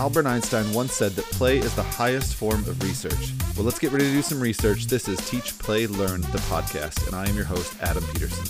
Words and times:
Albert 0.00 0.24
Einstein 0.24 0.72
once 0.72 0.94
said 0.94 1.12
that 1.12 1.26
play 1.26 1.58
is 1.58 1.74
the 1.76 1.82
highest 1.82 2.34
form 2.34 2.60
of 2.60 2.82
research. 2.82 3.34
Well, 3.54 3.66
let's 3.66 3.78
get 3.78 3.92
ready 3.92 4.06
to 4.06 4.12
do 4.12 4.22
some 4.22 4.40
research. 4.40 4.86
This 4.86 5.06
is 5.08 5.18
Teach, 5.28 5.58
Play, 5.58 5.86
Learn, 5.86 6.22
the 6.22 6.38
podcast, 6.48 7.06
and 7.06 7.14
I 7.14 7.28
am 7.28 7.36
your 7.36 7.44
host, 7.44 7.74
Adam 7.82 8.02
Peterson. 8.14 8.46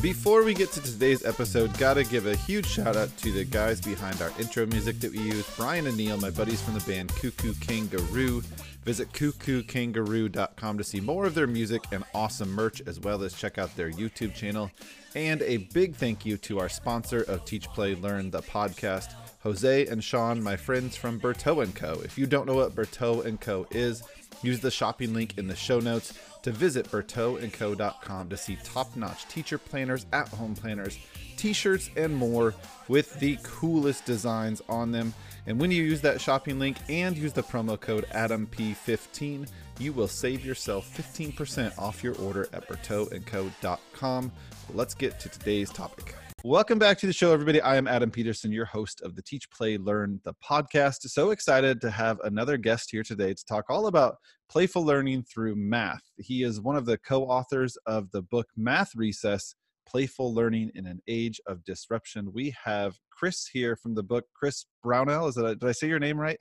Before 0.00 0.44
we 0.44 0.54
get 0.54 0.70
to 0.70 0.80
today's 0.80 1.24
episode, 1.24 1.76
gotta 1.78 2.04
give 2.04 2.28
a 2.28 2.36
huge 2.36 2.66
shout 2.66 2.96
out 2.96 3.16
to 3.16 3.32
the 3.32 3.44
guys 3.44 3.80
behind 3.80 4.22
our 4.22 4.30
intro 4.38 4.64
music 4.66 5.00
that 5.00 5.10
we 5.10 5.18
use 5.18 5.44
Brian 5.56 5.88
and 5.88 5.96
Neil, 5.96 6.16
my 6.16 6.30
buddies 6.30 6.62
from 6.62 6.74
the 6.74 6.80
band 6.80 7.08
Cuckoo 7.16 7.54
Kangaroo. 7.54 8.40
Visit 8.84 9.12
cuckookangaroo.com 9.12 10.78
to 10.78 10.84
see 10.84 11.00
more 11.00 11.26
of 11.26 11.34
their 11.34 11.48
music 11.48 11.82
and 11.90 12.04
awesome 12.14 12.52
merch, 12.52 12.80
as 12.86 13.00
well 13.00 13.24
as 13.24 13.34
check 13.34 13.58
out 13.58 13.74
their 13.74 13.90
YouTube 13.90 14.32
channel. 14.32 14.70
And 15.16 15.42
a 15.42 15.56
big 15.56 15.96
thank 15.96 16.24
you 16.24 16.36
to 16.38 16.60
our 16.60 16.68
sponsor 16.68 17.22
of 17.22 17.44
Teach, 17.44 17.68
Play, 17.68 17.96
Learn, 17.96 18.30
the 18.30 18.42
podcast, 18.42 19.14
Jose 19.42 19.86
and 19.86 20.02
Sean, 20.04 20.40
my 20.42 20.56
friends 20.56 20.96
from 20.96 21.18
Berteau 21.18 21.74
& 21.74 21.74
Co. 21.74 22.00
If 22.04 22.16
you 22.16 22.26
don't 22.26 22.46
know 22.46 22.54
what 22.54 22.76
Berteau 22.76 23.22
& 23.38 23.40
Co. 23.40 23.66
is, 23.72 24.04
use 24.42 24.60
the 24.60 24.70
shopping 24.70 25.12
link 25.12 25.36
in 25.36 25.48
the 25.48 25.56
show 25.56 25.80
notes 25.80 26.14
to 26.42 26.52
visit 26.52 26.88
berteauandco.com 26.90 28.28
to 28.28 28.36
see 28.36 28.56
top-notch 28.62 29.26
teacher 29.28 29.58
planners, 29.58 30.06
at-home 30.12 30.54
planners, 30.54 30.98
t-shirts, 31.36 31.90
and 31.96 32.14
more 32.14 32.54
with 32.86 33.18
the 33.18 33.36
coolest 33.42 34.04
designs 34.04 34.62
on 34.68 34.92
them. 34.92 35.12
And 35.46 35.58
when 35.58 35.72
you 35.72 35.82
use 35.82 36.00
that 36.02 36.20
shopping 36.20 36.60
link 36.60 36.76
and 36.88 37.16
use 37.16 37.32
the 37.32 37.42
promo 37.42 37.80
code 37.80 38.06
AdamP15, 38.12 39.48
you 39.80 39.92
will 39.92 40.08
save 40.08 40.44
yourself 40.44 40.96
15% 40.96 41.76
off 41.78 42.04
your 42.04 42.14
order 42.16 42.48
at 42.52 42.68
berteauandco.com. 42.68 44.32
Let's 44.72 44.94
get 44.94 45.18
to 45.18 45.28
today's 45.28 45.70
topic. 45.70 46.14
Welcome 46.44 46.80
back 46.80 46.98
to 46.98 47.06
the 47.06 47.12
show, 47.12 47.32
everybody. 47.32 47.60
I 47.60 47.76
am 47.76 47.86
Adam 47.86 48.10
Peterson, 48.10 48.50
your 48.50 48.64
host 48.64 49.00
of 49.02 49.14
the 49.14 49.22
Teach, 49.22 49.48
Play, 49.48 49.76
Learn, 49.76 50.18
the 50.24 50.34
podcast. 50.44 51.08
So 51.08 51.30
excited 51.30 51.80
to 51.82 51.90
have 51.90 52.18
another 52.24 52.56
guest 52.56 52.90
here 52.90 53.04
today 53.04 53.32
to 53.32 53.44
talk 53.44 53.66
all 53.68 53.86
about 53.86 54.16
playful 54.50 54.84
learning 54.84 55.22
through 55.22 55.54
math. 55.54 56.02
He 56.16 56.42
is 56.42 56.60
one 56.60 56.74
of 56.74 56.84
the 56.84 56.98
co 56.98 57.22
authors 57.26 57.78
of 57.86 58.10
the 58.10 58.22
book 58.22 58.48
Math 58.56 58.90
Recess 58.96 59.54
Playful 59.86 60.34
Learning 60.34 60.72
in 60.74 60.84
an 60.84 61.00
Age 61.06 61.40
of 61.46 61.62
Disruption. 61.62 62.32
We 62.32 62.52
have 62.64 62.98
Chris 63.10 63.46
here 63.46 63.76
from 63.76 63.94
the 63.94 64.02
book, 64.02 64.24
Chris 64.34 64.66
Brownell. 64.82 65.28
Is 65.28 65.36
that, 65.36 65.60
did 65.60 65.68
I 65.68 65.72
say 65.72 65.86
your 65.86 66.00
name 66.00 66.18
right? 66.18 66.38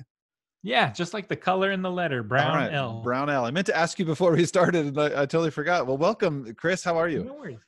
Yeah, 0.63 0.91
just 0.91 1.13
like 1.13 1.27
the 1.27 1.35
color 1.35 1.71
in 1.71 1.83
the 1.83 1.91
letter, 1.91 2.23
Brown 2.23 2.55
right. 2.55 2.73
L. 2.73 3.03
Brown 3.03 3.29
L. 3.29 3.45
I 3.45 3.51
meant 3.51 3.67
to 3.67 3.77
ask 3.77 3.99
you 3.99 4.05
before 4.05 4.31
we 4.31 4.45
started, 4.45 4.87
and 4.87 4.99
I, 4.99 5.05
I 5.05 5.25
totally 5.27 5.51
forgot. 5.51 5.85
Well, 5.85 5.97
welcome, 5.97 6.55
Chris. 6.57 6.83
How 6.83 6.97
are 6.97 7.07
you? 7.07 7.23
No 7.23 7.35
worries. 7.35 7.59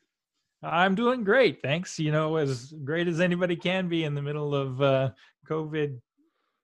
I'm 0.64 0.95
doing 0.95 1.23
great. 1.23 1.61
Thanks. 1.61 2.00
You 2.00 2.11
know, 2.11 2.38
as 2.38 2.73
great 2.83 3.08
as 3.08 3.19
anybody 3.19 3.56
can 3.56 3.88
be 3.88 4.03
in 4.03 4.16
the 4.16 4.22
middle 4.22 4.56
of 4.56 4.81
uh, 4.81 5.11
COVID 5.47 6.00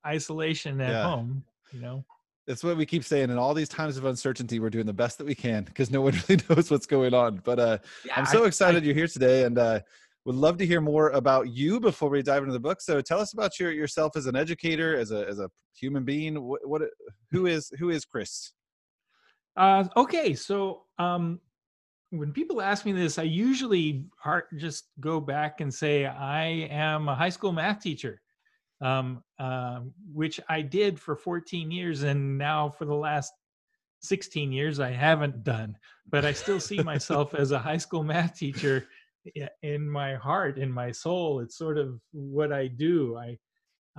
isolation 0.06 0.80
at 0.82 0.92
yeah. 0.92 1.04
home, 1.04 1.44
you 1.72 1.82
know. 1.82 2.06
That's 2.48 2.64
what 2.64 2.78
we 2.78 2.86
keep 2.86 3.04
saying. 3.04 3.30
In 3.30 3.38
all 3.38 3.54
these 3.54 3.70
times 3.70 3.98
of 3.98 4.06
uncertainty, 4.06 4.60
we're 4.60 4.72
doing 4.72 4.88
the 4.88 4.94
best 4.94 5.20
that 5.20 5.28
we 5.28 5.36
can 5.36 5.64
because 5.64 5.92
no 5.92 6.02
one 6.02 6.14
really 6.30 6.42
knows 6.50 6.72
what's 6.72 6.88
going 6.88 7.14
on. 7.14 7.42
But 7.44 7.60
uh, 7.60 7.78
yeah, 8.06 8.14
I'm 8.16 8.26
so 8.26 8.46
excited 8.46 8.82
I, 8.82 8.86
you're 8.88 8.96
here 8.96 9.08
today 9.08 9.44
and 9.44 9.58
uh, 9.58 9.82
would 10.26 10.36
love 10.36 10.58
to 10.58 10.66
hear 10.66 10.82
more 10.82 11.10
about 11.10 11.50
you 11.50 11.80
before 11.80 12.10
we 12.10 12.24
dive 12.24 12.42
into 12.42 12.54
the 12.54 12.60
book. 12.60 12.82
So 12.82 13.02
tell 13.02 13.20
us 13.20 13.34
about 13.34 13.60
your, 13.60 13.72
yourself 13.72 14.16
as 14.16 14.26
an 14.26 14.36
educator, 14.36 14.98
as 14.98 15.12
a, 15.12 15.28
as 15.28 15.40
a 15.40 15.50
human 15.76 16.04
being. 16.04 16.42
What, 16.42 16.68
what 16.68 16.82
who 17.32 17.46
is, 17.46 17.72
who 17.78 17.92
is 17.92 18.04
Chris? 18.04 18.52
Uh, 19.56 19.84
okay. 19.96 20.34
So 20.34 20.86
um, 20.98 21.40
when 22.12 22.32
people 22.32 22.62
ask 22.62 22.86
me 22.86 22.92
this, 22.92 23.20
I 23.20 23.24
usually 23.24 24.06
just 24.58 24.86
go 25.00 25.20
back 25.20 25.62
and 25.62 25.74
say 25.74 26.06
I 26.06 26.46
am 26.70 27.08
a 27.08 27.16
high 27.16 27.30
school 27.30 27.52
math 27.52 27.82
teacher, 27.82 28.22
um, 28.82 29.24
uh, 29.38 29.82
which 30.12 30.40
I 30.50 30.62
did 30.62 31.00
for 31.00 31.16
14 31.16 31.70
years, 31.70 32.04
and 32.04 32.38
now 32.38 32.70
for 32.70 32.86
the 32.86 32.96
last 32.96 33.34
16 34.02 34.52
years 34.52 34.80
I 34.80 34.92
haven't 34.92 35.44
done. 35.44 35.78
But 36.10 36.26
I 36.26 36.34
still 36.34 36.60
see 36.60 36.82
myself 36.82 37.36
as 37.36 37.52
a 37.52 37.60
high 37.60 37.78
school 37.78 38.04
math 38.04 38.38
teacher 38.38 38.88
in 39.62 39.88
my 39.88 40.16
heart, 40.16 40.58
in 40.58 40.72
my 40.72 40.92
soul. 40.92 41.42
It's 41.42 41.58
sort 41.58 41.78
of 41.78 42.00
what 42.12 42.52
I 42.52 42.68
do. 42.68 43.18
I, 43.18 43.38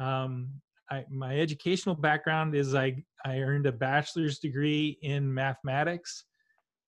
um, 0.02 0.48
I 0.90 1.04
my 1.08 1.38
educational 1.38 1.94
background 1.94 2.56
is 2.56 2.74
I 2.74 3.04
I 3.24 3.38
earned 3.38 3.66
a 3.66 3.72
bachelor's 3.72 4.40
degree 4.40 4.98
in 5.02 5.32
mathematics 5.32 6.24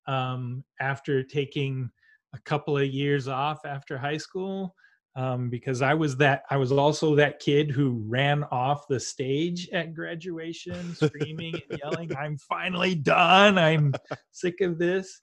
um, 0.07 0.65
after 0.81 1.23
taking 1.23 1.91
a 2.35 2.39
couple 2.41 2.77
of 2.77 2.87
years 2.87 3.29
off 3.29 3.65
after 3.65 3.99
high 3.99 4.17
school 4.17 4.75
um, 5.15 5.51
because 5.51 5.83
I 5.83 5.95
was 5.95 6.17
that 6.19 6.45
I 6.51 6.57
was 6.57 6.73
also 6.73 7.15
that 7.17 7.39
kid 7.39 7.71
who 7.71 8.03
ran 8.07 8.45
off 8.45 8.89
the 8.89 8.99
stage 8.99 9.69
at 9.71 9.95
graduation, 9.95 10.95
screaming 10.95 11.55
and 11.69 11.79
yelling, 11.79 12.15
"I'm 12.19 12.39
finally 12.39 12.95
done! 12.95 13.59
I'm 13.59 13.93
sick 14.31 14.61
of 14.63 14.79
this!" 14.79 15.21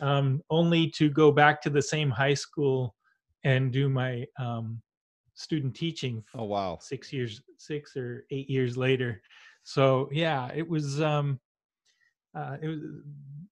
Um, 0.00 0.42
only 0.48 0.90
to 0.90 1.10
go 1.10 1.32
back 1.32 1.60
to 1.62 1.70
the 1.70 1.82
same 1.82 2.10
high 2.10 2.34
school 2.34 2.94
and 3.42 3.72
do 3.72 3.88
my 3.88 4.26
um, 4.38 4.80
student 5.34 5.74
teaching. 5.74 6.22
Oh 6.36 6.44
wow! 6.44 6.78
Six 6.80 7.12
years, 7.12 7.42
six 7.58 7.96
or 7.96 8.26
eight 8.30 8.48
years 8.48 8.76
later. 8.76 9.20
So 9.64 10.08
yeah, 10.12 10.50
it 10.54 10.68
was. 10.68 11.00
Um, 11.00 11.40
uh, 12.36 12.56
it 12.62 12.68
was 12.68 12.80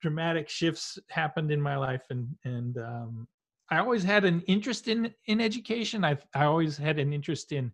dramatic 0.00 0.49
shifts 0.49 0.99
happened 1.09 1.50
in 1.50 1.61
my 1.61 1.77
life 1.77 2.05
and 2.11 2.28
and 2.45 2.77
um, 2.78 3.27
I 3.71 3.78
always 3.78 4.05
had 4.05 4.25
an 4.25 4.43
interest 4.43 4.89
in 4.89 5.12
in 5.27 5.41
education. 5.41 6.05
I 6.05 6.19
I 6.34 6.45
always 6.45 6.77
had 6.77 6.99
an 6.99 7.12
interest 7.12 7.53
in 7.53 7.72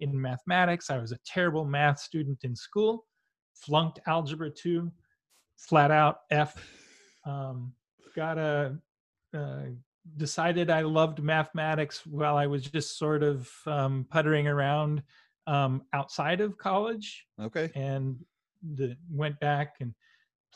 in 0.00 0.18
mathematics. 0.20 0.90
I 0.90 0.98
was 0.98 1.12
a 1.12 1.18
terrible 1.26 1.64
math 1.64 2.00
student 2.00 2.38
in 2.44 2.56
school, 2.56 3.06
flunked 3.54 4.00
algebra 4.06 4.50
two, 4.50 4.90
flat 5.56 5.90
out 5.90 6.20
F. 6.30 6.54
Um, 7.24 7.72
got 8.14 8.38
a 8.38 8.78
uh, 9.36 9.62
decided 10.16 10.70
I 10.70 10.80
loved 10.82 11.22
mathematics 11.22 12.06
while 12.06 12.36
I 12.36 12.46
was 12.46 12.64
just 12.64 12.98
sort 12.98 13.22
of 13.22 13.50
um, 13.66 14.06
puttering 14.10 14.48
around 14.48 15.02
um, 15.46 15.82
outside 15.92 16.40
of 16.40 16.56
college. 16.56 17.26
Okay, 17.40 17.70
and 17.74 18.16
the, 18.74 18.96
went 19.10 19.38
back 19.40 19.74
and 19.80 19.94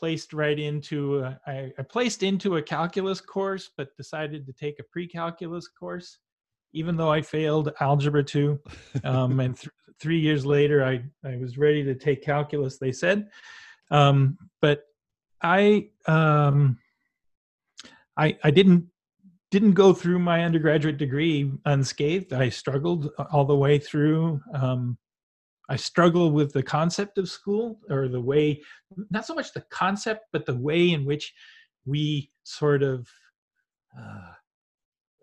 placed 0.01 0.33
right 0.33 0.57
into 0.57 1.19
a, 1.19 1.39
I, 1.45 1.71
I 1.77 1.83
placed 1.83 2.23
into 2.23 2.57
a 2.57 2.61
calculus 2.61 3.21
course 3.21 3.69
but 3.77 3.95
decided 3.95 4.47
to 4.47 4.53
take 4.53 4.79
a 4.79 4.83
pre-calculus 4.91 5.67
course 5.67 6.17
even 6.73 6.97
though 6.97 7.11
i 7.11 7.21
failed 7.21 7.71
algebra 7.79 8.23
2 8.23 8.59
um, 9.03 9.39
and 9.39 9.55
th- 9.55 9.69
three 9.99 10.19
years 10.19 10.43
later 10.43 10.83
I, 10.83 11.03
I 11.23 11.37
was 11.37 11.59
ready 11.59 11.83
to 11.83 11.93
take 11.93 12.23
calculus 12.23 12.79
they 12.79 12.91
said 12.91 13.29
um, 13.91 14.39
but 14.59 14.85
i 15.43 15.89
um, 16.07 16.79
I, 18.17 18.37
I 18.43 18.49
didn't 18.49 18.87
didn't 19.51 19.73
go 19.73 19.93
through 19.93 20.17
my 20.17 20.45
undergraduate 20.45 20.97
degree 20.97 21.51
unscathed. 21.65 22.31
I 22.31 22.47
struggled 22.47 23.09
all 23.33 23.43
the 23.43 23.55
way 23.55 23.79
through. 23.79 24.39
Um, 24.53 24.97
I 25.71 25.77
struggle 25.77 26.31
with 26.31 26.51
the 26.51 26.61
concept 26.61 27.17
of 27.17 27.29
school 27.29 27.79
or 27.89 28.09
the 28.09 28.19
way, 28.19 28.61
not 29.09 29.25
so 29.25 29.33
much 29.33 29.53
the 29.53 29.63
concept, 29.69 30.25
but 30.33 30.45
the 30.45 30.57
way 30.57 30.91
in 30.91 31.05
which 31.05 31.33
we 31.85 32.29
sort 32.43 32.83
of 32.83 33.07
uh, 33.97 34.33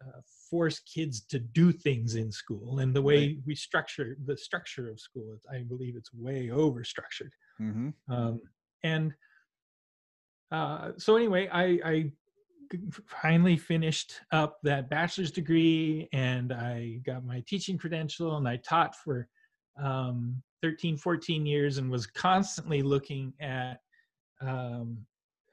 uh, 0.06 0.20
force 0.50 0.78
kids 0.78 1.20
to 1.26 1.38
do 1.38 1.70
things 1.70 2.14
in 2.14 2.32
school 2.32 2.78
and 2.78 2.96
the 2.96 3.02
way 3.02 3.18
right. 3.18 3.36
we 3.44 3.54
structure 3.54 4.16
the 4.24 4.38
structure 4.38 4.88
of 4.88 4.98
school. 4.98 5.38
I 5.52 5.64
believe 5.68 5.96
it's 5.96 6.14
way 6.14 6.50
over 6.50 6.82
structured. 6.82 7.34
Mm-hmm. 7.60 7.90
Um, 8.10 8.40
and 8.82 9.12
uh, 10.50 10.92
so 10.96 11.16
anyway, 11.16 11.50
I, 11.52 11.78
I 11.84 12.12
finally 13.04 13.58
finished 13.58 14.14
up 14.32 14.60
that 14.62 14.88
bachelor's 14.88 15.30
degree 15.30 16.08
and 16.14 16.54
I 16.54 17.00
got 17.04 17.22
my 17.22 17.44
teaching 17.46 17.76
credential 17.76 18.38
and 18.38 18.48
I 18.48 18.56
taught 18.56 18.96
for 18.96 19.28
um, 19.78 20.42
13, 20.62 20.96
14 20.96 21.46
years 21.46 21.78
and 21.78 21.90
was 21.90 22.06
constantly 22.06 22.82
looking 22.82 23.32
at 23.40 23.80
um, 24.40 24.98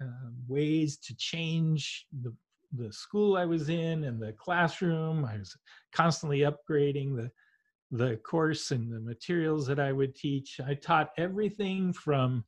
uh, 0.01 0.29
ways 0.47 0.97
to 0.97 1.15
change 1.15 2.05
the, 2.21 2.33
the 2.73 2.91
school 2.91 3.37
I 3.37 3.45
was 3.45 3.69
in 3.69 4.03
and 4.03 4.21
the 4.21 4.33
classroom. 4.33 5.25
I 5.25 5.37
was 5.37 5.55
constantly 5.93 6.39
upgrading 6.39 7.15
the, 7.15 7.31
the 7.91 8.17
course 8.17 8.71
and 8.71 8.91
the 8.91 8.99
materials 8.99 9.67
that 9.67 9.79
I 9.79 9.91
would 9.91 10.15
teach. 10.15 10.59
I 10.65 10.73
taught 10.73 11.11
everything 11.17 11.93
from 11.93 12.43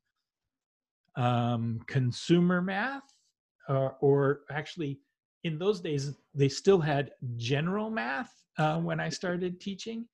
um, 1.15 1.79
consumer 1.87 2.61
math, 2.61 3.03
uh, 3.69 3.89
or 4.01 4.41
actually, 4.51 4.99
in 5.43 5.57
those 5.57 5.81
days, 5.81 6.13
they 6.33 6.49
still 6.49 6.79
had 6.79 7.11
general 7.37 7.89
math 7.89 8.31
uh, 8.57 8.79
when 8.79 8.99
I 8.99 9.09
started 9.09 9.61
teaching 9.61 10.05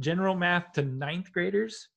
general 0.00 0.34
math 0.34 0.72
to 0.72 0.82
ninth 0.82 1.32
graders. 1.32 1.88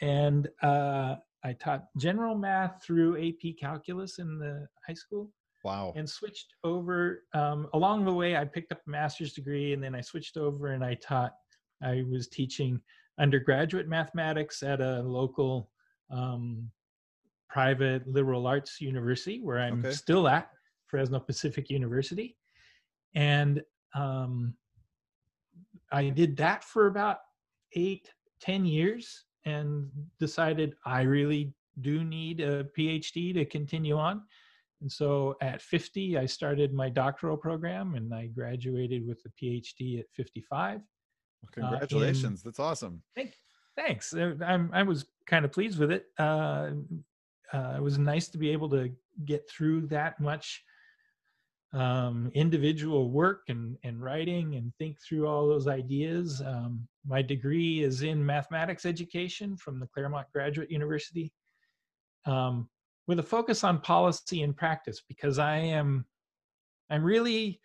And 0.00 0.48
uh, 0.62 1.16
I 1.44 1.52
taught 1.54 1.84
general 1.96 2.36
math 2.36 2.82
through 2.84 3.16
AP 3.22 3.56
calculus 3.58 4.18
in 4.18 4.38
the 4.38 4.66
high 4.86 4.94
school. 4.94 5.30
Wow. 5.64 5.92
And 5.94 6.08
switched 6.08 6.54
over. 6.64 7.22
Um, 7.34 7.68
along 7.72 8.04
the 8.04 8.12
way, 8.12 8.36
I 8.36 8.44
picked 8.44 8.72
up 8.72 8.80
a 8.86 8.90
master's 8.90 9.32
degree 9.32 9.72
and 9.72 9.82
then 9.82 9.94
I 9.94 10.00
switched 10.00 10.36
over 10.36 10.68
and 10.72 10.84
I 10.84 10.94
taught, 10.94 11.34
I 11.82 12.04
was 12.10 12.26
teaching 12.28 12.80
undergraduate 13.20 13.88
mathematics 13.88 14.62
at 14.64 14.80
a 14.80 15.02
local 15.02 15.70
um, 16.10 16.68
private 17.48 18.06
liberal 18.08 18.46
arts 18.46 18.80
university 18.80 19.40
where 19.40 19.60
I'm 19.60 19.78
Okay. 19.80 19.92
still 19.92 20.26
at, 20.26 20.50
Fresno 20.86 21.20
Pacific 21.20 21.70
University. 21.70 22.36
And 23.14 23.62
um, 23.94 24.54
I 25.92 26.08
did 26.08 26.36
that 26.38 26.64
for 26.64 26.86
about 26.86 27.18
eight, 27.74 28.10
ten 28.40 28.64
years 28.64 29.24
and 29.44 29.88
decided 30.18 30.74
I 30.84 31.02
really 31.02 31.52
do 31.80 32.04
need 32.04 32.40
a 32.40 32.64
PhD 32.64 33.34
to 33.34 33.44
continue 33.44 33.96
on. 33.96 34.22
And 34.80 34.90
so 34.90 35.36
at 35.40 35.62
50, 35.62 36.18
I 36.18 36.26
started 36.26 36.72
my 36.72 36.88
doctoral 36.88 37.36
program 37.36 37.94
and 37.94 38.12
I 38.12 38.26
graduated 38.26 39.06
with 39.06 39.22
a 39.26 39.30
PhD 39.42 40.00
at 40.00 40.06
55. 40.12 40.80
Congratulations. 41.52 42.42
That's 42.42 42.58
awesome. 42.58 43.02
Thanks. 43.76 44.12
Uh, 44.12 44.34
I'm, 44.44 44.70
I 44.72 44.82
was 44.82 45.06
kind 45.26 45.44
of 45.44 45.52
pleased 45.52 45.78
with 45.78 45.92
it. 45.92 46.06
Uh, 46.18 46.70
uh, 47.52 47.74
it 47.76 47.82
was 47.82 47.98
nice 47.98 48.28
to 48.28 48.38
be 48.38 48.50
able 48.50 48.68
to 48.70 48.90
get 49.24 49.48
through 49.48 49.86
that 49.86 50.20
much 50.20 50.62
um, 51.72 52.30
individual 52.34 53.10
work 53.10 53.44
and, 53.48 53.76
and 53.82 54.02
writing 54.02 54.56
and 54.56 54.72
think 54.78 54.98
through 55.00 55.26
all 55.26 55.48
those 55.48 55.66
ideas. 55.66 56.42
Um, 56.44 56.86
my 57.06 57.22
degree 57.22 57.82
is 57.82 58.02
in 58.02 58.24
mathematics 58.24 58.84
education 58.84 59.56
from 59.56 59.80
the 59.80 59.86
Claremont 59.86 60.26
Graduate 60.32 60.70
University 60.70 61.32
um, 62.26 62.68
with 63.06 63.18
a 63.18 63.22
focus 63.22 63.64
on 63.64 63.80
policy 63.80 64.42
and 64.42 64.56
practice 64.56 65.02
because 65.08 65.38
I 65.38 65.56
am 65.56 66.04
I'm 66.90 67.02
really 67.02 67.58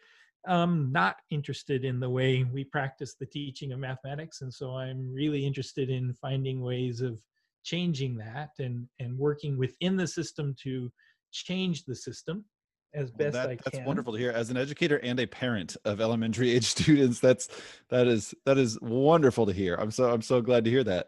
um, 0.48 0.89
not 0.94 1.18
interested 1.30 1.83
in 1.83 2.00
the 2.00 2.10
way 2.10 2.45
we 2.45 2.63
practice 2.63 3.15
the 3.15 3.25
teaching 3.25 3.74
of 3.74 3.80
mathematics, 3.80 4.39
and 4.42 4.53
so 4.53 4.77
I'm 4.77 5.13
really 5.13 5.45
interested 5.45 5.89
in 5.89 6.13
finding 6.13 6.62
ways 6.62 7.01
of 7.01 7.21
changing 7.63 8.15
that 8.18 8.51
and 8.60 8.88
and 9.00 9.18
working 9.18 9.57
within 9.57 9.98
the 9.98 10.07
system 10.07 10.56
to 10.63 10.89
change 11.33 11.83
the 11.83 11.95
system 11.95 12.45
as 12.94 13.12
Well, 13.18 13.31
that- 13.31 13.50
I 13.50 13.56
that's 13.56 13.69
can. 13.78 13.86
wonderful 13.86 14.13
to 14.13 14.19
hear. 14.19 14.31
As 14.31 14.50
an 14.50 14.57
educator 14.57 14.98
and 14.98 15.19
a 15.19 15.25
parent 15.28 15.78
of 15.86 16.00
elementary 16.01 16.51
age 16.56 16.66
students, 16.66 17.19
that's 17.19 17.50
that 17.89 18.07
is 18.07 18.34
that 18.45 18.57
is 18.57 18.80
wonderful 18.81 19.45
to 19.45 19.54
hear. 19.54 19.75
I'm 19.75 19.92
so 19.92 20.12
I'm 20.12 20.22
so 20.22 20.42
glad 20.42 20.63
to 20.66 20.69
hear 20.72 20.84
that. 20.84 21.07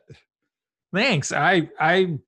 Thanks. 0.94 1.31
I 1.31 1.70
I 1.80 2.20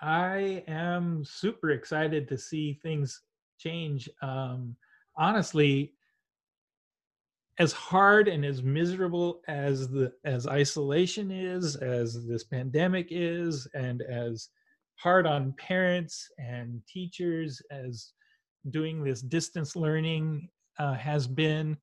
I 0.00 0.64
am 0.68 1.24
super 1.24 1.70
excited 1.70 2.28
to 2.28 2.38
see 2.38 2.74
things 2.82 3.22
change. 3.58 4.08
Um, 4.22 4.76
honestly, 5.16 5.94
as 7.58 7.72
hard 7.72 8.28
and 8.28 8.44
as 8.44 8.62
miserable 8.62 9.40
as 9.48 9.88
the 9.88 10.12
as 10.24 10.46
isolation 10.46 11.30
is, 11.30 11.76
as 11.76 12.26
this 12.26 12.44
pandemic 12.44 13.08
is, 13.10 13.66
and 13.74 14.02
as 14.02 14.48
hard 14.96 15.26
on 15.26 15.52
parents 15.54 16.30
and 16.38 16.82
teachers 16.86 17.62
as 17.70 18.12
doing 18.70 19.02
this 19.02 19.20
distance 19.20 19.76
learning 19.76 20.48
uh, 20.78 20.94
has 20.94 21.26
been, 21.26 21.76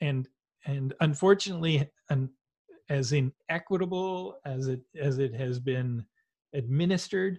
and 0.00 0.28
and 0.66 0.94
unfortunately, 1.00 1.88
and 2.10 2.28
as 2.88 3.12
inequitable 3.12 4.38
as 4.44 4.68
it 4.68 4.80
as 5.00 5.18
it 5.18 5.34
has 5.34 5.58
been 5.58 6.04
administered 6.52 7.38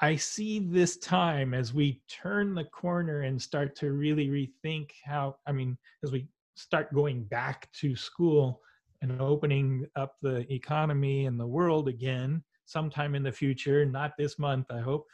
i 0.00 0.14
see 0.14 0.60
this 0.60 0.98
time 0.98 1.52
as 1.54 1.74
we 1.74 2.00
turn 2.08 2.54
the 2.54 2.64
corner 2.64 3.22
and 3.22 3.40
start 3.40 3.74
to 3.74 3.92
really 3.92 4.28
rethink 4.28 4.90
how 5.04 5.34
i 5.46 5.52
mean 5.52 5.76
as 6.04 6.12
we 6.12 6.28
start 6.54 6.94
going 6.94 7.24
back 7.24 7.68
to 7.72 7.96
school 7.96 8.60
and 9.02 9.20
opening 9.20 9.86
up 9.96 10.16
the 10.22 10.50
economy 10.52 11.26
and 11.26 11.40
the 11.40 11.46
world 11.46 11.88
again 11.88 12.42
sometime 12.66 13.14
in 13.14 13.22
the 13.22 13.32
future 13.32 13.84
not 13.84 14.12
this 14.18 14.38
month 14.38 14.66
i 14.70 14.78
hope. 14.78 15.06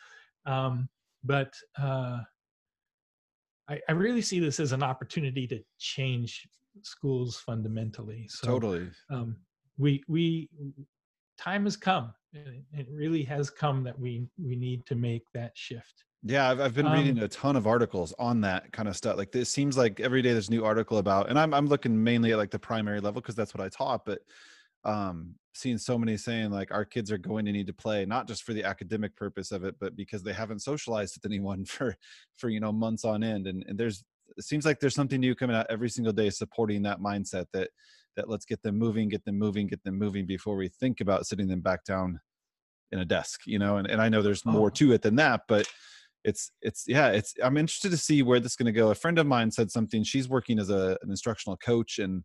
Um, 0.47 0.89
but 1.25 1.55
uh, 1.81 2.19
I, 3.69 3.81
I 3.89 3.93
really 3.93 4.23
see 4.23 4.41
this 4.41 4.61
as 4.61 4.73
an 4.73 4.83
opportunity 4.83 5.47
to 5.49 5.61
change 5.79 6.47
schools 6.83 7.39
fundamentally 7.39 8.27
so 8.29 8.47
totally. 8.47 8.91
um, 9.11 9.37
we 9.79 10.03
we 10.09 10.49
time 11.39 11.65
has 11.65 11.77
come 11.77 12.13
it 12.33 12.65
it 12.73 12.87
really 12.91 13.23
has 13.23 13.51
come 13.51 13.85
that 13.85 13.99
we 13.99 14.27
we 14.43 14.57
need 14.57 14.85
to 14.87 14.95
make 14.95 15.23
that 15.35 15.53
shift 15.55 16.05
Yeah, 16.27 16.51
I've, 16.51 16.61
I've 16.61 16.75
been 16.75 16.87
Um, 16.87 16.95
reading 16.95 17.19
a 17.19 17.29
ton 17.29 17.55
of 17.55 17.67
articles 17.67 18.15
on 18.19 18.41
that 18.43 18.73
kind 18.73 18.89
of 18.89 18.97
stuff. 18.97 19.19
Like 19.19 19.31
this 19.31 19.51
seems 19.51 19.77
like 19.77 20.01
every 20.01 20.23
day 20.23 20.33
there's 20.33 20.49
a 20.49 20.51
new 20.51 20.65
article 20.65 20.97
about, 20.99 21.29
and 21.29 21.39
I'm 21.39 21.53
I'm 21.53 21.67
looking 21.67 22.03
mainly 22.03 22.33
at 22.33 22.39
like 22.39 22.51
the 22.51 22.59
primary 22.59 23.01
level 23.01 23.21
because 23.21 23.35
that's 23.35 23.55
what 23.55 23.63
I 23.63 23.69
taught. 23.69 24.05
But 24.07 24.21
um, 24.85 25.35
seeing 25.55 25.79
so 25.79 25.97
many 25.97 26.17
saying 26.17 26.51
like 26.51 26.73
our 26.73 26.85
kids 26.85 27.13
are 27.13 27.19
going 27.19 27.45
to 27.47 27.53
need 27.53 27.67
to 27.67 27.73
play 27.73 28.05
not 28.05 28.27
just 28.27 28.43
for 28.43 28.53
the 28.53 28.65
academic 28.65 29.15
purpose 29.17 29.53
of 29.53 29.65
it, 29.65 29.77
but 29.81 29.97
because 29.97 30.23
they 30.23 30.33
haven't 30.33 30.61
socialized 30.63 31.17
with 31.17 31.31
anyone 31.31 31.65
for 31.75 31.97
for 32.37 32.49
you 32.49 32.61
know 32.61 32.73
months 32.73 33.05
on 33.05 33.23
end. 33.23 33.47
And 33.47 33.65
and 33.69 33.79
there's 33.79 34.05
it 34.37 34.45
seems 34.45 34.65
like 34.65 34.81
there's 34.81 34.95
something 34.95 35.21
new 35.21 35.35
coming 35.35 35.55
out 35.57 35.67
every 35.71 35.89
single 35.89 36.13
day 36.13 36.31
supporting 36.31 36.83
that 36.83 37.01
mindset 37.01 37.47
that 37.53 37.71
that 38.17 38.29
let's 38.29 38.45
get 38.45 38.63
them 38.63 38.79
moving, 38.79 39.09
get 39.09 39.25
them 39.25 39.39
moving, 39.39 39.67
get 39.67 39.83
them 39.85 39.99
moving 39.99 40.27
before 40.27 40.57
we 40.57 40.69
think 40.69 41.01
about 41.01 41.27
sitting 41.27 41.49
them 41.49 41.61
back 41.61 41.85
down 41.85 42.21
in 42.93 43.01
a 43.01 43.05
desk, 43.05 43.41
you 43.47 43.59
know. 43.59 43.77
And 43.77 43.89
and 43.89 44.01
I 44.01 44.09
know 44.09 44.23
there's 44.23 44.45
more 44.45 44.69
Oh. 44.69 44.71
to 44.71 44.93
it 44.93 45.03
than 45.03 45.17
that, 45.17 45.43
but 45.49 45.69
it's 46.25 46.51
it's 46.63 46.85
yeah 46.87 47.09
it's 47.09 47.35
i'm 47.43 47.59
interested 47.59 47.91
to 47.91 47.99
see 47.99 48.23
where 48.23 48.41
this 48.41 48.53
is 48.53 48.57
going 48.57 48.65
to 48.65 48.73
go 48.73 48.91
a 48.91 48.95
friend 48.95 49.19
of 49.19 49.27
mine 49.27 49.51
said 49.51 49.71
something 49.71 50.03
she's 50.03 50.27
working 50.27 50.59
as 50.59 50.71
a, 50.71 50.97
an 51.03 51.11
instructional 51.11 51.57
coach 51.59 51.99
and 51.99 52.25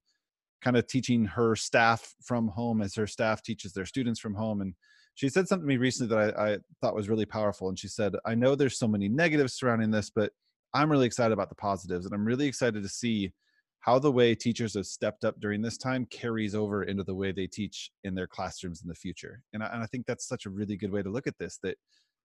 kind 0.61 0.77
of 0.77 0.87
teaching 0.87 1.25
her 1.25 1.55
staff 1.55 2.13
from 2.23 2.47
home 2.47 2.81
as 2.81 2.95
her 2.95 3.07
staff 3.07 3.41
teaches 3.41 3.73
their 3.73 3.85
students 3.85 4.19
from 4.19 4.33
home 4.33 4.61
and 4.61 4.73
she 5.15 5.27
said 5.27 5.47
something 5.47 5.67
to 5.67 5.73
me 5.73 5.77
recently 5.77 6.15
that 6.15 6.39
I, 6.39 6.53
I 6.53 6.57
thought 6.79 6.95
was 6.95 7.09
really 7.09 7.25
powerful 7.25 7.69
and 7.69 7.77
she 7.77 7.87
said 7.87 8.13
i 8.25 8.35
know 8.35 8.55
there's 8.55 8.77
so 8.77 8.87
many 8.87 9.07
negatives 9.07 9.53
surrounding 9.53 9.91
this 9.91 10.09
but 10.09 10.31
i'm 10.73 10.91
really 10.91 11.07
excited 11.07 11.33
about 11.33 11.49
the 11.49 11.55
positives 11.55 12.05
and 12.05 12.13
i'm 12.13 12.25
really 12.25 12.47
excited 12.47 12.83
to 12.83 12.89
see 12.89 13.33
how 13.81 13.97
the 13.97 14.11
way 14.11 14.35
teachers 14.35 14.73
have 14.73 14.85
stepped 14.85 15.23
up 15.23 15.39
during 15.39 15.61
this 15.61 15.77
time 15.77 16.05
carries 16.11 16.53
over 16.53 16.83
into 16.83 17.03
the 17.03 17.15
way 17.15 17.31
they 17.31 17.47
teach 17.47 17.91
in 18.03 18.13
their 18.13 18.27
classrooms 18.27 18.81
in 18.81 18.89
the 18.89 18.95
future. 18.95 19.41
And 19.53 19.63
I, 19.63 19.67
and 19.67 19.81
I 19.81 19.85
think 19.85 20.05
that's 20.05 20.27
such 20.27 20.45
a 20.45 20.49
really 20.49 20.75
good 20.75 20.91
way 20.91 21.01
to 21.01 21.09
look 21.09 21.27
at 21.27 21.37
this 21.37 21.59
that 21.63 21.77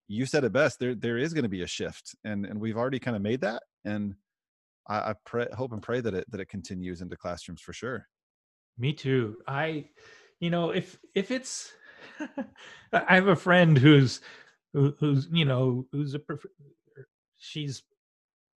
you 0.08 0.26
said 0.26 0.44
it 0.44 0.52
best 0.52 0.78
there 0.78 0.94
there 0.94 1.18
is 1.18 1.32
going 1.32 1.44
to 1.44 1.48
be 1.48 1.62
a 1.62 1.66
shift 1.66 2.14
and 2.24 2.44
and 2.44 2.60
we've 2.60 2.76
already 2.76 2.98
kind 2.98 3.16
of 3.16 3.22
made 3.22 3.40
that 3.40 3.62
and 3.84 4.14
i, 4.86 4.96
I 4.96 5.14
pray, 5.24 5.46
hope 5.56 5.72
and 5.72 5.82
pray 5.82 6.00
that 6.00 6.14
it 6.14 6.30
that 6.30 6.40
it 6.40 6.48
continues 6.48 7.00
into 7.00 7.16
classrooms 7.16 7.62
for 7.62 7.72
sure 7.72 8.06
me 8.78 8.92
too. 8.92 9.36
I 9.46 9.86
you 10.40 10.50
know 10.50 10.70
if 10.70 10.98
if 11.14 11.30
it's 11.30 11.72
i 12.92 13.14
have 13.14 13.28
a 13.28 13.36
friend 13.36 13.78
who's 13.78 14.20
who, 14.72 14.94
who's 14.98 15.28
you 15.32 15.44
know 15.44 15.86
who's 15.92 16.14
a 16.14 16.18
prof- 16.18 16.46
she's 17.38 17.82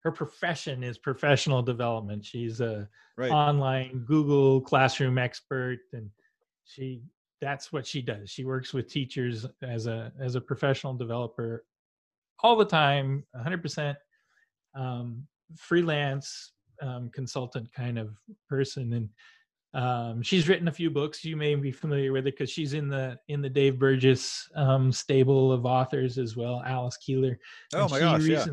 her 0.03 0.11
profession 0.11 0.83
is 0.83 0.97
professional 0.97 1.61
development. 1.61 2.23
She's 2.23 2.61
a 2.61 2.87
right. 3.17 3.31
online 3.31 4.05
google 4.05 4.61
classroom 4.61 5.17
expert 5.17 5.79
and 5.93 6.09
she 6.63 7.01
that's 7.39 7.71
what 7.71 7.85
she 7.85 8.01
does. 8.01 8.29
She 8.29 8.45
works 8.45 8.73
with 8.73 8.89
teachers 8.89 9.45
as 9.61 9.87
a 9.87 10.11
as 10.19 10.35
a 10.35 10.41
professional 10.41 10.93
developer 10.93 11.65
all 12.41 12.55
the 12.55 12.65
time 12.65 13.23
100% 13.35 13.95
um, 14.75 15.27
freelance 15.55 16.53
um, 16.81 17.09
consultant 17.13 17.71
kind 17.73 17.97
of 17.97 18.15
person 18.47 18.93
and 18.93 19.09
um, 19.73 20.21
she's 20.21 20.47
written 20.47 20.67
a 20.67 20.71
few 20.71 20.89
books 20.89 21.23
you 21.23 21.35
may 21.35 21.53
be 21.55 21.71
familiar 21.71 22.11
with 22.11 22.25
it 22.25 22.35
because 22.37 22.49
she's 22.49 22.73
in 22.73 22.87
the 22.87 23.17
in 23.27 23.41
the 23.41 23.49
dave 23.49 23.77
burgess 23.77 24.49
um, 24.55 24.91
stable 24.91 25.51
of 25.51 25.65
authors 25.65 26.17
as 26.17 26.35
well 26.35 26.63
alice 26.65 26.97
keeler 26.97 27.37
oh 27.73 27.83
and 27.83 27.91
my 27.91 27.99
gosh 27.99 28.23
yeah 28.23 28.45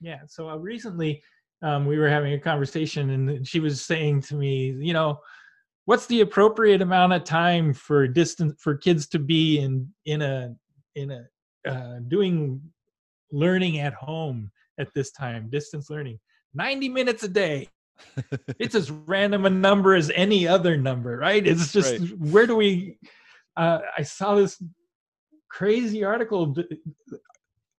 yeah. 0.00 0.20
So 0.26 0.48
uh, 0.48 0.56
recently, 0.56 1.22
um, 1.62 1.86
we 1.86 1.98
were 1.98 2.08
having 2.08 2.32
a 2.32 2.38
conversation, 2.38 3.10
and 3.10 3.46
she 3.46 3.60
was 3.60 3.82
saying 3.82 4.22
to 4.22 4.34
me, 4.34 4.70
you 4.80 4.92
know, 4.92 5.20
what's 5.84 6.06
the 6.06 6.22
appropriate 6.22 6.80
amount 6.80 7.12
of 7.12 7.24
time 7.24 7.74
for 7.74 8.08
distance 8.08 8.54
for 8.58 8.76
kids 8.76 9.06
to 9.08 9.18
be 9.18 9.58
in 9.58 9.88
in 10.06 10.22
a 10.22 10.54
in 10.94 11.10
a 11.10 11.70
uh, 11.70 11.98
doing 12.08 12.60
learning 13.30 13.78
at 13.78 13.94
home 13.94 14.50
at 14.78 14.92
this 14.94 15.10
time, 15.12 15.50
distance 15.50 15.90
learning, 15.90 16.18
ninety 16.54 16.88
minutes 16.88 17.22
a 17.22 17.28
day. 17.28 17.68
it's 18.58 18.74
as 18.74 18.90
random 18.90 19.46
a 19.46 19.50
number 19.50 19.94
as 19.94 20.10
any 20.14 20.46
other 20.46 20.76
number, 20.76 21.16
right? 21.16 21.46
It's 21.46 21.72
just 21.72 22.00
Right. 22.00 22.18
where 22.18 22.46
do 22.46 22.56
we? 22.56 22.98
Uh, 23.56 23.80
I 23.96 24.02
saw 24.02 24.34
this 24.34 24.62
crazy 25.50 26.04
article. 26.04 26.54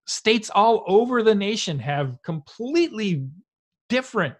States 0.07 0.49
all 0.49 0.83
over 0.87 1.23
the 1.23 1.35
nation 1.35 1.79
have 1.79 2.17
completely 2.23 3.27
different 3.87 4.35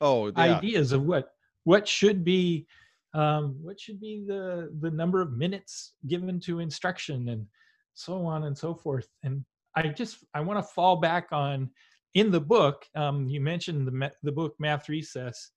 oh 0.00 0.26
yeah 0.28 0.56
ideas 0.56 0.92
of 0.92 1.02
what 1.02 1.30
what 1.64 1.86
should 1.86 2.24
be 2.24 2.66
um, 3.12 3.56
what 3.60 3.78
should 3.78 4.00
be 4.00 4.24
the 4.26 4.70
the 4.80 4.90
number 4.90 5.20
of 5.20 5.32
minutes 5.32 5.94
given 6.06 6.40
to 6.40 6.60
instruction 6.60 7.28
and 7.28 7.46
so 7.94 8.24
on 8.24 8.44
and 8.44 8.56
so 8.56 8.74
forth. 8.74 9.08
And 9.22 9.44
I 9.76 9.88
just 9.88 10.18
I 10.34 10.40
want 10.40 10.58
to 10.58 10.62
fall 10.74 10.96
back 10.96 11.28
on 11.32 11.70
in 12.14 12.30
the 12.30 12.40
book. 12.40 12.84
Um, 12.94 13.28
you 13.28 13.40
mentioned 13.40 13.86
the 13.86 14.10
the 14.22 14.32
book 14.32 14.54
Math 14.58 14.88
Recess. 14.88 15.50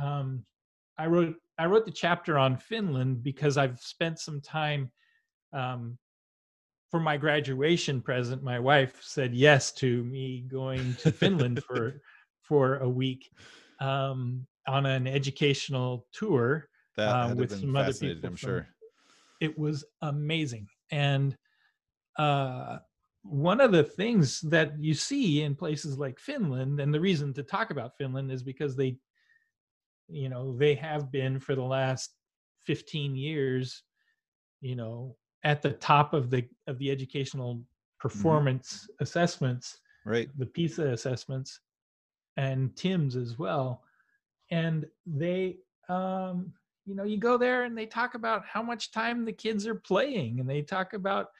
Um, 0.00 0.44
I 0.98 1.06
wrote 1.06 1.34
I 1.58 1.66
wrote 1.66 1.86
the 1.86 1.92
chapter 1.92 2.38
on 2.38 2.56
Finland 2.56 3.22
because 3.22 3.56
I've 3.56 3.78
spent 3.80 4.18
some 4.18 4.40
time 4.40 4.90
um, 5.52 5.98
for 6.90 7.00
my 7.00 7.16
graduation 7.16 8.00
present. 8.00 8.42
My 8.42 8.58
wife 8.58 8.98
said 9.02 9.34
yes 9.34 9.72
to 9.74 10.04
me 10.04 10.44
going 10.48 10.94
to 10.96 11.12
Finland 11.12 11.62
for 11.64 12.00
for 12.42 12.76
a 12.78 12.88
week 12.88 13.30
um, 13.80 14.46
on 14.68 14.86
an 14.86 15.06
educational 15.06 16.06
tour 16.12 16.68
That 16.96 17.08
uh, 17.08 17.34
with 17.34 17.58
some 17.58 17.76
other 17.76 17.92
people 17.92 18.28
I'm 18.28 18.36
sure. 18.36 18.68
it 19.40 19.58
was 19.58 19.84
amazing 20.02 20.68
and 20.90 21.36
uh, 22.18 22.78
one 23.28 23.60
of 23.60 23.72
the 23.72 23.82
things 23.82 24.40
that 24.42 24.78
you 24.78 24.94
see 24.94 25.42
in 25.42 25.54
places 25.54 25.98
like 25.98 26.18
finland 26.18 26.80
and 26.80 26.92
the 26.92 27.00
reason 27.00 27.32
to 27.32 27.42
talk 27.42 27.70
about 27.70 27.96
finland 27.96 28.30
is 28.30 28.42
because 28.42 28.76
they 28.76 28.96
you 30.08 30.28
know 30.28 30.56
they 30.56 30.74
have 30.74 31.10
been 31.10 31.38
for 31.40 31.54
the 31.54 31.62
last 31.62 32.14
15 32.66 33.16
years 33.16 33.82
you 34.60 34.76
know 34.76 35.16
at 35.44 35.62
the 35.62 35.72
top 35.72 36.14
of 36.14 36.30
the 36.30 36.46
of 36.66 36.78
the 36.78 36.90
educational 36.90 37.62
performance 37.98 38.88
assessments 39.00 39.78
Right. 40.06 40.30
the 40.38 40.46
PISA 40.46 40.92
assessments 40.92 41.58
and 42.36 42.74
TIMSS 42.76 43.16
as 43.16 43.38
well. 43.38 43.82
And 44.52 44.86
they, 45.04 45.56
um, 45.88 46.52
you 46.86 46.94
know, 46.94 47.02
you 47.02 47.18
go 47.18 47.36
there 47.36 47.64
and 47.64 47.76
they 47.76 47.86
talk 47.86 48.14
about 48.14 48.46
how 48.46 48.62
much 48.62 48.92
time 48.92 49.24
the 49.24 49.32
kids 49.32 49.66
are 49.66 49.74
playing 49.74 50.38
and 50.38 50.48
they 50.48 50.62
talk 50.62 50.92
about 50.92 51.30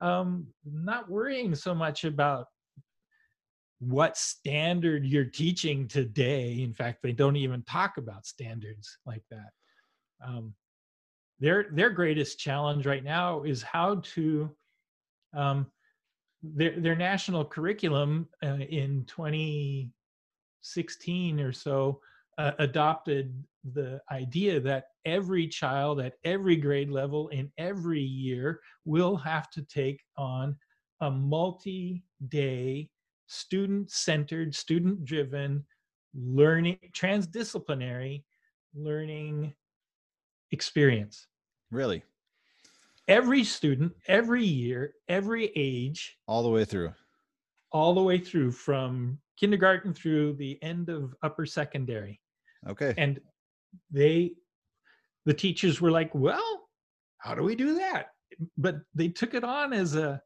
um, 0.00 0.46
not 0.64 1.10
worrying 1.10 1.54
so 1.54 1.74
much 1.74 2.04
about 2.04 2.46
what 3.80 4.16
standard 4.16 5.04
you're 5.06 5.24
teaching 5.24 5.88
today. 5.88 6.62
In 6.62 6.74
fact, 6.74 7.02
they 7.02 7.12
don't 7.12 7.36
even 7.36 7.62
talk 7.62 7.96
about 7.96 8.26
standards 8.26 8.98
like 9.06 9.22
that. 9.30 9.50
Um, 10.24 10.54
their 11.40 11.66
their 11.72 11.90
greatest 11.90 12.38
challenge 12.38 12.86
right 12.86 13.04
now 13.04 13.42
is 13.42 13.62
how 13.62 13.96
to 14.14 14.50
um, 15.34 15.66
their 16.42 16.78
their 16.78 16.96
national 16.96 17.44
curriculum 17.44 18.28
uh, 18.42 18.58
in 18.68 19.04
2016 19.06 21.40
or 21.40 21.52
so 21.52 22.00
uh, 22.40 22.52
adopted 22.58 23.44
the 23.74 24.00
idea 24.10 24.58
that 24.58 24.84
every 25.04 25.46
child 25.46 26.00
at 26.00 26.14
every 26.24 26.56
grade 26.56 26.88
level 26.90 27.28
in 27.28 27.52
every 27.58 28.00
year 28.00 28.60
will 28.86 29.14
have 29.16 29.50
to 29.50 29.62
take 29.62 30.00
on 30.16 30.56
a 31.02 31.10
multi-day 31.10 32.88
student-centered 33.26 34.54
student-driven 34.54 35.64
learning 36.14 36.78
transdisciplinary 36.92 38.24
learning 38.74 39.52
experience 40.52 41.26
Really. 41.70 42.02
every 43.06 43.44
student 43.44 43.92
every 44.08 44.44
year 44.44 44.94
every 45.08 45.52
age 45.54 46.16
All 46.26 46.42
the 46.42 46.48
way 46.48 46.64
through. 46.64 46.92
all 47.72 47.92
the 47.94 48.02
way 48.02 48.18
through 48.18 48.50
from 48.52 49.18
kindergarten 49.38 49.92
through 49.94 50.32
the 50.34 50.58
end 50.62 50.88
of 50.88 51.14
upper 51.22 51.44
secondary 51.46 52.18
Okay. 52.68 52.94
and 52.98 53.20
they 53.90 54.32
the 55.26 55.34
teachers 55.34 55.80
were 55.80 55.90
like 55.90 56.14
well 56.14 56.60
how 57.20 57.34
do 57.34 57.42
we 57.42 57.54
do 57.54 57.74
that? 57.74 58.06
But 58.56 58.76
they 58.94 59.08
took 59.08 59.34
it 59.34 59.44
on 59.44 59.72
as 59.72 59.94
a 59.94 60.20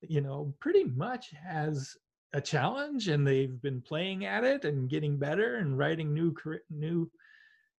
you 0.00 0.20
know 0.20 0.54
pretty 0.60 0.84
much 0.84 1.32
as 1.48 1.94
a 2.34 2.40
challenge 2.40 3.08
and 3.08 3.26
they've 3.26 3.60
been 3.60 3.82
playing 3.82 4.24
at 4.24 4.42
it 4.42 4.64
and 4.64 4.88
getting 4.88 5.18
better 5.18 5.56
and 5.56 5.76
writing 5.78 6.12
new 6.12 6.34
new 6.70 7.10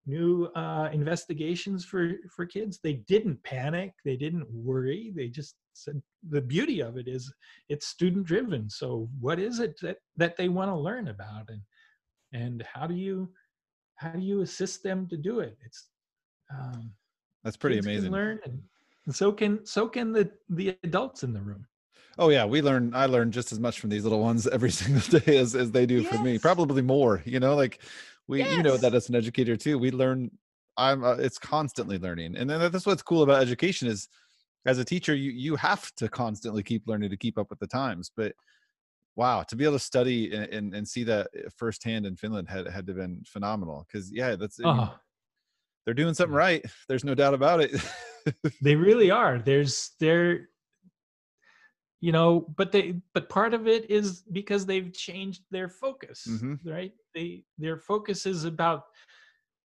new 0.07 0.47
uh, 0.55 0.91
investigations 0.93 1.85
for 1.85 2.13
for 2.35 2.45
kids. 2.45 2.79
They 2.83 2.95
didn't 3.09 3.43
panic. 3.45 3.93
They 4.05 4.17
didn't 4.17 4.47
worry. 4.51 5.13
They 5.17 5.29
just 5.29 5.57
said 5.73 6.03
the 6.29 6.43
beauty 6.43 6.81
of 6.81 6.99
it 6.99 7.09
is 7.09 7.33
it's 7.71 7.87
student 7.87 8.27
driven 8.27 8.69
so 8.69 9.09
what 9.21 9.39
is 9.39 9.59
it 9.59 9.81
that 9.81 9.97
that 10.19 10.37
they 10.37 10.51
want 10.51 10.71
to 10.71 10.77
learn 10.77 11.09
about? 11.09 11.49
And 11.49 11.63
and 12.35 12.63
how 12.73 12.87
do 12.87 12.95
you 12.95 13.31
how 14.03 14.11
do 14.11 14.25
you 14.33 14.43
assist 14.43 14.83
them 14.83 15.07
to 15.09 15.17
do 15.17 15.41
it 15.41 15.57
it's 15.67 15.81
um 16.57 16.93
That's 17.45 17.57
pretty 17.57 17.79
amazing. 17.79 18.11
learn 18.11 18.39
and 18.45 19.15
so 19.15 19.33
can 19.33 19.65
so 19.65 19.89
can 19.89 20.13
the 20.13 20.31
the 20.51 20.77
adults 20.83 21.23
in 21.23 21.33
the 21.33 21.41
room 21.41 21.67
Oh 22.19 22.29
yeah, 22.29 22.45
we 22.45 22.61
learn. 22.61 22.95
I 22.95 23.07
learn 23.07 23.33
just 23.33 23.53
as 23.53 23.61
much 23.61 23.81
from 23.81 23.91
these 23.91 24.05
little 24.05 24.21
ones 24.21 24.47
every 24.53 24.71
single 24.71 25.21
day 25.21 25.39
as 25.39 25.55
as 25.55 25.71
they 25.71 25.87
do 25.87 26.03
from 26.03 26.23
me. 26.23 26.39
Probably 26.39 26.83
more. 26.83 27.23
You 27.25 27.41
know, 27.41 27.55
like 27.55 27.81
we, 28.29 28.43
you 28.43 28.63
know, 28.63 28.77
that 28.77 28.95
as 28.95 29.09
an 29.09 29.15
educator 29.15 29.57
too, 29.57 29.79
we 29.79 29.91
learn. 29.91 30.31
I'm. 30.77 31.05
Uh, 31.05 31.15
it's 31.15 31.39
constantly 31.39 31.99
learning, 31.99 32.37
and 32.37 32.49
then 32.49 32.71
that's 32.71 32.87
what's 32.87 33.03
cool 33.03 33.23
about 33.23 33.43
education 33.43 33.89
is, 33.89 34.09
as 34.67 34.79
a 34.79 34.85
teacher, 34.85 35.15
you 35.15 35.31
you 35.31 35.57
have 35.57 35.91
to 35.97 36.09
constantly 36.09 36.63
keep 36.63 36.87
learning 36.87 37.11
to 37.11 37.17
keep 37.17 37.39
up 37.39 37.51
with 37.51 37.59
the 37.59 37.67
times. 37.67 38.11
But 38.15 38.33
wow, 39.17 39.43
to 39.43 39.57
be 39.57 39.65
able 39.65 39.75
to 39.75 39.79
study 39.79 40.33
and 40.35 40.45
and, 40.53 40.75
and 40.75 40.87
see 40.89 41.05
that 41.05 41.29
uh, 41.37 41.49
firsthand 41.57 42.07
in 42.07 42.17
Finland 42.17 42.49
had 42.49 42.67
had 42.69 42.87
to 42.87 42.95
been 42.95 43.23
phenomenal. 43.27 43.87
Because 43.87 44.11
yeah, 44.13 44.37
that's 44.37 44.59
oh 44.65 44.95
they're 45.85 45.95
doing 45.95 46.15
something 46.15 46.35
right. 46.35 46.65
There's 46.89 47.05
no 47.05 47.15
doubt 47.15 47.35
about 47.35 47.61
it. 47.61 47.73
they 48.63 48.77
really 48.77 49.11
are 49.21 49.39
there's 49.41 49.91
there 49.99 50.49
you 52.01 52.13
know 52.13 52.47
but 52.57 52.71
they 52.71 53.01
but 53.15 53.29
part 53.29 53.53
of 53.55 53.67
it 53.67 53.91
is 53.91 54.23
because 54.33 54.65
they've 54.65 54.93
changed 54.93 55.43
their 55.51 55.69
focus 55.69 56.25
Mhm. 56.29 56.59
right 56.65 56.93
they 57.15 57.45
their 57.59 57.79
focus 57.79 58.27
is 58.27 58.45
about 58.45 58.85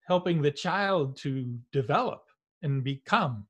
helping 0.07 0.41
the 0.41 0.51
child 0.51 1.17
to 1.17 1.57
develop 1.71 2.23
and 2.61 2.83
become 2.83 3.47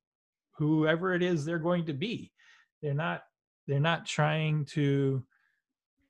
whoever 0.57 1.13
it 1.13 1.21
is 1.23 1.43
they're 1.43 1.59
going 1.59 1.85
to 1.85 1.93
be 1.93 2.31
they're 2.81 2.93
not 2.93 3.23
they're 3.67 3.79
not 3.81 4.05
trying 4.05 4.63
to 4.65 5.25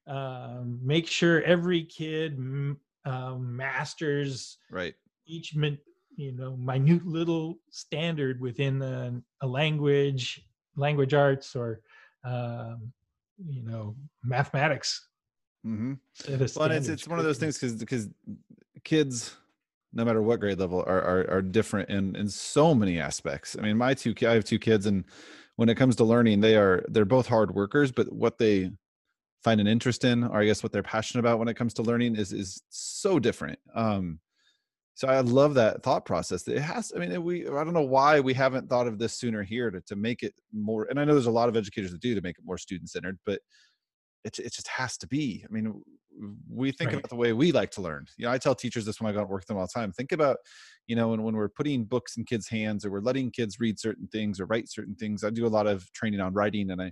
um, 0.08 0.80
make 0.84 1.08
sure 1.08 1.42
every 1.44 1.84
kid 1.84 2.38
um, 3.06 3.56
masters 3.56 4.58
right. 4.70 4.96
each 5.26 5.56
you 6.16 6.32
know 6.32 6.56
minute 6.58 7.06
little 7.06 7.58
standard 7.70 8.40
within 8.40 8.82
a, 8.82 9.22
a 9.42 9.48
language 9.48 10.42
language 10.76 11.14
arts 11.14 11.56
or 11.56 11.82
um, 12.24 12.92
you 13.38 13.64
know 13.64 13.96
mathematics 14.24 15.08
Mm-hmm. 15.66 15.94
well 16.60 16.70
it's, 16.70 16.88
it's 16.88 17.08
one 17.08 17.18
of 17.18 17.26
those 17.26 17.40
things 17.40 17.58
because 17.58 17.74
because 17.74 18.08
kids 18.84 19.36
no 19.94 20.06
matter 20.06 20.22
what 20.22 20.40
grade 20.40 20.60
level 20.60 20.84
are, 20.86 21.02
are 21.02 21.28
are 21.32 21.42
different 21.42 21.90
in 21.90 22.16
in 22.16 22.30
so 22.30 22.76
many 22.76 23.00
aspects 23.00 23.58
i 23.58 23.64
mean 23.64 23.76
my 23.76 23.96
two 23.96 24.14
i 24.22 24.34
have 24.34 24.46
two 24.46 24.60
kids 24.60 24.86
and 24.86 25.06
when 25.56 25.68
it 25.68 25.74
comes 25.74 25.96
to 25.96 26.04
learning 26.04 26.40
they 26.40 26.56
are 26.56 26.86
they're 26.90 27.04
both 27.04 27.26
hard 27.26 27.56
workers 27.56 27.92
but 27.92 28.14
what 28.14 28.38
they 28.38 28.70
find 29.46 29.62
an 29.62 29.68
interest 29.68 30.04
in 30.04 30.24
or 30.24 30.42
i 30.42 30.46
guess 30.46 30.64
what 30.64 30.72
they're 30.72 30.84
passionate 30.84 31.20
about 31.20 31.40
when 31.40 31.48
it 31.48 31.56
comes 31.56 31.74
to 31.74 31.84
learning 31.84 32.16
is 32.16 32.34
is 32.34 32.62
so 32.70 33.20
different 33.20 33.60
um 33.76 34.20
so 34.96 35.08
i 35.08 35.20
love 35.20 35.54
that 35.54 35.84
thought 35.84 36.04
process 36.04 36.48
it 36.48 36.60
has 36.60 36.92
i 36.96 37.00
mean 37.00 37.24
we 37.24 37.48
i 37.48 37.64
don't 37.64 37.74
know 37.74 37.82
why 37.82 38.20
we 38.20 38.34
haven't 38.34 38.68
thought 38.68 38.88
of 38.88 38.98
this 38.98 39.14
sooner 39.14 39.44
here 39.44 39.70
to, 39.70 39.80
to 39.82 39.96
make 39.96 40.24
it 40.24 40.34
more 40.52 40.88
and 40.90 41.00
i 41.00 41.06
know 41.06 41.14
there's 41.14 41.28
a 41.28 41.32
lot 41.32 41.48
of 41.48 41.56
educators 41.56 41.92
that 41.92 42.02
do 42.02 42.16
to 42.16 42.22
make 42.22 42.38
it 42.40 42.44
more 42.46 42.58
student 42.58 42.90
centered 42.90 43.20
but 43.26 43.40
it, 44.26 44.40
it 44.40 44.54
just 44.54 44.68
has 44.68 44.98
to 44.98 45.08
be. 45.08 45.46
I 45.48 45.54
mean, 45.54 45.82
we 46.50 46.72
think 46.72 46.92
Right. 46.92 47.00
about 47.00 47.10
the 47.10 47.16
way 47.16 47.32
we 47.32 47.52
like 47.52 47.72
to 47.72 47.82
learn. 47.82 48.08
You 48.18 48.26
know, 48.26 48.32
I 48.32 48.38
tell 48.38 48.56
teachers 48.56 48.86
this 48.86 49.00
when 49.00 49.10
I 49.10 49.14
go 49.14 49.20
out 49.20 49.24
and 49.24 49.30
work 49.30 49.42
with 49.42 49.48
them 49.48 49.58
all 49.58 49.68
the 49.68 49.80
time. 49.80 49.92
Think 49.92 50.12
about, 50.12 50.38
you 50.88 50.96
know, 50.96 51.10
when, 51.10 51.22
when 51.22 51.36
we're 51.36 51.50
putting 51.50 51.86
books 51.86 52.18
in 52.18 52.26
kids' 52.26 52.50
hands 52.50 52.86
or 52.86 52.92
we're 52.92 53.02
letting 53.02 53.32
kids 53.32 53.60
read 53.60 53.80
certain 53.80 54.08
things 54.08 54.40
or 54.40 54.46
write 54.46 54.70
certain 54.70 54.96
things. 54.96 55.24
I 55.24 55.30
do 55.30 55.46
a 55.46 55.48
lot 55.48 55.68
of 55.68 55.92
training 55.94 56.22
on 56.22 56.34
writing 56.34 56.72
and 56.72 56.82
I, 56.82 56.92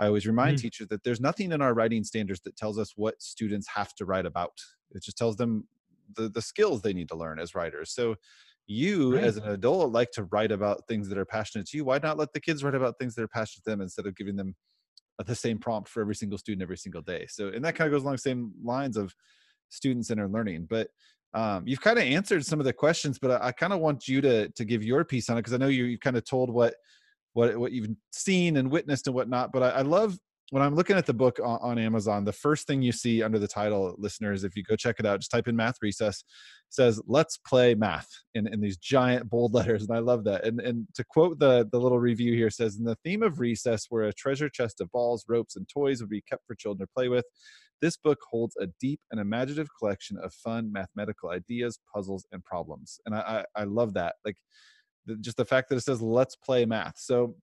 I 0.00 0.06
always 0.06 0.26
remind 0.26 0.58
Mm. 0.58 0.58
teachers 0.58 0.88
that 0.88 1.04
there's 1.04 1.20
nothing 1.20 1.52
in 1.52 1.62
our 1.62 1.74
writing 1.74 2.04
standards 2.04 2.40
that 2.42 2.56
tells 2.56 2.78
us 2.78 2.94
what 2.96 3.22
students 3.22 3.68
have 3.68 3.94
to 3.96 4.06
write 4.06 4.26
about. 4.26 4.58
It 4.92 5.04
just 5.04 5.18
tells 5.18 5.36
them 5.36 5.68
the, 6.16 6.28
the 6.28 6.42
skills 6.42 6.82
they 6.82 6.94
need 6.94 7.08
to 7.10 7.16
learn 7.16 7.38
as 7.38 7.54
writers. 7.54 7.92
So 7.92 8.16
you 8.66 9.16
Right. 9.16 9.20
as 9.20 9.36
an 9.36 9.44
adult 9.48 9.92
like 9.92 10.12
to 10.12 10.24
write 10.24 10.52
about 10.52 10.88
things 10.88 11.08
that 11.08 11.18
are 11.18 11.24
passionate 11.26 11.68
to 11.68 11.76
you. 11.76 11.84
Why 11.84 11.98
not 12.02 12.18
let 12.18 12.32
the 12.32 12.40
kids 12.40 12.64
write 12.64 12.74
about 12.74 12.98
things 12.98 13.14
that 13.16 13.22
are 13.22 13.28
passionate 13.28 13.64
to 13.64 13.70
them 13.70 13.80
instead 13.80 14.06
of 14.06 14.16
giving 14.16 14.36
them 14.36 14.56
the 15.26 15.34
same 15.34 15.58
prompt 15.58 15.88
for 15.88 16.00
every 16.00 16.14
single 16.14 16.38
student 16.38 16.62
every 16.62 16.78
single 16.78 17.02
day. 17.02 17.26
So, 17.28 17.48
and 17.48 17.64
that 17.64 17.74
kind 17.74 17.86
of 17.86 17.92
goes 17.92 18.02
along 18.02 18.14
the 18.14 18.18
same 18.18 18.54
lines 18.62 18.96
of 18.96 19.14
student 19.68 20.06
centered 20.06 20.32
learning. 20.32 20.66
But 20.66 20.90
um, 21.34 21.66
you've 21.68 21.80
kind 21.82 21.98
of 21.98 22.04
answered 22.04 22.44
some 22.46 22.58
of 22.60 22.64
the 22.66 22.72
questions, 22.72 23.18
but 23.18 23.42
I, 23.42 23.48
I 23.48 23.52
kind 23.52 23.72
of 23.72 23.80
want 23.80 24.08
you 24.08 24.20
to 24.22 24.48
to 24.50 24.64
give 24.64 24.82
your 24.82 25.04
piece 25.04 25.30
on 25.30 25.36
it 25.36 25.40
because 25.42 25.54
I 25.54 25.58
know 25.58 25.68
you 25.68 25.84
you 25.84 25.98
kind 25.98 26.16
of 26.16 26.24
told 26.24 26.50
what 26.50 26.76
what 27.32 27.56
what 27.58 27.72
you've 27.72 27.88
seen 28.12 28.56
and 28.56 28.70
witnessed 28.70 29.06
and 29.06 29.14
whatnot. 29.14 29.52
But 29.52 29.62
I, 29.62 29.68
I 29.70 29.82
love 29.82 30.18
when 30.50 30.62
I'm 30.62 30.74
looking 30.74 30.96
at 30.96 31.06
the 31.06 31.14
book 31.14 31.38
on, 31.42 31.58
on, 31.62 31.78
Amazon, 31.78 32.24
the 32.24 32.32
first 32.32 32.66
thing 32.66 32.82
you 32.82 32.90
see 32.90 33.22
under 33.22 33.38
the 33.38 33.46
title, 33.46 33.94
listeners, 33.98 34.42
if 34.42 34.56
you 34.56 34.64
go 34.64 34.74
check 34.74 34.96
it 34.98 35.06
out, 35.06 35.20
just 35.20 35.30
type 35.30 35.46
in 35.46 35.54
math 35.54 35.76
recess, 35.80 36.24
says 36.70 37.00
"Let's 37.06 37.38
play 37.38 37.74
math" 37.74 38.08
in, 38.34 38.52
in 38.52 38.60
these 38.60 38.76
giant 38.76 39.30
bold 39.30 39.54
letters, 39.54 39.86
and 39.86 39.96
I 39.96 40.00
love 40.00 40.24
that. 40.24 40.44
And 40.44 40.60
and 40.60 40.86
to 40.94 41.04
quote 41.04 41.38
the 41.38 41.68
the 41.70 41.80
little 41.80 42.00
review 42.00 42.34
here 42.34 42.50
says, 42.50 42.76
"In 42.76 42.84
the 42.84 42.98
theme 43.04 43.22
of 43.22 43.38
recess, 43.40 43.86
where 43.88 44.04
a 44.04 44.12
treasure 44.12 44.48
chest 44.48 44.80
of 44.80 44.90
balls, 44.90 45.24
ropes, 45.28 45.56
and 45.56 45.68
toys 45.68 46.00
would 46.00 46.10
be 46.10 46.22
kept 46.28 46.46
for 46.46 46.54
children 46.56 46.86
to 46.86 46.92
play 46.94 47.08
with, 47.08 47.24
this 47.80 47.96
book 47.96 48.18
holds 48.28 48.56
a 48.60 48.66
deep 48.80 49.00
and 49.10 49.20
imaginative 49.20 49.68
collection 49.78 50.18
of 50.22 50.34
fun 50.34 50.72
mathematical 50.72 51.30
ideas, 51.30 51.78
puzzles, 51.94 52.26
and 52.32 52.44
problems." 52.44 52.98
And 53.06 53.14
I 53.14 53.44
I, 53.56 53.62
I 53.62 53.64
love 53.64 53.94
that, 53.94 54.16
like 54.24 54.36
the, 55.06 55.16
just 55.16 55.36
the 55.36 55.44
fact 55.44 55.68
that 55.68 55.76
it 55.76 55.82
says 55.82 56.02
"Let's 56.02 56.36
play 56.36 56.64
math." 56.64 56.98
So, 56.98 57.36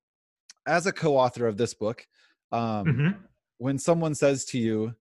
as 0.68 0.86
a 0.86 0.92
co-author 0.92 1.46
of 1.46 1.56
this 1.56 1.74
book 1.74 2.06
um, 2.52 2.60
mm-hmm. 2.60 3.08
when 3.56 3.78
someone 3.78 4.14
says 4.14 4.44
to 4.44 4.58
you 4.58 4.94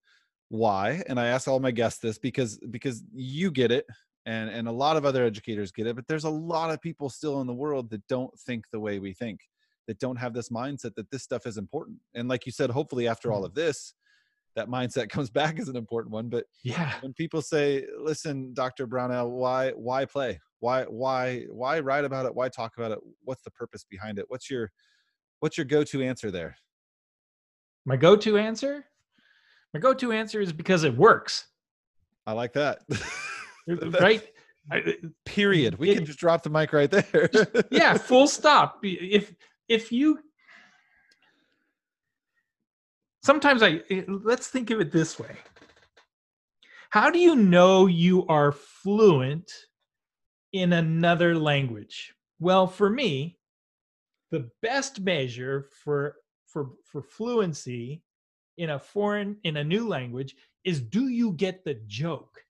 why 0.49 1.03
and 1.07 1.19
i 1.19 1.27
ask 1.27 1.47
all 1.47 1.59
my 1.59 1.71
guests 1.71 1.99
this 1.99 2.17
because 2.17 2.57
because 2.71 3.03
you 3.13 3.51
get 3.51 3.71
it 3.71 3.85
and 4.25 4.49
and 4.49 4.67
a 4.67 4.71
lot 4.71 4.95
of 4.95 5.05
other 5.05 5.25
educators 5.25 5.71
get 5.71 5.85
it 5.85 5.95
but 5.95 6.07
there's 6.07 6.23
a 6.23 6.29
lot 6.29 6.71
of 6.71 6.81
people 6.81 7.09
still 7.09 7.41
in 7.41 7.47
the 7.47 7.53
world 7.53 7.89
that 7.89 8.05
don't 8.07 8.37
think 8.39 8.63
the 8.71 8.79
way 8.79 8.97
we 8.97 9.13
think 9.13 9.41
that 9.87 9.99
don't 9.99 10.15
have 10.15 10.33
this 10.33 10.49
mindset 10.49 10.95
that 10.95 11.09
this 11.11 11.23
stuff 11.23 11.45
is 11.45 11.57
important 11.57 11.97
and 12.15 12.29
like 12.29 12.45
you 12.45 12.51
said 12.51 12.69
hopefully 12.69 13.07
after 13.07 13.31
all 13.31 13.39
mm-hmm. 13.39 13.47
of 13.47 13.55
this 13.55 13.93
that 14.55 14.69
mindset 14.69 15.09
comes 15.15 15.29
back 15.29 15.59
as 15.59 15.67
an 15.67 15.75
important 15.75 16.13
one 16.13 16.29
but 16.29 16.45
yeah 16.63 16.93
when 17.01 17.13
people 17.13 17.41
say 17.41 17.85
listen 17.99 18.53
dr 18.53 18.87
brownell 18.87 19.29
why 19.29 19.71
why 19.71 20.05
play 20.05 20.39
why 20.59 20.83
why 20.83 21.45
why 21.49 21.79
write 21.79 22.05
about 22.05 22.25
it 22.25 22.33
why 22.33 22.49
talk 22.49 22.73
about 22.77 22.91
it 22.91 22.99
what's 23.23 23.43
the 23.43 23.51
purpose 23.51 23.85
behind 23.89 24.17
it 24.17 24.25
what's 24.27 24.49
your 24.49 24.71
what's 25.39 25.57
your 25.57 25.65
go-to 25.65 26.01
answer 26.01 26.31
there 26.31 26.55
my 27.87 27.95
go-to 27.95 28.37
answer? 28.37 28.83
My 29.73 29.79
go-to 29.79 30.11
answer 30.11 30.41
is 30.41 30.51
because 30.51 30.83
it 30.83 30.95
works. 30.95 31.47
I 32.25 32.33
like 32.33 32.51
that. 32.51 32.79
right? 33.67 34.21
Period. 35.23 35.79
We 35.79 35.91
it, 35.91 35.95
can 35.95 36.05
just 36.05 36.19
drop 36.19 36.43
the 36.43 36.49
mic 36.49 36.73
right 36.73 36.91
there. 36.91 37.29
yeah, 37.71 37.93
full 37.93 38.27
stop. 38.27 38.79
If 38.83 39.33
if 39.69 39.93
you 39.93 40.19
sometimes 43.23 43.63
I 43.63 43.81
eh, 43.89 44.03
let's 44.05 44.47
think 44.47 44.69
of 44.69 44.81
it 44.81 44.91
this 44.91 45.17
way. 45.17 45.37
How 46.89 47.09
do 47.09 47.19
you 47.19 47.37
know 47.37 47.85
you 47.85 48.27
are 48.27 48.51
fluent 48.51 49.49
in 50.61 50.73
another 50.73 51.35
language? 51.35 52.13
Well, 52.39 52.67
for 52.67 52.89
me, 52.89 53.37
the 54.31 54.49
best 54.61 54.99
measure 54.99 55.69
for 55.83 56.15
for 56.45 56.71
for 56.83 57.01
fluency 57.01 58.03
in 58.57 58.71
a 58.71 58.79
foreign 58.79 59.37
in 59.43 59.57
a 59.57 59.63
new 59.63 59.87
language 59.87 60.35
is 60.63 60.81
do 60.81 61.07
you 61.07 61.33
get 61.33 61.63
the 61.63 61.75
joke? 61.87 62.41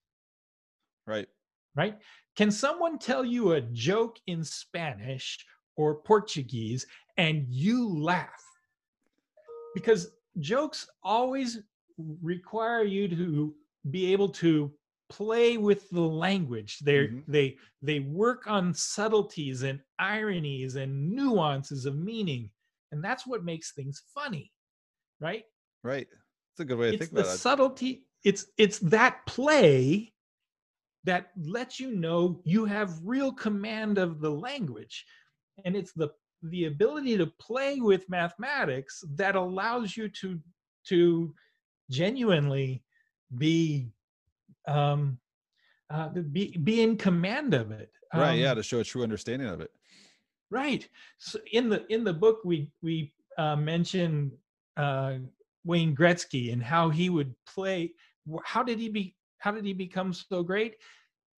Right. 1.06 1.28
Right? 1.76 1.98
Can 2.36 2.52
someone 2.52 2.98
tell 2.98 3.24
you 3.24 3.54
a 3.54 3.62
joke 3.62 4.20
in 4.28 4.44
spanish 4.44 5.46
or 5.76 5.96
portuguese 5.96 6.86
and 7.18 7.46
you 7.50 7.88
laugh? 8.00 8.44
Because 9.74 10.12
jokes 10.40 10.88
always 11.04 11.60
require 12.22 12.84
you 12.84 13.08
to 13.08 13.54
be 13.90 14.12
able 14.12 14.30
to 14.30 14.72
play 15.10 15.58
with 15.58 15.90
the 15.90 16.02
language. 16.02 16.80
They 16.80 17.08
mm-hmm. 17.08 17.32
they 17.32 17.58
they 17.82 18.00
work 18.00 18.48
on 18.48 18.74
subtleties 18.74 19.64
and 19.64 19.80
ironies 20.00 20.76
and 20.76 21.12
nuances 21.12 21.86
of 21.86 21.98
meaning 21.98 22.50
and 22.92 23.04
that's 23.04 23.28
what 23.28 23.44
makes 23.44 23.74
things 23.74 24.02
funny 24.14 24.52
right? 25.20 25.44
Right. 25.84 26.08
It's 26.54 26.60
a 26.60 26.66
good 26.66 26.78
way 26.78 26.88
to 26.88 26.94
it's 26.94 27.00
think 27.00 27.12
about 27.12 27.26
the 27.26 27.34
it. 27.34 27.38
subtlety 27.38 28.04
it's 28.24 28.48
it's 28.58 28.80
that 28.80 29.26
play 29.28 30.12
that 31.04 31.28
lets 31.40 31.80
you 31.80 31.92
know 31.92 32.42
you 32.44 32.66
have 32.66 33.00
real 33.04 33.32
command 33.32 33.98
of 33.98 34.20
the 34.20 34.30
language 34.30 35.06
and 35.66 35.76
it's 35.76 35.94
the 35.94 36.10
the 36.44 36.66
ability 36.66 37.18
to 37.18 37.28
play 37.40 37.80
with 37.80 38.10
mathematics 38.10 39.04
that 39.16 39.36
allows 39.36 39.96
you 39.96 40.10
to 40.10 40.40
to 40.88 41.34
genuinely 41.92 42.84
be 43.38 43.88
um 44.68 45.18
uh, 45.90 46.10
be 46.10 46.58
be 46.64 46.82
in 46.82 46.98
command 46.98 47.54
of 47.54 47.72
it 47.72 47.92
right 48.14 48.34
um, 48.34 48.38
yeah 48.38 48.54
to 48.54 48.62
show 48.62 48.80
a 48.80 48.84
true 48.84 49.04
understanding 49.04 49.48
of 49.48 49.62
it 49.62 49.72
Right. 50.50 50.88
So 51.18 51.40
in 51.52 51.70
the 51.70 51.86
in 51.94 52.04
the 52.04 52.14
book 52.14 52.40
we 52.46 52.72
we 52.82 53.14
uh, 53.38 53.56
mention 53.56 54.32
uh, 54.78 55.16
Wayne 55.66 55.96
Gretzky 55.96 56.54
and 56.54 56.64
how 56.64 56.90
he 56.90 57.10
would 57.10 57.34
play. 57.46 57.94
How 58.44 58.64
did 58.64 58.80
he 58.80 58.90
be? 58.90 59.16
How 59.40 59.52
did 59.52 59.66
he 59.66 59.74
become 59.74 60.14
so 60.14 60.44
great? 60.44 60.76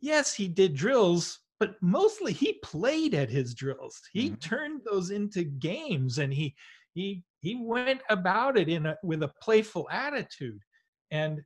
Yes, 0.02 0.34
he 0.34 0.48
did 0.48 0.76
drills, 0.76 1.40
but 1.60 1.76
mostly 1.82 2.34
he 2.34 2.54
played 2.64 3.14
at 3.14 3.30
his 3.30 3.54
drills. 3.54 4.00
He 4.14 4.28
mm-hmm. 4.28 4.36
turned 4.36 4.82
those 4.86 5.10
into 5.10 5.44
games, 5.44 6.20
and 6.20 6.32
he 6.32 6.56
he 6.94 7.24
he 7.42 7.56
went 7.56 8.02
about 8.10 8.58
it 8.58 8.70
in 8.70 8.86
a 8.86 8.96
with 9.04 9.24
a 9.24 9.32
playful 9.42 9.88
attitude, 9.92 10.62
and 11.10 11.42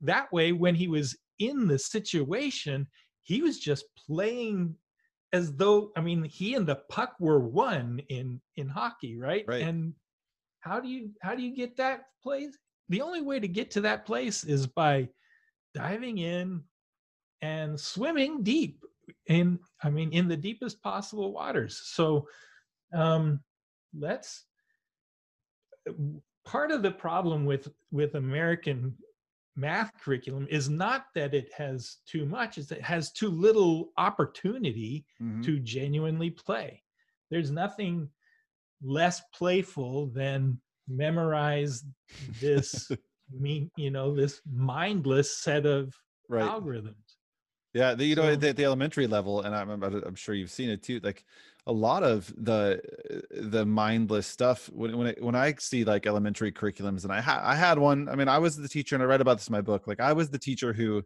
that 0.00 0.32
way, 0.32 0.50
when 0.52 0.74
he 0.74 0.88
was 0.88 1.16
in 1.38 1.66
the 1.66 1.78
situation, 1.78 2.86
he 3.22 3.42
was 3.42 3.58
just 3.58 3.84
playing 4.06 4.74
as 5.32 5.52
though 5.54 5.90
I 5.96 6.00
mean 6.00 6.22
he 6.22 6.54
and 6.54 6.66
the 6.66 6.80
puck 6.88 7.14
were 7.18 7.40
one 7.40 8.00
in 8.08 8.40
in 8.56 8.68
hockey, 8.68 9.16
right? 9.16 9.44
Right. 9.48 9.62
And 9.62 9.94
how 10.60 10.80
do 10.80 10.88
you 10.88 11.10
how 11.22 11.34
do 11.34 11.42
you 11.42 11.54
get 11.54 11.76
that 11.76 12.04
place? 12.22 12.56
The 12.88 13.00
only 13.00 13.20
way 13.20 13.40
to 13.40 13.48
get 13.48 13.70
to 13.72 13.80
that 13.82 14.06
place 14.06 14.44
is 14.44 14.66
by 14.66 15.08
diving 15.74 16.18
in 16.18 16.62
and 17.42 17.78
swimming 17.78 18.42
deep 18.42 18.84
in 19.26 19.58
I 19.82 19.90
mean 19.90 20.12
in 20.12 20.28
the 20.28 20.36
deepest 20.36 20.82
possible 20.82 21.32
waters. 21.32 21.80
So 21.84 22.28
um 22.94 23.40
let's 23.98 24.44
part 26.44 26.70
of 26.70 26.82
the 26.82 26.92
problem 26.92 27.44
with 27.44 27.68
with 27.90 28.14
American 28.14 28.94
math 29.56 29.92
curriculum 30.02 30.46
is 30.50 30.68
not 30.68 31.06
that 31.14 31.34
it 31.34 31.50
has 31.56 31.98
too 32.06 32.26
much 32.26 32.58
it's 32.58 32.68
that 32.68 32.78
it 32.78 32.84
has 32.84 33.12
too 33.12 33.28
little 33.28 33.90
opportunity 33.96 35.04
mm-hmm. 35.22 35.42
to 35.42 35.58
genuinely 35.60 36.30
play 36.30 36.82
there's 37.30 37.50
nothing 37.50 38.08
less 38.82 39.22
playful 39.32 40.06
than 40.08 40.58
memorize 40.88 41.84
this 42.40 42.90
mean 43.32 43.70
you 43.76 43.90
know 43.90 44.14
this 44.14 44.40
mindless 44.52 45.38
set 45.38 45.66
of 45.66 45.94
right. 46.28 46.42
algorithms 46.42 47.16
yeah 47.72 47.94
the, 47.94 48.04
you 48.04 48.14
know 48.14 48.22
so, 48.22 48.36
the, 48.36 48.52
the 48.52 48.64
elementary 48.64 49.06
level 49.06 49.42
and 49.42 49.54
i'm 49.54 49.70
i'm 49.82 50.14
sure 50.14 50.34
you've 50.34 50.50
seen 50.50 50.68
it 50.68 50.82
too 50.82 51.00
like 51.02 51.24
a 51.66 51.72
lot 51.72 52.02
of 52.02 52.32
the 52.36 52.80
the 53.30 53.64
mindless 53.64 54.26
stuff 54.26 54.68
when 54.72 54.96
when, 54.96 55.06
it, 55.08 55.22
when 55.22 55.34
I 55.34 55.54
see 55.58 55.84
like 55.84 56.06
elementary 56.06 56.52
curriculums 56.52 57.04
and 57.04 57.12
I 57.12 57.20
had 57.20 57.40
I 57.40 57.54
had 57.54 57.78
one 57.78 58.08
I 58.08 58.16
mean 58.16 58.28
I 58.28 58.38
was 58.38 58.56
the 58.56 58.68
teacher 58.68 58.94
and 58.94 59.02
I 59.02 59.06
read 59.06 59.20
about 59.20 59.38
this 59.38 59.48
in 59.48 59.52
my 59.52 59.62
book 59.62 59.86
like 59.86 60.00
I 60.00 60.12
was 60.12 60.30
the 60.30 60.38
teacher 60.38 60.72
who 60.72 61.02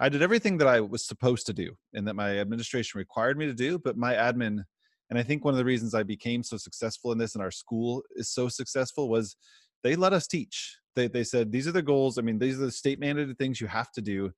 I 0.00 0.08
did 0.08 0.22
everything 0.22 0.58
that 0.58 0.66
I 0.66 0.80
was 0.80 1.06
supposed 1.06 1.46
to 1.46 1.52
do 1.52 1.76
and 1.92 2.08
that 2.08 2.14
my 2.14 2.38
administration 2.40 2.98
required 2.98 3.38
me 3.38 3.46
to 3.46 3.54
do 3.54 3.78
but 3.78 3.96
my 3.96 4.14
admin 4.14 4.64
and 5.10 5.18
I 5.18 5.22
think 5.22 5.44
one 5.44 5.54
of 5.54 5.58
the 5.58 5.64
reasons 5.64 5.94
I 5.94 6.02
became 6.02 6.42
so 6.42 6.56
successful 6.56 7.12
in 7.12 7.18
this 7.18 7.34
and 7.34 7.42
our 7.42 7.52
school 7.52 8.02
is 8.16 8.28
so 8.28 8.48
successful 8.48 9.08
was 9.08 9.36
they 9.84 9.94
let 9.94 10.12
us 10.12 10.26
teach. 10.26 10.76
They 10.96 11.06
they 11.06 11.24
said 11.24 11.52
these 11.52 11.68
are 11.68 11.72
the 11.72 11.82
goals 11.82 12.18
I 12.18 12.22
mean 12.22 12.40
these 12.40 12.58
are 12.58 12.64
the 12.64 12.72
state 12.72 13.00
mandated 13.00 13.38
things 13.38 13.60
you 13.60 13.68
have 13.68 13.92
to 13.92 14.02
do. 14.02 14.32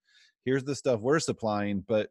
Here's 0.44 0.64
the 0.64 0.74
stuff 0.74 1.00
we're 1.00 1.18
supplying 1.18 1.82
but 1.86 2.10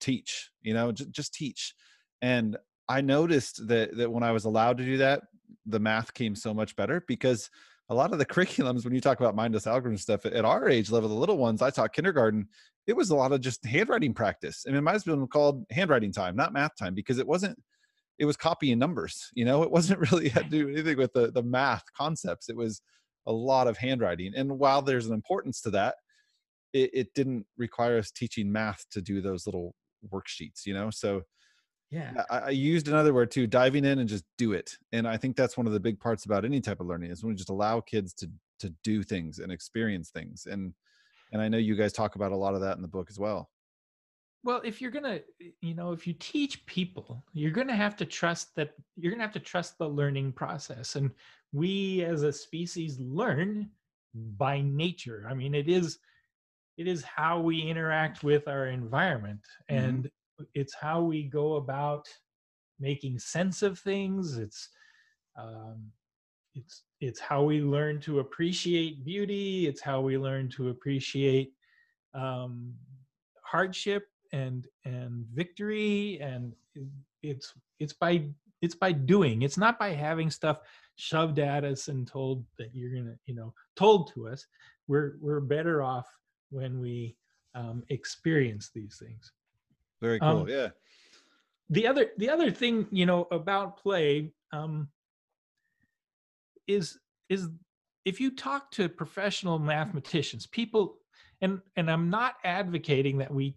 teach 0.00 0.50
you 0.62 0.74
know 0.74 0.90
just, 0.90 1.12
just 1.12 1.34
teach. 1.34 1.74
And 2.22 2.56
I 2.90 3.00
noticed 3.00 3.68
that 3.68 3.96
that 3.96 4.10
when 4.10 4.24
I 4.24 4.32
was 4.32 4.44
allowed 4.44 4.78
to 4.78 4.84
do 4.84 4.96
that, 4.96 5.22
the 5.64 5.78
math 5.78 6.12
came 6.12 6.34
so 6.34 6.52
much 6.52 6.74
better 6.74 7.04
because 7.06 7.48
a 7.88 7.94
lot 7.94 8.12
of 8.12 8.18
the 8.18 8.26
curriculums, 8.34 8.84
when 8.84 8.94
you 8.94 9.00
talk 9.00 9.20
about 9.20 9.36
mindless 9.36 9.66
algorithm 9.66 9.96
stuff 9.96 10.26
at 10.26 10.44
our 10.44 10.68
age 10.68 10.90
level, 10.90 11.08
the 11.08 11.14
little 11.14 11.38
ones, 11.38 11.62
I 11.62 11.70
taught 11.70 11.92
kindergarten, 11.92 12.48
it 12.88 12.96
was 12.96 13.10
a 13.10 13.14
lot 13.14 13.30
of 13.30 13.40
just 13.40 13.64
handwriting 13.64 14.12
practice. 14.12 14.64
I 14.66 14.70
mean, 14.70 14.78
it 14.78 14.82
might 14.82 14.94
have 14.94 15.04
been 15.04 15.26
called 15.28 15.64
handwriting 15.70 16.12
time, 16.12 16.34
not 16.34 16.52
math 16.52 16.76
time, 16.76 16.94
because 16.94 17.18
it 17.18 17.26
wasn't, 17.26 17.56
it 18.18 18.24
was 18.24 18.36
copying 18.36 18.78
numbers, 18.80 19.30
you 19.34 19.44
know, 19.44 19.62
it 19.66 19.70
wasn't 19.70 20.00
really 20.00 20.28
had 20.28 20.50
to 20.50 20.50
do 20.50 20.68
anything 20.72 20.96
with 20.96 21.12
the, 21.12 21.30
the 21.30 21.44
math 21.44 21.84
concepts. 21.96 22.48
It 22.48 22.56
was 22.56 22.82
a 23.26 23.32
lot 23.32 23.68
of 23.68 23.76
handwriting. 23.78 24.32
And 24.34 24.58
while 24.58 24.82
there's 24.82 25.06
an 25.06 25.14
importance 25.14 25.60
to 25.60 25.70
that, 25.70 25.94
it, 26.72 26.90
it 26.92 27.14
didn't 27.14 27.46
require 27.56 27.98
us 27.98 28.10
teaching 28.10 28.50
math 28.50 28.84
to 28.90 29.00
do 29.00 29.20
those 29.20 29.46
little 29.46 29.76
worksheets, 30.12 30.66
you 30.66 30.74
know? 30.74 30.90
So 30.90 31.22
yeah. 31.90 32.24
I, 32.30 32.38
I, 32.38 32.50
used 32.50 32.88
another 32.88 33.12
word 33.12 33.30
too 33.30 33.46
diving 33.46 33.84
in 33.84 33.98
and 33.98 34.08
just 34.08 34.24
do 34.38 34.52
it 34.52 34.78
and 34.92 35.06
i 35.08 35.16
think 35.16 35.36
that's 35.36 35.56
one 35.56 35.66
of 35.66 35.72
the 35.72 35.80
big 35.80 35.98
parts 35.98 36.24
about 36.24 36.44
any 36.44 36.60
type 36.60 36.80
of 36.80 36.86
learning 36.86 37.10
is 37.10 37.22
when 37.22 37.32
we 37.32 37.36
just 37.36 37.50
allow 37.50 37.80
kids 37.80 38.12
to 38.14 38.30
to 38.58 38.70
do 38.84 39.02
things 39.02 39.38
and 39.38 39.50
experience 39.50 40.10
things 40.10 40.46
and 40.46 40.72
and 41.32 41.42
i 41.42 41.48
know 41.48 41.58
you 41.58 41.74
guys 41.74 41.92
talk 41.92 42.14
about 42.14 42.32
a 42.32 42.36
lot 42.36 42.54
of 42.54 42.60
that 42.60 42.76
in 42.76 42.82
the 42.82 42.88
book 42.88 43.08
as 43.10 43.18
well. 43.18 43.50
Well 44.42 44.62
if 44.64 44.80
you're 44.80 44.90
gonna 44.90 45.20
you 45.60 45.74
know 45.74 45.92
if 45.92 46.06
you 46.06 46.14
teach 46.14 46.64
people 46.64 47.22
you're 47.32 47.50
gonna 47.50 47.76
have 47.76 47.94
to 47.96 48.06
trust 48.06 48.54
that 48.56 48.72
you're 48.96 49.12
gonna 49.12 49.22
have 49.22 49.34
to 49.34 49.40
trust 49.40 49.76
the 49.76 49.88
learning 49.88 50.32
process 50.32 50.96
and 50.96 51.10
we 51.52 52.04
as 52.04 52.22
a 52.22 52.32
species 52.32 52.98
learn 53.00 53.68
by 54.14 54.60
nature. 54.62 55.26
I 55.28 55.34
mean 55.34 55.54
it 55.54 55.68
is 55.68 55.98
it 56.78 56.88
is 56.88 57.02
how 57.02 57.38
we 57.38 57.60
interact 57.60 58.22
with 58.24 58.48
our 58.48 58.68
environment 58.68 59.40
Mhm. 59.70 59.76
and 59.76 60.10
it's 60.54 60.74
how 60.74 61.02
we 61.02 61.24
go 61.24 61.54
about 61.54 62.06
making 62.78 63.18
sense 63.18 63.62
of 63.62 63.78
things 63.78 64.38
it's 64.38 64.68
um, 65.38 65.90
it's 66.54 66.82
it's 67.00 67.20
how 67.20 67.42
we 67.42 67.60
learn 67.60 68.00
to 68.00 68.20
appreciate 68.20 69.04
beauty 69.04 69.66
it's 69.66 69.80
how 69.80 70.00
we 70.00 70.18
learn 70.18 70.48
to 70.48 70.68
appreciate 70.68 71.52
um, 72.14 72.74
hardship 73.42 74.08
and 74.32 74.66
and 74.84 75.24
victory 75.32 76.18
and 76.20 76.52
it's 77.22 77.54
it's 77.78 77.92
by 77.92 78.22
it's 78.62 78.74
by 78.74 78.92
doing 78.92 79.42
it's 79.42 79.58
not 79.58 79.78
by 79.78 79.90
having 79.90 80.30
stuff 80.30 80.60
shoved 81.00 81.38
at 81.38 81.64
us 81.64 81.88
and 81.88 82.06
told 82.06 82.44
that 82.58 82.74
you're 82.74 82.94
gonna 82.94 83.16
you 83.26 83.34
know 83.34 83.52
told 83.74 84.12
to 84.12 84.28
us. 84.28 84.46
We're 84.86 85.14
we're 85.20 85.40
better 85.40 85.82
off 85.82 86.06
when 86.50 86.80
we 86.80 87.16
um, 87.54 87.82
experience 87.88 88.70
these 88.74 89.02
things 89.02 89.32
Very 90.00 90.18
cool. 90.20 90.28
Um, 90.42 90.48
yeah. 90.48 90.68
the 91.68 91.86
other 91.86 92.10
the 92.18 92.28
other 92.30 92.50
thing 92.50 92.86
you 92.90 93.06
know 93.06 93.26
about 93.30 93.76
play 93.76 94.32
um, 94.52 94.88
is 96.66 96.98
is 97.28 97.48
if 98.04 98.20
you 98.20 98.30
talk 98.34 98.70
to 98.72 98.88
professional 98.88 99.58
mathematicians 99.58 100.46
people 100.46 100.98
and 101.42 101.60
and 101.76 101.90
i'm 101.90 102.08
not 102.10 102.34
advocating 102.44 103.18
that 103.18 103.32
we 103.32 103.54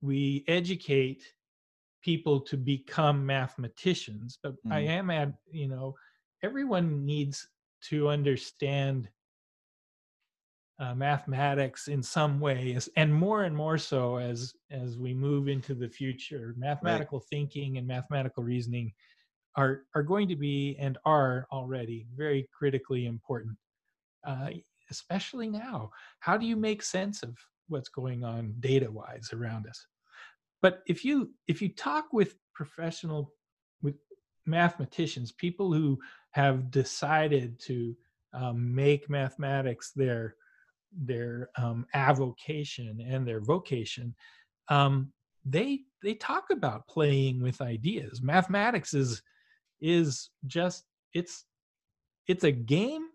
we 0.00 0.44
educate 0.48 1.22
people 2.02 2.40
to 2.40 2.56
become 2.56 3.24
mathematicians 3.24 4.38
but 4.42 4.54
i 4.70 4.80
Mhm. 4.82 4.88
am 4.88 5.10
at 5.10 5.32
you 5.50 5.68
know 5.68 5.94
everyone 6.42 7.04
needs 7.04 7.48
to 7.82 8.08
understand 8.08 9.08
uh, 10.82 10.94
mathematics 10.94 11.88
in 11.88 12.02
some 12.02 12.40
ways, 12.40 12.88
and 12.96 13.14
more 13.14 13.44
and 13.44 13.56
more 13.56 13.78
so 13.78 14.16
as 14.16 14.52
as 14.70 14.98
we 14.98 15.14
move 15.14 15.48
into 15.48 15.74
the 15.74 15.88
future. 15.88 16.54
Mathematical 16.58 17.20
thinking 17.30 17.78
and 17.78 17.86
mathematical 17.86 18.42
reasoning 18.42 18.92
are 19.56 19.82
are 19.94 20.02
going 20.02 20.28
to 20.28 20.36
be 20.36 20.76
and 20.78 20.98
are 21.04 21.46
already 21.52 22.06
very 22.16 22.48
critically 22.58 23.06
important 23.06 23.56
uh, 24.26 24.50
especially 24.90 25.48
now. 25.48 25.90
How 26.20 26.36
do 26.36 26.46
you 26.46 26.56
make 26.56 26.82
sense 26.82 27.22
of 27.22 27.36
what's 27.68 27.88
going 27.88 28.24
on 28.24 28.54
data 28.60 28.90
wise 28.90 29.30
around 29.32 29.66
us? 29.66 29.86
But 30.60 30.82
if 30.86 31.04
you 31.04 31.30
if 31.48 31.60
you 31.60 31.70
talk 31.70 32.12
with 32.12 32.36
professional 32.54 33.32
with 33.82 33.96
mathematicians 34.46 35.32
people 35.32 35.72
who 35.72 35.98
have 36.32 36.70
decided 36.70 37.58
to 37.60 37.96
um, 38.34 38.74
make 38.74 39.10
mathematics 39.10 39.92
their 39.94 40.36
their 40.96 41.50
um, 41.56 41.86
avocation 41.94 43.00
and 43.06 43.26
their 43.26 43.40
vocation 43.40 44.14
um, 44.68 45.12
they 45.44 45.80
they 46.02 46.14
talk 46.14 46.44
about 46.50 46.86
playing 46.88 47.40
with 47.42 47.60
ideas 47.60 48.22
mathematics 48.22 48.94
is 48.94 49.22
is 49.80 50.30
just 50.46 50.84
it's 51.12 51.44
it's 52.28 52.44
a 52.44 52.52
game 52.52 53.08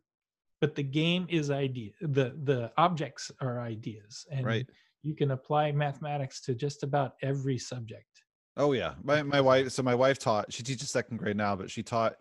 but 0.60 0.76
the 0.76 0.84
game 0.84 1.26
is 1.30 1.50
idea 1.52 1.92
the 2.02 2.36
the 2.44 2.72
objects 2.78 3.32
are 3.42 3.62
ideas 3.62 4.26
and 4.32 4.46
Right. 4.46 4.68
you 5.04 5.16
can 5.16 5.32
apply 5.32 5.72
mathematics 5.72 6.42
to 6.42 6.56
just 6.56 6.84
about 6.84 7.14
every 7.22 7.58
subject 7.58 8.24
Oh 8.60 8.72
yeah, 8.74 8.96
my 9.04 9.22
my 9.22 9.40
wife. 9.40 9.72
So 9.72 9.84
my 9.84 9.94
wife 9.94 10.18
taught. 10.18 10.52
She 10.52 10.64
teaches 10.64 10.90
second 10.90 11.18
grade 11.18 11.38
now, 11.38 11.56
but 11.56 11.70
she 11.70 11.84
taught 11.84 12.16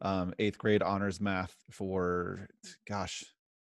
um, 0.00 0.32
eighth 0.38 0.56
grade 0.56 0.82
honors 0.82 1.20
math 1.20 1.56
for 1.68 2.46
gosh, 2.86 3.24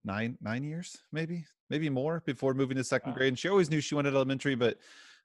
nine 0.03 0.37
nine 0.41 0.63
years, 0.63 0.97
maybe 1.11 1.45
maybe 1.69 1.89
more 1.89 2.21
before 2.25 2.53
moving 2.53 2.77
to 2.77 2.83
second 2.83 3.11
Wow. 3.11 3.17
grade. 3.17 3.27
And 3.29 3.39
she 3.39 3.49
always 3.49 3.69
knew 3.69 3.81
she 3.81 3.95
wanted 3.95 4.13
elementary, 4.13 4.55
but 4.55 4.77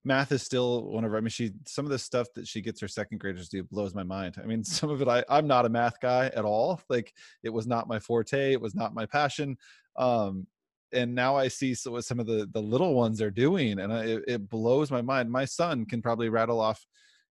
math 0.05 0.31
is 0.31 0.43
still 0.43 0.85
one 0.85 1.05
of 1.05 1.11
her. 1.11 1.17
I 1.17 1.21
mean, 1.21 1.31
she 1.31 1.53
some 1.67 1.85
of 1.85 1.91
the 1.91 1.99
stuff 1.99 2.29
that 2.35 2.47
she 2.47 2.61
gets 2.61 2.81
her 2.81 2.89
second 2.89 3.19
graders 3.19 3.49
to 3.49 3.59
do 3.59 3.65
blows 3.65 3.95
my 3.95 4.05
mind. 4.05 4.37
I 4.43 4.47
mean, 4.47 4.63
some 4.65 4.91
of 4.91 5.03
it 5.03 5.09
I 5.09 5.25
I'm 5.29 5.47
not 5.47 5.67
a 5.67 5.71
math 5.71 6.01
guy 6.01 6.27
at 6.27 6.45
all. 6.45 6.81
Like 6.89 7.13
it 7.43 7.51
was 7.51 7.67
not 7.67 7.89
my 7.89 7.99
forte. 7.99 8.53
It 8.53 8.61
was 8.61 8.75
not 8.75 8.95
my 8.95 9.07
passion. 9.07 9.57
Um, 9.97 10.47
and 10.93 11.15
now 11.15 11.37
I 11.37 11.49
see 11.49 11.75
so 11.75 11.91
what 11.93 12.05
some 12.05 12.21
of 12.21 12.27
the 12.27 12.49
the 12.53 12.63
little 12.63 12.95
ones 12.95 13.21
are 13.21 13.31
doing, 13.31 13.81
and 13.81 13.93
I, 13.93 14.05
it, 14.05 14.25
it 14.29 14.49
blows 14.49 14.91
my 14.91 15.03
mind. 15.03 15.31
My 15.31 15.45
son 15.45 15.85
can 15.85 16.01
probably 16.01 16.29
rattle 16.29 16.61
off. 16.61 16.87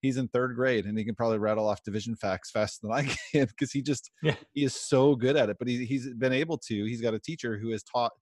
He's 0.04 0.18
in 0.18 0.30
third 0.30 0.56
grade, 0.56 0.86
and 0.86 1.00
he 1.00 1.06
can 1.06 1.16
probably 1.16 1.40
rattle 1.40 1.68
off 1.68 1.84
division 1.84 2.16
facts 2.18 2.52
faster 2.52 2.88
than 2.88 2.94
I 2.94 3.04
can 3.34 3.48
because 3.48 3.72
he 3.74 3.82
just 3.84 4.12
Yeah. 4.22 4.38
he 4.54 4.64
is 4.66 4.76
so 4.76 5.16
good 5.16 5.38
at 5.38 5.50
it. 5.50 5.58
But 5.60 5.70
he, 5.70 5.86
he's 5.86 6.14
been 6.16 6.34
able 6.34 6.60
to. 6.60 6.86
He's 6.86 7.02
got 7.02 7.16
a 7.16 7.20
teacher 7.20 7.58
who 7.60 7.72
has 7.72 7.84
taught 7.84 8.14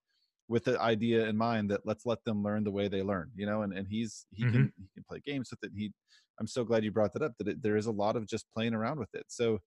with 0.48 0.64
the 0.64 0.80
idea 0.80 1.26
in 1.28 1.36
mind 1.36 1.70
that 1.70 1.82
let's 1.86 2.06
let 2.06 2.24
them 2.24 2.42
learn 2.42 2.64
the 2.64 2.70
way 2.72 2.88
they 2.88 3.02
learn, 3.02 3.32
you 3.36 3.46
know. 3.46 3.62
And 3.62 3.72
and 3.74 3.88
he's 3.88 4.26
he 4.32 4.46
Mhm. 4.46 4.46
can 4.46 4.72
he 4.78 4.88
can 4.94 5.04
play 5.08 5.20
games 5.24 5.50
with 5.50 5.60
it. 5.64 5.72
He, 5.76 5.92
I'm 6.40 6.46
so 6.46 6.64
glad 6.64 6.84
you 6.84 6.92
brought 6.92 7.12
that 7.14 7.22
up. 7.22 7.32
That 7.38 7.48
it, 7.48 7.62
there 7.62 7.76
is 7.76 7.86
a 7.86 7.92
lot 7.92 8.16
of 8.16 8.26
just 8.26 8.50
playing 8.50 8.74
around 8.74 8.98
with 9.00 9.14
it. 9.14 9.26
So, 9.28 9.60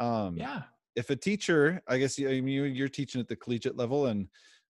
um, 0.00 0.48
yeah 0.48 0.68
if 0.96 1.10
a 1.10 1.16
teacher 1.16 1.82
i 1.88 1.98
guess 1.98 2.18
you, 2.18 2.28
I 2.28 2.40
mean, 2.40 2.48
you 2.48 2.64
you're 2.64 2.88
teaching 2.88 3.20
at 3.20 3.28
the 3.28 3.36
collegiate 3.36 3.76
level 3.76 4.06
and 4.06 4.28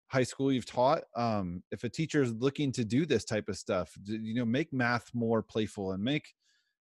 high 0.08 0.22
school 0.22 0.52
you've 0.52 0.66
taught 0.66 1.04
um 1.16 1.62
if 1.70 1.84
a 1.84 1.88
teacher 1.88 2.22
is 2.22 2.32
looking 2.34 2.72
to 2.72 2.84
do 2.84 3.06
this 3.06 3.24
type 3.24 3.48
of 3.48 3.56
stuff 3.58 3.94
you 4.04 4.34
know 4.34 4.44
make 4.44 4.72
math 4.72 5.10
more 5.14 5.42
playful 5.42 5.92
and 5.92 6.02
make 6.02 6.34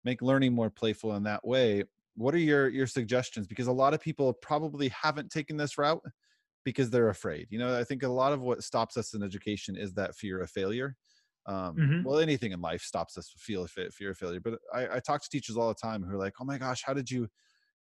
make 0.04 0.22
learning 0.22 0.54
more 0.54 0.70
playful 0.70 1.16
in 1.16 1.24
that 1.24 1.46
way 1.46 1.84
what 2.16 2.34
are 2.36 2.40
your 2.40 2.68
your 2.68 2.88
suggestions? 2.88 3.48
Because 3.48 3.68
a 3.68 3.72
lot 3.72 3.94
of 3.94 4.02
people 4.02 4.34
probably 4.34 4.90
haven't 4.90 5.32
taken 5.32 5.56
this 5.56 5.78
route 5.78 6.04
because 6.64 6.90
they're 6.90 7.10
afraid 7.10 7.48
you 7.50 7.58
know 7.58 7.78
i 7.78 7.84
think 7.84 8.04
a 8.04 8.08
lot 8.08 8.34
of 8.34 8.42
what 8.42 8.64
stops 8.64 8.98
us 8.98 9.14
in 9.14 9.24
education 9.24 9.76
is 9.76 9.94
that 9.94 10.16
fear 10.16 10.42
of 10.42 10.50
failure 10.50 10.96
um, 11.46 11.82
Mhm. 11.82 12.04
well 12.04 12.20
anything 12.20 12.52
in 12.52 12.62
life 12.62 12.82
stops 12.82 13.18
us 13.18 13.34
feel 13.38 13.66
fear 13.66 14.12
of 14.12 14.18
failure 14.18 14.40
but 14.40 14.60
I, 14.74 14.98
I 14.98 15.00
talk 15.00 15.24
to 15.24 15.30
teachers 15.30 15.58
all 15.58 15.70
the 15.70 15.74
time 15.76 16.04
who 16.04 16.14
are 16.14 16.18
like 16.18 16.36
oh 16.40 16.44
my 16.46 16.58
gosh 16.58 16.84
how 16.86 16.94
did 16.94 17.10
you 17.10 17.30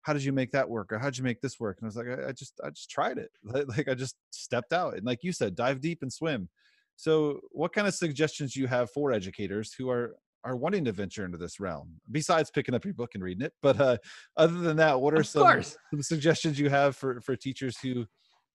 how 0.03 0.13
did 0.13 0.23
you 0.23 0.32
make 0.32 0.51
that 0.51 0.69
work? 0.69 0.93
Or 0.93 0.97
how 0.99 1.05
did 1.10 1.17
you 1.17 1.25
make 1.25 1.41
this 1.41 1.60
work? 1.60 1.77
And 1.79 1.86
i 1.86 1.89
was 1.89 1.95
like 1.97 2.08
i, 2.08 2.29
I 2.29 2.32
just 2.32 2.60
i 2.63 2.69
just 2.69 2.89
tried 2.89 3.17
it. 3.17 3.32
Like, 3.43 3.67
like 3.67 3.88
i 3.89 3.93
just 3.95 4.17
stepped 4.32 4.73
out 4.73 4.95
and 4.95 5.05
like 5.05 5.23
you 5.23 5.34
said 5.34 5.55
dive 5.55 5.82
deep 5.82 6.01
and 6.01 6.12
swim. 6.12 6.49
So 6.95 7.41
what 7.51 7.73
kind 7.73 7.88
of 7.88 7.93
suggestions 7.93 8.53
do 8.53 8.62
you 8.62 8.67
have 8.67 8.91
for 8.91 9.12
educators 9.12 9.73
who 9.73 9.89
are 9.89 10.15
are 10.43 10.56
wanting 10.56 10.86
to 10.86 10.91
venture 10.91 11.25
into 11.25 11.38
this 11.38 11.60
realm 11.60 11.99
besides 12.12 12.49
picking 12.52 12.73
up 12.73 12.86
your 12.86 12.93
book 12.93 13.12
and 13.13 13.23
reading 13.23 13.43
it 13.43 13.54
but 13.62 13.80
uh 13.80 13.97
other 14.38 14.60
than 14.60 14.78
that 14.78 14.99
what 14.99 15.13
are 15.13 15.23
some, 15.23 15.62
some 15.62 16.02
suggestions 16.02 16.60
you 16.60 16.69
have 16.69 16.95
for 16.95 17.19
for 17.21 17.36
teachers 17.36 17.78
who 17.82 18.06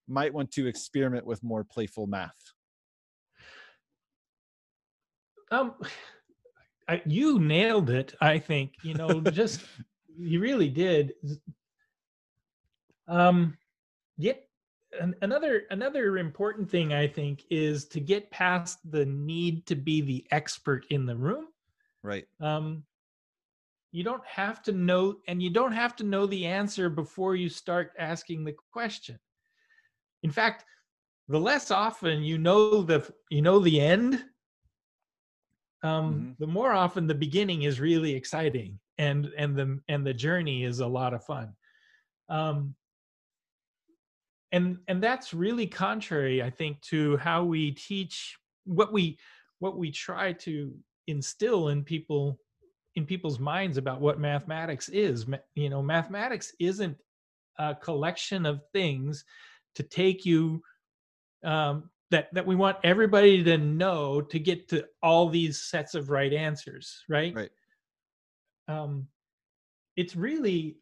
might 0.09 0.33
want 0.33 0.51
to 0.51 0.66
experiment 0.66 1.25
with 1.25 1.42
more 1.42 1.64
playful 1.64 2.07
math? 2.07 2.33
Um 5.51 5.75
I, 6.87 7.01
you 7.07 7.38
nailed 7.38 7.88
it 7.88 8.14
i 8.20 8.38
think 8.38 8.75
you 8.83 8.92
know 8.92 9.20
just 9.20 9.62
you 10.18 10.38
really 10.38 10.68
did. 10.68 11.14
Um 13.09 13.57
an, 15.01 15.14
another 15.23 15.62
another 15.70 16.18
important 16.18 16.70
thing 16.70 16.92
i 16.92 17.07
think 17.07 17.44
is 17.51 17.87
to 17.87 18.01
get 18.01 18.31
past 18.31 18.79
the 18.90 19.05
need 19.07 19.66
to 19.66 19.75
be 19.75 20.01
the 20.01 20.27
expert 20.31 20.87
in 20.90 21.07
the 21.07 21.16
room 21.16 21.47
right. 22.05 22.29
Um 22.40 22.87
you 23.93 24.03
don't 24.05 24.27
have 24.27 24.62
to 24.64 24.73
know 24.73 25.21
and 25.29 25.43
you 25.43 25.51
don't 25.51 25.73
have 25.73 25.97
to 25.97 26.05
know 26.05 26.27
the 26.27 26.47
answer 26.47 26.90
before 26.90 27.37
you 27.37 27.49
start 27.49 27.93
asking 27.99 28.45
the 28.45 28.55
question. 28.73 29.21
In 30.25 30.33
fact 30.33 30.64
the 31.29 31.40
less 31.40 31.71
often 31.71 32.23
you 32.25 32.38
know 32.38 32.83
the 32.83 33.14
you 33.31 33.43
know 33.43 33.59
the 33.61 33.81
end 33.81 34.25
um 35.83 36.31
Mhm. 36.31 36.37
the 36.38 36.47
more 36.47 36.73
often 36.73 37.07
the 37.07 37.14
beginning 37.14 37.62
is 37.62 37.81
really 37.81 38.14
exciting 38.14 38.81
and 38.99 39.27
and 39.37 39.57
the 39.57 39.81
and 39.88 40.07
the 40.07 40.14
journey 40.14 40.64
is 40.64 40.81
a 40.81 40.87
lot 40.87 41.14
of 41.14 41.25
fun. 41.25 41.57
Um 42.29 42.77
and 44.53 44.79
and 44.88 45.03
that's 45.03 45.35
really 45.35 45.67
contrary 45.67 46.43
i 46.43 46.51
think 46.51 46.81
to 46.83 47.17
how 47.19 47.45
we 47.45 47.73
teach 47.73 48.38
what 48.64 48.93
we 48.93 49.19
what 49.59 49.77
we 49.79 49.90
try 49.90 50.33
to 50.33 50.75
instill 51.07 51.69
in 51.69 51.85
people 51.85 52.38
in 52.97 53.05
people's 53.05 53.40
minds 53.40 53.77
about 53.77 54.01
what 54.01 54.21
mathematics 54.21 54.88
is. 54.88 55.27
You 55.55 55.71
know 55.71 55.83
mathematics 55.83 56.53
isn't 56.59 56.97
a 57.59 57.75
collection 57.75 58.47
of 58.47 58.62
things 58.73 59.25
to 59.75 59.83
take 59.83 60.25
you 60.25 60.62
um, 61.45 61.90
that 62.11 62.33
that 62.33 62.47
we 62.47 62.55
want 62.55 62.79
everybody 62.85 63.43
to 63.43 63.59
know 63.59 64.21
to 64.21 64.38
get 64.38 64.69
to 64.69 64.87
all 65.03 65.29
these 65.29 65.61
sets 65.61 65.95
of 65.95 66.11
right 66.11 66.33
answers 66.33 67.05
right? 67.09 67.35
Right. 67.35 67.51
Um, 68.69 69.09
it's 69.97 70.17
really 70.17 70.77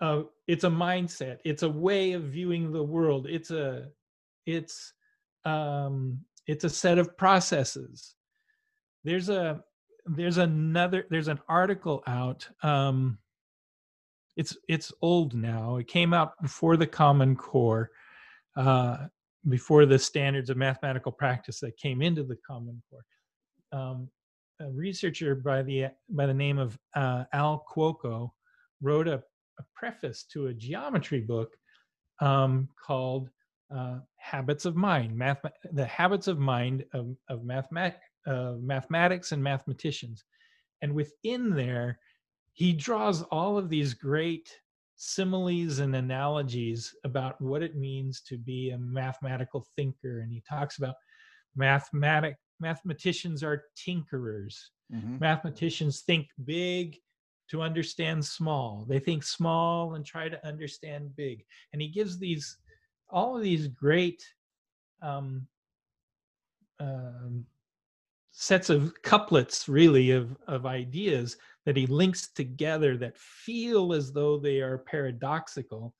uh, 0.00 0.22
it's 0.46 0.64
a 0.64 0.68
mindset. 0.68 1.38
It's 1.44 1.62
a 1.62 1.68
way 1.68 2.12
of 2.12 2.24
viewing 2.24 2.72
the 2.72 2.82
world. 2.82 3.26
It's 3.28 3.50
a 3.50 3.88
it's 4.46 4.92
um, 5.44 6.20
it's 6.46 6.64
a 6.64 6.70
set 6.70 6.98
of 6.98 7.16
processes 7.16 8.14
there's 9.04 9.28
a 9.28 9.62
there's 10.06 10.38
another 10.38 11.06
there's 11.10 11.28
an 11.28 11.40
article 11.48 12.02
out 12.06 12.48
um 12.62 13.18
it's 14.36 14.56
it's 14.68 14.92
old 15.00 15.34
now. 15.34 15.76
It 15.76 15.86
came 15.86 16.12
out 16.12 16.32
before 16.42 16.76
the 16.76 16.86
common 16.86 17.36
core 17.36 17.90
uh 18.56 19.06
before 19.48 19.86
the 19.86 19.98
standards 19.98 20.50
of 20.50 20.56
mathematical 20.56 21.12
practice 21.12 21.60
that 21.60 21.76
came 21.76 22.02
into 22.02 22.24
the 22.24 22.36
common 22.46 22.82
core. 22.90 23.04
Um 23.72 24.08
a 24.60 24.70
researcher 24.70 25.34
by 25.34 25.62
the 25.62 25.86
by 26.10 26.26
the 26.26 26.34
name 26.34 26.58
of 26.58 26.78
uh, 26.94 27.24
al 27.32 27.64
cuoco 27.72 28.30
wrote 28.80 29.08
a, 29.08 29.22
a 29.58 29.64
preface 29.74 30.24
to 30.32 30.46
a 30.46 30.54
geometry 30.54 31.20
book 31.20 31.50
um, 32.20 32.68
called 32.84 33.30
uh, 33.74 33.98
habits 34.16 34.64
of 34.64 34.76
mind 34.76 35.16
math 35.16 35.40
the 35.72 35.86
habits 35.86 36.28
of 36.28 36.38
mind 36.38 36.84
of, 36.92 37.16
of 37.28 37.40
mathemat- 37.40 37.96
uh, 38.26 38.54
mathematics 38.60 39.32
and 39.32 39.42
mathematicians. 39.42 40.24
And 40.82 40.94
within 40.94 41.50
there, 41.50 41.98
he 42.52 42.72
draws 42.72 43.22
all 43.24 43.58
of 43.58 43.68
these 43.68 43.94
great 43.94 44.48
similes 44.96 45.80
and 45.80 45.96
analogies 45.96 46.94
about 47.04 47.40
what 47.40 47.62
it 47.62 47.76
means 47.76 48.20
to 48.22 48.38
be 48.38 48.70
a 48.70 48.78
mathematical 48.78 49.66
thinker. 49.76 50.20
And 50.20 50.32
he 50.32 50.42
talks 50.48 50.78
about 50.78 50.94
mathematic 51.56 52.36
mathematicians 52.60 53.42
are 53.42 53.64
tinkerers. 53.76 54.54
Mm-hmm. 54.92 55.18
Mathematicians 55.18 56.02
think 56.02 56.28
big 56.44 56.96
to 57.50 57.62
understand 57.62 58.24
small. 58.24 58.86
They 58.88 58.98
think 58.98 59.22
small 59.22 59.94
and 59.94 60.04
try 60.04 60.28
to 60.28 60.46
understand 60.46 61.14
big. 61.16 61.44
And 61.72 61.82
he 61.82 61.88
gives 61.88 62.18
these 62.18 62.56
all 63.10 63.36
of 63.36 63.42
these 63.42 63.68
great 63.68 64.24
um, 65.02 65.46
um, 66.80 67.44
sets 68.36 68.68
of 68.68 68.92
couplets 69.02 69.68
really 69.68 70.10
of 70.10 70.36
of 70.48 70.66
ideas 70.66 71.36
that 71.64 71.76
he 71.76 71.86
links 71.86 72.28
together 72.28 72.96
that 72.96 73.16
feel 73.16 73.92
as 73.94 74.12
though 74.12 74.36
they 74.38 74.60
are 74.60 74.78
paradoxical. 74.78 75.94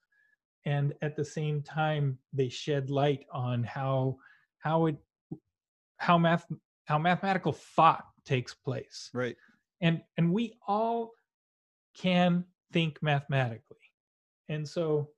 And 0.67 0.95
at 1.01 1.15
the 1.15 1.25
same 1.25 1.63
time 1.63 2.19
they 2.33 2.49
shed 2.49 2.91
light 2.91 3.25
on 3.33 3.63
how 3.63 4.17
how 4.59 4.87
it 4.87 4.97
how 5.99 6.19
math 6.19 6.45
how 6.87 6.99
mathematical 6.99 7.53
thought 7.53 8.05
takes 8.25 8.53
place. 8.53 9.11
Right. 9.15 9.37
And 9.81 10.03
and 10.17 10.33
we 10.33 10.55
all 10.67 11.13
can 11.97 12.45
think 12.73 13.01
mathematically. 13.01 13.77
And 14.49 14.69
so 14.69 15.11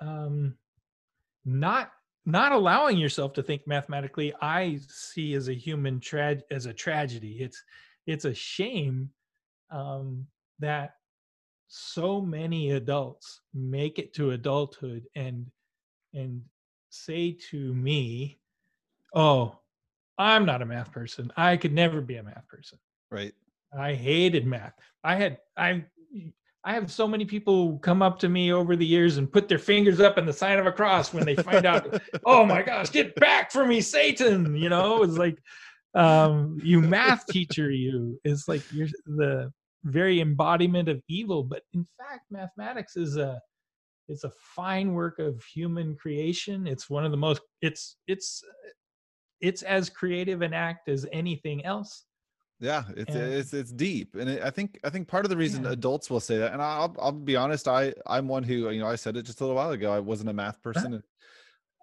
um 0.00 0.56
not 1.44 1.90
not 2.26 2.50
allowing 2.50 2.98
yourself 2.98 3.32
to 3.32 3.42
think 3.42 3.66
mathematically 3.66 4.34
i 4.42 4.78
see 4.88 5.34
as 5.34 5.48
a 5.48 5.54
human 5.54 6.00
trag 6.00 6.42
as 6.50 6.66
a 6.66 6.74
tragedy. 6.74 7.38
It's 7.40 7.62
it's 8.06 8.24
a 8.24 8.34
shame 8.34 9.10
um, 9.70 10.26
that 10.60 10.94
so 11.68 12.20
many 12.20 12.72
adults 12.72 13.40
make 13.52 13.98
it 13.98 14.12
to 14.14 14.32
adulthood 14.32 15.06
and 15.16 15.46
and 16.14 16.42
say 16.90 17.36
to 17.50 17.74
me 17.74 18.38
oh 19.14 19.58
i'm 20.18 20.44
not 20.44 20.62
a 20.62 20.66
math 20.66 20.92
person. 20.92 21.32
I 21.36 21.56
could 21.56 21.72
never 21.72 22.00
be 22.00 22.16
a 22.16 22.22
math 22.22 22.46
person. 22.48 22.78
Right. 23.10 23.34
I 23.76 23.94
hated 23.94 24.46
math. 24.46 24.74
I 25.04 25.16
had 25.16 25.38
i 25.56 25.84
I 26.66 26.72
have 26.72 26.90
so 26.90 27.06
many 27.06 27.24
people 27.24 27.78
come 27.78 28.02
up 28.02 28.18
to 28.18 28.28
me 28.28 28.52
over 28.52 28.74
the 28.74 28.84
years 28.84 29.18
and 29.18 29.30
put 29.30 29.48
their 29.48 29.56
fingers 29.58 30.00
up 30.00 30.18
in 30.18 30.26
the 30.26 30.32
sign 30.32 30.58
of 30.58 30.66
a 30.66 30.72
cross 30.72 31.14
when 31.14 31.24
they 31.24 31.36
find 31.36 31.64
out, 31.64 32.02
oh 32.26 32.44
my 32.44 32.60
gosh, 32.60 32.90
get 32.90 33.14
back 33.14 33.52
from 33.52 33.68
me, 33.68 33.80
Satan. 33.80 34.56
You 34.56 34.68
know, 34.68 35.04
it's 35.04 35.16
like 35.16 35.38
um, 35.94 36.58
you 36.60 36.80
math 36.80 37.24
teacher, 37.28 37.70
you 37.70 38.18
is 38.24 38.48
like 38.48 38.62
you're 38.72 38.88
the 39.06 39.52
very 39.84 40.20
embodiment 40.20 40.88
of 40.88 41.00
evil. 41.08 41.44
But 41.44 41.62
in 41.72 41.86
fact, 41.98 42.24
mathematics 42.32 42.96
is 42.96 43.16
a 43.16 43.40
it's 44.08 44.24
a 44.24 44.32
fine 44.56 44.92
work 44.92 45.20
of 45.20 45.40
human 45.44 45.94
creation. 45.94 46.66
It's 46.66 46.90
one 46.90 47.04
of 47.04 47.12
the 47.12 47.16
most 47.16 47.42
it's 47.62 47.96
it's 48.08 48.42
it's 49.40 49.62
as 49.62 49.88
creative 49.88 50.42
an 50.42 50.52
act 50.52 50.88
as 50.88 51.06
anything 51.12 51.64
else 51.64 52.05
yeah, 52.58 52.84
it's 52.96 53.14
and, 53.14 53.32
it's 53.32 53.52
it's 53.52 53.72
deep, 53.72 54.14
and 54.14 54.30
it, 54.30 54.42
I 54.42 54.50
think 54.50 54.80
I 54.82 54.88
think 54.88 55.08
part 55.08 55.26
of 55.26 55.30
the 55.30 55.36
reason 55.36 55.64
yeah. 55.64 55.72
adults 55.72 56.08
will 56.08 56.20
say 56.20 56.38
that, 56.38 56.52
and 56.52 56.62
I'll 56.62 56.94
I'll 56.98 57.12
be 57.12 57.36
honest, 57.36 57.68
I 57.68 57.92
I'm 58.06 58.28
one 58.28 58.42
who 58.42 58.70
you 58.70 58.80
know 58.80 58.86
I 58.86 58.96
said 58.96 59.16
it 59.16 59.24
just 59.24 59.40
a 59.40 59.44
little 59.44 59.56
while 59.56 59.70
ago. 59.72 59.92
I 59.92 60.00
wasn't 60.00 60.30
a 60.30 60.32
math 60.32 60.54
uh-huh. 60.54 60.72
person, 60.72 60.94
and 60.94 61.02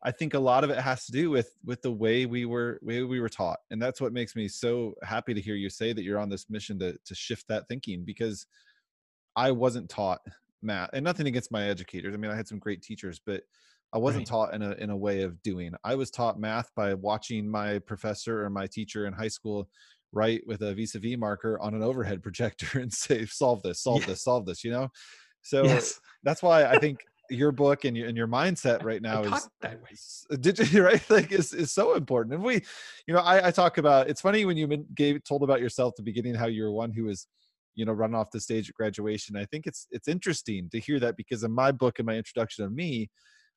I 0.03 0.11
think 0.11 0.33
a 0.33 0.39
lot 0.39 0.63
of 0.63 0.71
it 0.71 0.79
has 0.79 1.05
to 1.05 1.11
do 1.11 1.29
with 1.29 1.51
with 1.63 1.83
the 1.83 1.91
way 1.91 2.25
we 2.25 2.45
were 2.45 2.79
way 2.81 3.03
we 3.03 3.21
were 3.21 3.29
taught, 3.29 3.59
and 3.69 3.79
that's 3.79 4.01
what 4.01 4.13
makes 4.13 4.35
me 4.35 4.47
so 4.47 4.95
happy 5.03 5.35
to 5.35 5.41
hear 5.41 5.55
you 5.55 5.69
say 5.69 5.93
that 5.93 6.03
you're 6.03 6.19
on 6.19 6.29
this 6.29 6.49
mission 6.49 6.79
to 6.79 6.97
to 7.05 7.13
shift 7.13 7.47
that 7.49 7.67
thinking 7.67 8.03
because 8.03 8.47
I 9.35 9.51
wasn't 9.51 9.89
taught 9.89 10.21
math, 10.63 10.89
and 10.93 11.03
nothing 11.03 11.27
against 11.27 11.51
my 11.51 11.69
educators. 11.69 12.15
I 12.15 12.17
mean, 12.17 12.31
I 12.31 12.35
had 12.35 12.47
some 12.47 12.59
great 12.59 12.81
teachers, 12.81 13.21
but 13.23 13.43
I 13.93 13.99
wasn't 13.99 14.21
right. 14.21 14.27
taught 14.27 14.53
in 14.55 14.63
a 14.63 14.71
in 14.71 14.89
a 14.89 14.97
way 14.97 15.21
of 15.21 15.41
doing. 15.43 15.73
I 15.83 15.93
was 15.93 16.09
taught 16.09 16.39
math 16.39 16.71
by 16.75 16.95
watching 16.95 17.47
my 17.47 17.77
professor 17.77 18.43
or 18.43 18.49
my 18.49 18.65
teacher 18.65 19.05
in 19.05 19.13
high 19.13 19.27
school 19.27 19.69
write 20.13 20.45
with 20.47 20.61
a 20.61 20.73
vis-a-vis 20.73 21.17
marker 21.17 21.59
on 21.59 21.73
an 21.73 21.83
overhead 21.83 22.23
projector 22.23 22.79
and 22.79 22.93
say 22.93 23.25
solve 23.25 23.61
this 23.63 23.81
solve 23.81 24.01
yeah. 24.01 24.07
this 24.07 24.23
solve 24.23 24.45
this 24.45 24.63
you 24.63 24.71
know 24.71 24.89
so 25.41 25.63
yes. 25.63 25.99
that's 26.23 26.41
why 26.41 26.65
i 26.65 26.77
think 26.77 26.99
your 27.29 27.51
book 27.51 27.85
and 27.85 27.95
your, 27.95 28.07
and 28.07 28.17
your 28.17 28.27
mindset 28.27 28.83
right 28.83 29.01
now 29.01 29.23
is 29.23 29.49
that 29.61 29.79
way. 29.81 30.37
Did 30.39 30.59
you 30.71 30.83
right 30.83 31.01
like 31.09 31.31
is, 31.31 31.53
is 31.53 31.71
so 31.71 31.95
important 31.95 32.35
and 32.35 32.43
we 32.43 32.55
you 33.07 33.13
know 33.13 33.21
I, 33.21 33.47
I 33.47 33.51
talk 33.51 33.77
about 33.77 34.09
it's 34.09 34.21
funny 34.21 34.45
when 34.45 34.57
you 34.57 34.67
gave 34.93 35.23
told 35.23 35.43
about 35.43 35.61
yourself 35.61 35.93
the 35.95 36.03
beginning 36.03 36.35
how 36.35 36.47
you 36.47 36.63
were 36.63 36.71
one 36.71 36.91
who 36.91 37.05
was 37.05 37.27
you 37.75 37.85
know 37.85 37.93
run 37.93 38.13
off 38.13 38.29
the 38.31 38.39
stage 38.39 38.69
at 38.69 38.75
graduation 38.75 39.35
i 39.35 39.45
think 39.45 39.65
it's 39.65 39.87
it's 39.89 40.07
interesting 40.07 40.69
to 40.71 40.79
hear 40.79 40.99
that 40.99 41.17
because 41.17 41.43
in 41.43 41.51
my 41.51 41.71
book 41.71 41.99
in 41.99 42.05
my 42.05 42.15
introduction 42.15 42.65
of 42.65 42.73
me 42.73 43.09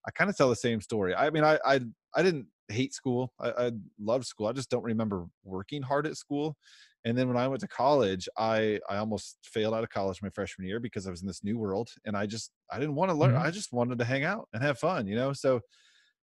i 0.07 0.11
kind 0.13 0.31
of 0.31 0.37
tell 0.37 0.49
the 0.49 0.57
same 0.57 0.81
story 0.81 1.15
i 1.15 1.29
mean 1.29 1.45
i 1.45 1.59
i, 1.65 1.81
I 2.15 2.23
didn't 2.23 2.47
hate 2.69 2.95
school. 2.95 3.33
I, 3.41 3.51
I 3.51 3.73
loved 4.01 4.27
school. 4.27 4.47
I 4.47 4.53
just 4.53 4.71
don't 4.71 4.85
remember 4.85 5.27
working 5.45 5.83
hard 5.83 6.07
at 6.07 6.17
school. 6.17 6.57
And 7.05 7.17
then 7.17 7.29
when 7.29 7.37
I 7.37 7.47
went 7.47 7.61
to 7.61 7.69
college, 7.69 8.29
I 8.37 8.81
I 8.91 8.97
almost 8.97 9.39
failed 9.45 9.75
out 9.75 9.85
of 9.85 9.91
college 9.91 10.21
my 10.23 10.31
freshman 10.31 10.67
year 10.67 10.81
because 10.81 11.07
I 11.07 11.11
was 11.11 11.23
in 11.23 11.29
this 11.29 11.45
new 11.45 11.57
world, 11.57 11.89
and 12.05 12.17
I 12.17 12.27
just 12.27 12.51
I 12.71 12.81
didn't 12.81 12.97
want 12.97 13.11
to 13.13 13.17
learn. 13.17 13.35
Mm-hmm. 13.35 13.47
I 13.47 13.51
just 13.53 13.73
wanted 13.73 13.99
to 13.99 14.05
hang 14.05 14.25
out 14.25 14.49
and 14.53 14.63
have 14.63 14.79
fun, 14.79 15.07
you 15.07 15.15
know. 15.15 15.33
So 15.33 15.61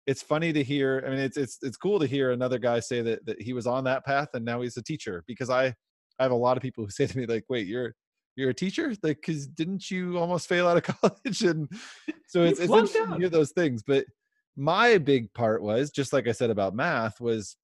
it's 0.05 0.21
funny 0.21 0.53
to 0.53 0.63
hear. 0.63 1.03
I 1.05 1.09
mean, 1.09 1.19
it's 1.19 1.35
it's 1.35 1.57
it's 1.63 1.77
cool 1.77 1.99
to 1.99 2.05
hear 2.05 2.31
another 2.31 2.59
guy 2.59 2.79
say 2.79 3.01
that 3.01 3.25
that 3.25 3.41
he 3.41 3.53
was 3.53 3.65
on 3.65 3.85
that 3.85 4.05
path 4.05 4.29
and 4.35 4.45
now 4.45 4.61
he's 4.61 4.77
a 4.77 4.83
teacher 4.83 5.23
because 5.25 5.49
I 5.49 5.73
I 6.19 6.23
have 6.23 6.31
a 6.31 6.35
lot 6.35 6.57
of 6.57 6.63
people 6.63 6.83
who 6.83 6.91
say 6.91 7.07
to 7.07 7.17
me 7.17 7.25
like, 7.25 7.45
"Wait, 7.49 7.65
you're 7.65 7.95
you're 8.35 8.51
a 8.51 8.53
teacher? 8.53 8.93
Like, 9.01 9.19
cause 9.25 9.47
didn't 9.47 9.89
you 9.89 10.19
almost 10.19 10.47
fail 10.47 10.67
out 10.67 10.77
of 10.77 10.83
college?" 11.01 11.41
And 11.41 11.69
so 12.27 12.43
it's 12.43 12.59
it's 12.59 12.71
interesting 12.71 13.07
to 13.07 13.17
hear 13.17 13.29
those 13.29 13.51
things, 13.51 13.81
but 13.81 14.05
my 14.57 14.97
big 14.97 15.31
part 15.33 15.61
was 15.61 15.91
just 15.91 16.11
like 16.11 16.27
I 16.27 16.31
said 16.31 16.49
about 16.49 16.75
math 16.75 17.21
was 17.21 17.55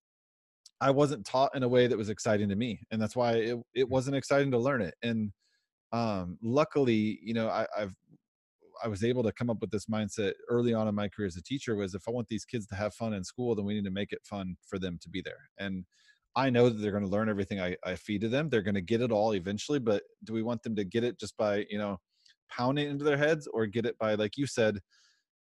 I 0.79 0.91
wasn't 0.91 1.25
taught 1.25 1.55
in 1.55 1.63
a 1.63 1.67
way 1.67 1.87
that 1.87 1.97
was 1.97 2.09
exciting 2.09 2.49
to 2.49 2.55
me, 2.55 2.81
and 2.91 3.01
that's 3.01 3.15
why 3.15 3.33
it 3.33 3.57
it 3.73 3.89
wasn't 3.89 4.15
exciting 4.15 4.51
to 4.51 4.59
learn 4.59 4.81
it. 4.81 4.93
And 5.01 5.31
um, 5.91 6.37
luckily, 6.41 7.19
you 7.23 7.33
know, 7.33 7.49
I, 7.49 7.65
I've 7.77 7.95
I 8.83 8.87
was 8.87 9.03
able 9.03 9.23
to 9.23 9.31
come 9.31 9.49
up 9.49 9.61
with 9.61 9.71
this 9.71 9.85
mindset 9.85 10.33
early 10.49 10.73
on 10.73 10.87
in 10.87 10.95
my 10.95 11.07
career 11.07 11.27
as 11.27 11.37
a 11.37 11.43
teacher 11.43 11.75
was 11.75 11.95
if 11.95 12.07
I 12.07 12.11
want 12.11 12.27
these 12.27 12.45
kids 12.45 12.67
to 12.67 12.75
have 12.75 12.93
fun 12.93 13.13
in 13.13 13.23
school, 13.23 13.55
then 13.55 13.65
we 13.65 13.73
need 13.73 13.85
to 13.85 13.91
make 13.91 14.11
it 14.11 14.19
fun 14.23 14.55
for 14.67 14.77
them 14.77 14.99
to 15.01 15.09
be 15.09 15.21
there. 15.21 15.49
And 15.57 15.85
I 16.35 16.49
know 16.49 16.69
that 16.69 16.75
they're 16.81 16.91
going 16.91 17.03
to 17.03 17.09
learn 17.09 17.29
everything 17.29 17.61
I, 17.61 17.77
I 17.85 17.95
feed 17.95 18.21
to 18.21 18.29
them. 18.29 18.49
They're 18.49 18.61
going 18.61 18.75
to 18.75 18.81
get 18.81 19.01
it 19.01 19.11
all 19.11 19.35
eventually, 19.35 19.79
but 19.79 20.03
do 20.23 20.33
we 20.33 20.43
want 20.43 20.63
them 20.63 20.75
to 20.75 20.83
get 20.83 21.03
it 21.03 21.19
just 21.19 21.37
by, 21.37 21.65
you 21.69 21.77
know, 21.77 21.99
pounding 22.49 22.89
into 22.89 23.05
their 23.05 23.17
heads 23.17 23.47
or 23.47 23.65
get 23.67 23.85
it 23.85 23.97
by, 23.99 24.15
like 24.15 24.37
you 24.37 24.47
said, 24.47 24.79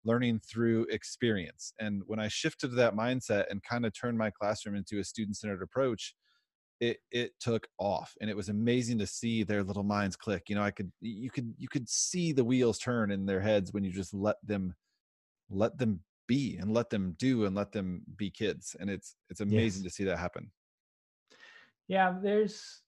learning 0.04 0.40
through 0.40 0.86
experience. 0.90 1.72
And 1.78 2.02
when 2.06 2.18
I 2.18 2.28
shifted 2.28 2.70
to 2.70 2.76
that 2.76 2.94
mindset 2.94 3.44
and 3.50 3.62
kind 3.62 3.84
of 3.84 3.92
turned 3.92 4.18
my 4.18 4.30
classroom 4.30 4.76
into 4.76 4.98
a 4.98 5.04
student 5.04 5.36
centered 5.36 5.62
approach, 5.62 6.14
it 6.80 6.98
it 7.10 7.32
took 7.38 7.68
off 7.78 8.14
and 8.20 8.30
it 8.30 8.36
was 8.36 8.48
amazing 8.48 8.98
to 8.98 9.06
see 9.06 9.42
their 9.42 9.62
little 9.62 9.82
minds 9.82 10.16
click 10.16 10.44
you 10.48 10.56
know 10.56 10.62
i 10.62 10.70
could 10.70 10.90
you 11.00 11.30
could 11.30 11.54
you 11.58 11.68
could 11.68 11.88
see 11.88 12.32
the 12.32 12.44
wheels 12.44 12.78
turn 12.78 13.10
in 13.10 13.26
their 13.26 13.40
heads 13.40 13.72
when 13.72 13.84
you 13.84 13.92
just 13.92 14.14
let 14.14 14.36
them 14.42 14.74
let 15.50 15.76
them 15.78 16.00
be 16.26 16.56
and 16.56 16.72
let 16.72 16.88
them 16.90 17.14
do 17.18 17.44
and 17.44 17.54
let 17.54 17.72
them 17.72 18.02
be 18.16 18.30
kids 18.30 18.74
and 18.80 18.88
it's 18.88 19.16
it's 19.28 19.40
amazing 19.40 19.82
yes. 19.82 19.92
to 19.92 19.94
see 19.94 20.04
that 20.04 20.18
happen 20.18 20.50
yeah 21.86 22.14
there's 22.22 22.80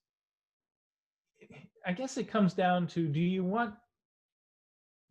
i 1.85 1.91
guess 1.91 2.17
it 2.17 2.27
comes 2.27 2.53
down 2.53 2.87
to 2.87 3.07
do 3.07 3.19
you 3.19 3.43
want 3.43 3.75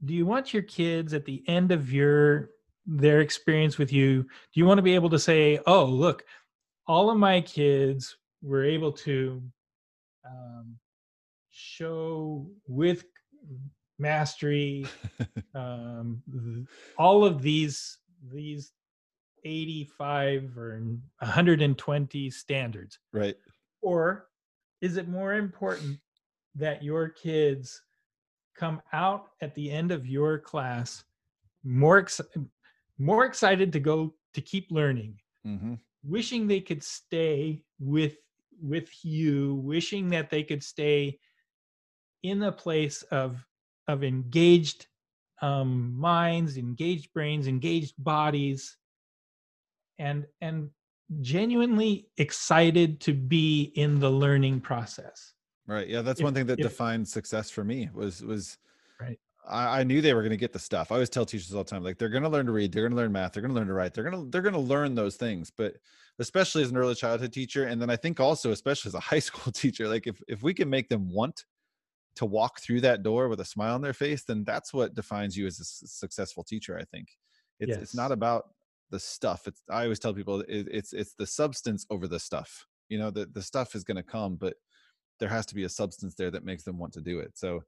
do 0.05 0.15
you 0.15 0.27
want 0.27 0.53
your 0.53 0.63
kids 0.63 1.15
at 1.15 1.25
the 1.25 1.43
end 1.47 1.73
of 1.73 1.93
your 1.93 2.51
their 2.87 3.21
experience 3.21 3.79
with 3.79 3.93
you 3.93 4.23
do 4.23 4.61
you 4.61 4.67
want 4.67 4.79
to 4.79 4.83
be 4.83 4.95
able 4.95 5.11
to 5.11 5.19
say 5.19 5.59
oh 5.67 5.85
look 5.85 6.25
all 6.87 7.11
of 7.11 7.17
my 7.17 7.41
kids 7.41 8.17
were 8.43 8.65
able 8.65 8.91
to 8.91 9.43
um, 10.27 10.77
show 11.51 12.47
with 12.67 13.05
mastery 13.99 14.87
um, 15.55 16.23
all 16.99 17.25
of 17.25 17.41
these 17.43 17.99
these 18.33 18.73
85 19.45 20.57
or 20.57 20.81
120 21.19 22.31
standards? 22.31 22.99
Right. 23.13 23.37
Or 23.81 24.29
is 24.81 24.97
it 24.97 25.09
more 25.09 25.35
important 25.35 25.99
that 26.55 26.83
your 26.83 27.09
kids 27.09 27.83
come 28.57 28.81
out 28.93 29.31
at 29.41 29.55
the 29.55 29.71
end 29.71 29.93
of 29.93 30.07
your 30.07 30.39
class 30.39 31.05
more 31.65 31.99
ex- 31.99 32.21
more 32.99 33.25
excited 33.25 33.73
to 33.73 33.81
go 33.81 34.15
to 34.35 34.41
keep 34.41 34.71
learning. 34.71 35.19
Hmm 35.45 35.75
wishing 36.05 36.47
they 36.47 36.61
could 36.61 36.83
stay 36.83 37.63
with 37.79 38.17
with 38.61 38.89
you 39.05 39.55
wishing 39.57 40.09
that 40.09 40.31
they 40.31 40.43
could 40.43 40.63
stay 40.63 41.19
in 42.23 42.43
a 42.43 42.53
place 42.53 43.03
of 43.05 43.45
of 43.89 44.05
engaged 44.05 44.87
um, 45.41 45.99
minds 45.99 46.57
engaged 46.57 47.13
brains 47.13 47.47
engaged 47.47 47.95
bodies 47.99 48.77
and 49.99 50.27
and 50.41 50.71
genuinely 51.21 52.09
excited 52.17 53.01
to 53.01 53.13
be 53.13 53.73
in 53.75 53.99
the 54.01 54.11
learning 54.11 54.61
process 54.61 55.35
Right. 55.67 55.89
Yeah, 55.89 56.03
that's 56.03 56.21
If- 56.21 56.25
one 56.25 56.35
thing 56.35 56.47
that 56.47 56.59
if- 56.59 56.67
defined 56.67 57.07
success 57.09 57.51
for 57.51 57.65
me 57.65 57.89
was 57.93 58.23
was 58.23 58.59
Right. 59.01 59.19
I, 59.49 59.81
I 59.81 59.85
knew 59.85 60.01
they 60.01 60.15
were 60.15 60.23
going 60.23 60.31
to 60.31 60.37
get 60.37 60.53
the 60.53 60.59
stuff. 60.59 60.93
I 60.93 60.95
always 60.97 61.11
tell 61.11 61.27
teachers 61.27 61.53
all 61.53 61.65
the 61.65 61.71
time, 61.71 61.83
like 61.83 61.99
they're 61.99 62.09
going 62.09 62.23
to 62.23 62.29
learn 62.29 62.47
to 62.47 62.53
read, 62.53 62.73
they're 62.73 62.83
going 62.83 62.93
to 62.93 62.97
learn 62.97 63.11
math, 63.11 63.33
they're 63.33 63.41
going 63.41 63.53
to 63.53 63.59
learn 63.59 63.67
to 63.67 63.75
write, 63.75 63.95
they're 63.95 64.09
going 64.09 64.25
to 64.25 64.31
they're 64.31 64.43
going 64.43 64.55
to 64.55 64.61
learn 64.61 64.95
those 64.95 65.17
things. 65.17 65.51
But 65.51 65.77
especially 66.19 66.63
as 66.63 66.71
an 66.71 66.77
early 66.77 66.95
childhood 66.95 67.33
teacher, 67.33 67.65
and 67.65 67.81
then 67.83 67.91
I 67.91 67.97
think 67.97 68.21
also 68.21 68.51
especially 68.53 68.91
as 68.91 68.95
a 68.95 69.01
high 69.11 69.19
school 69.19 69.53
teacher, 69.53 69.89
like 69.89 70.07
if 70.07 70.21
if 70.29 70.43
we 70.43 70.55
can 70.55 70.71
make 70.71 70.89
them 70.89 71.11
want 71.13 71.45
to 72.15 72.27
walk 72.27 72.61
through 72.61 72.83
that 72.83 73.03
door 73.03 73.29
with 73.29 73.41
a 73.41 73.45
smile 73.45 73.75
on 73.75 73.81
their 73.81 73.95
face, 73.95 74.23
then 74.23 74.45
that's 74.45 74.73
what 74.75 74.95
defines 74.95 75.37
you 75.37 75.47
as 75.47 75.59
a 75.59 75.65
successful 75.65 76.45
teacher. 76.45 76.79
I 76.79 76.85
think 76.85 77.09
it's 77.59 77.77
it's 77.83 77.95
not 77.95 78.13
about 78.13 78.51
the 78.91 79.01
stuff. 79.01 79.49
It's 79.49 79.63
I 79.71 79.85
always 79.85 79.99
tell 79.99 80.13
people 80.15 80.41
it, 80.43 80.69
it's 80.71 80.93
it's 80.93 81.15
the 81.15 81.27
substance 81.27 81.87
over 81.91 82.07
the 82.07 82.21
stuff. 82.21 82.67
You 82.89 82.99
know, 82.99 83.11
the 83.11 83.27
the 83.27 83.43
stuff 83.43 83.75
is 83.75 83.83
going 83.83 83.97
to 83.97 84.03
come, 84.03 84.37
but 84.37 84.55
there 85.23 85.29
has 85.37 85.47
to 85.47 85.55
be 85.55 85.63
a 85.65 85.69
substance 85.69 86.15
there 86.17 86.33
that 86.33 86.45
makes 86.45 86.65
them 86.65 86.77
want 86.79 86.93
to 86.95 87.01
do 87.01 87.21
it. 87.21 87.39
So 87.39 87.63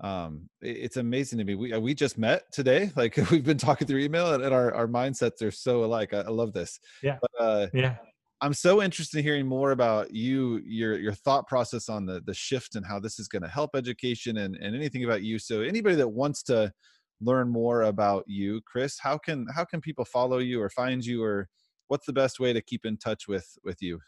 um 0.00 0.48
it- 0.62 0.78
it's 0.84 0.96
amazing 0.96 1.38
to 1.38 1.44
me. 1.44 1.54
We 1.54 1.72
uh, 1.74 1.80
we 1.80 1.92
just 1.94 2.16
met 2.18 2.50
today. 2.52 2.90
Like 2.96 3.16
we've 3.30 3.44
been 3.44 3.58
talking 3.58 3.86
through 3.86 4.00
email 4.00 4.32
and, 4.34 4.42
and 4.42 4.54
our, 4.54 4.72
our 4.74 4.88
mindsets 4.88 5.42
are 5.42 5.50
so 5.50 5.84
alike. 5.84 6.14
I, 6.14 6.20
I 6.20 6.30
love 6.30 6.52
this. 6.52 6.80
Yeah. 7.02 7.18
But 7.20 7.30
uh 7.38 7.66
yeah 7.74 7.96
I'm 8.40 8.54
so 8.54 8.80
interested 8.82 9.18
in 9.18 9.24
hearing 9.24 9.46
more 9.48 9.72
about 9.72 10.12
you, 10.14 10.58
your 10.64 10.96
your 10.98 11.12
thought 11.12 11.48
process 11.48 11.88
on 11.88 12.06
the 12.06 12.20
the 12.24 12.34
shift 12.34 12.76
and 12.76 12.86
how 12.86 13.00
this 13.00 13.18
is 13.18 13.26
going 13.28 13.42
to 13.42 13.48
help 13.48 13.70
education 13.74 14.36
and, 14.38 14.54
and 14.56 14.76
anything 14.76 15.04
about 15.04 15.22
you. 15.22 15.38
So 15.40 15.62
anybody 15.62 15.96
that 15.96 16.08
wants 16.08 16.42
to 16.44 16.72
learn 17.20 17.48
more 17.48 17.82
about 17.82 18.22
you, 18.28 18.60
Chris, 18.64 18.98
how 19.00 19.18
can 19.18 19.46
how 19.52 19.64
can 19.64 19.80
people 19.80 20.04
follow 20.04 20.38
you 20.38 20.62
or 20.62 20.70
find 20.70 21.04
you 21.04 21.22
or 21.24 21.48
what's 21.88 22.06
the 22.06 22.12
best 22.12 22.38
way 22.38 22.52
to 22.52 22.62
keep 22.62 22.86
in 22.86 22.96
touch 22.96 23.26
with 23.26 23.48
with 23.64 23.82
you? 23.82 23.98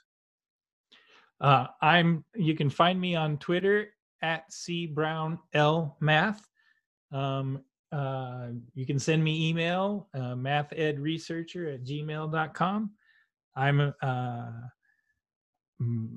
Uh, 1.40 1.66
I'm. 1.80 2.24
You 2.34 2.54
can 2.54 2.70
find 2.70 3.00
me 3.00 3.16
on 3.16 3.38
Twitter 3.38 3.88
at 4.22 4.52
c 4.52 4.86
brown 4.86 5.38
l 5.54 5.96
math. 6.00 6.46
Um, 7.12 7.62
uh, 7.92 8.48
you 8.74 8.86
can 8.86 8.98
send 8.98 9.24
me 9.24 9.48
email 9.48 10.08
uh, 10.14 10.34
mathedresearcher 10.34 11.74
at 11.74 11.84
gmail.com. 11.84 12.90
I'm. 13.56 13.94
Uh, 14.02 14.50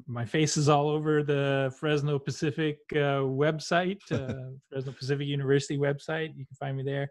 my 0.07 0.25
face 0.25 0.57
is 0.57 0.67
all 0.67 0.89
over 0.89 1.23
the 1.23 1.73
Fresno 1.79 2.19
Pacific 2.19 2.79
uh, 2.91 3.23
website, 3.23 4.01
uh, 4.11 4.51
Fresno 4.69 4.91
Pacific 4.91 5.25
University 5.25 5.77
website. 5.77 6.35
You 6.35 6.45
can 6.45 6.55
find 6.59 6.75
me 6.75 6.83
there. 6.83 7.09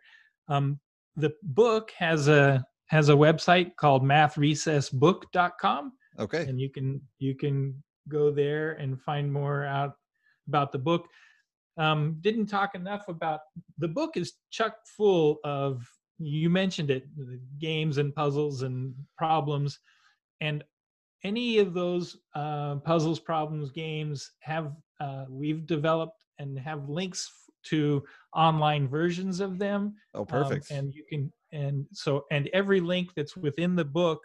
Um, 0.48 0.78
the 1.16 1.32
book 1.42 1.92
has 1.96 2.28
a 2.28 2.62
has 2.86 3.08
a 3.08 3.14
website 3.14 3.74
called 3.76 4.02
mathrecessbook.com 4.02 5.92
Okay. 6.18 6.44
and 6.44 6.60
you 6.60 6.68
can 6.68 7.00
you 7.18 7.34
can 7.34 7.82
go 8.08 8.30
there 8.30 8.72
and 8.72 9.00
find 9.00 9.32
more 9.32 9.64
out 9.64 9.94
about 10.48 10.72
the 10.72 10.78
book. 10.78 11.08
Um, 11.78 12.18
didn't 12.20 12.46
talk 12.46 12.74
enough 12.74 13.08
about 13.08 13.40
the 13.78 13.88
book 13.88 14.16
is 14.16 14.34
chuck 14.50 14.76
full 14.96 15.38
of 15.44 15.88
you 16.18 16.50
mentioned 16.50 16.90
it 16.90 17.06
the 17.16 17.40
games 17.58 17.98
and 17.98 18.14
puzzles 18.14 18.62
and 18.62 18.94
problems. 19.16 19.78
And 20.40 20.62
any 21.24 21.58
of 21.58 21.72
those 21.72 22.18
uh, 22.34 22.76
puzzles 22.76 23.18
problems 23.18 23.70
games 23.70 24.32
have 24.40 24.72
uh, 25.00 25.24
we've 25.28 25.66
developed 25.66 26.24
and 26.38 26.58
have 26.58 26.88
links 26.88 27.30
to 27.64 28.02
online 28.34 28.88
versions 28.88 29.40
of 29.40 29.58
them. 29.58 29.94
Oh, 30.14 30.20
um, 30.20 30.26
perfect. 30.26 30.70
and 30.70 30.94
you 30.94 31.04
can 31.08 31.32
and 31.52 31.86
so 31.92 32.24
and 32.30 32.48
every 32.52 32.80
link 32.80 33.10
that's 33.14 33.36
within 33.36 33.76
the 33.76 33.84
book 33.84 34.20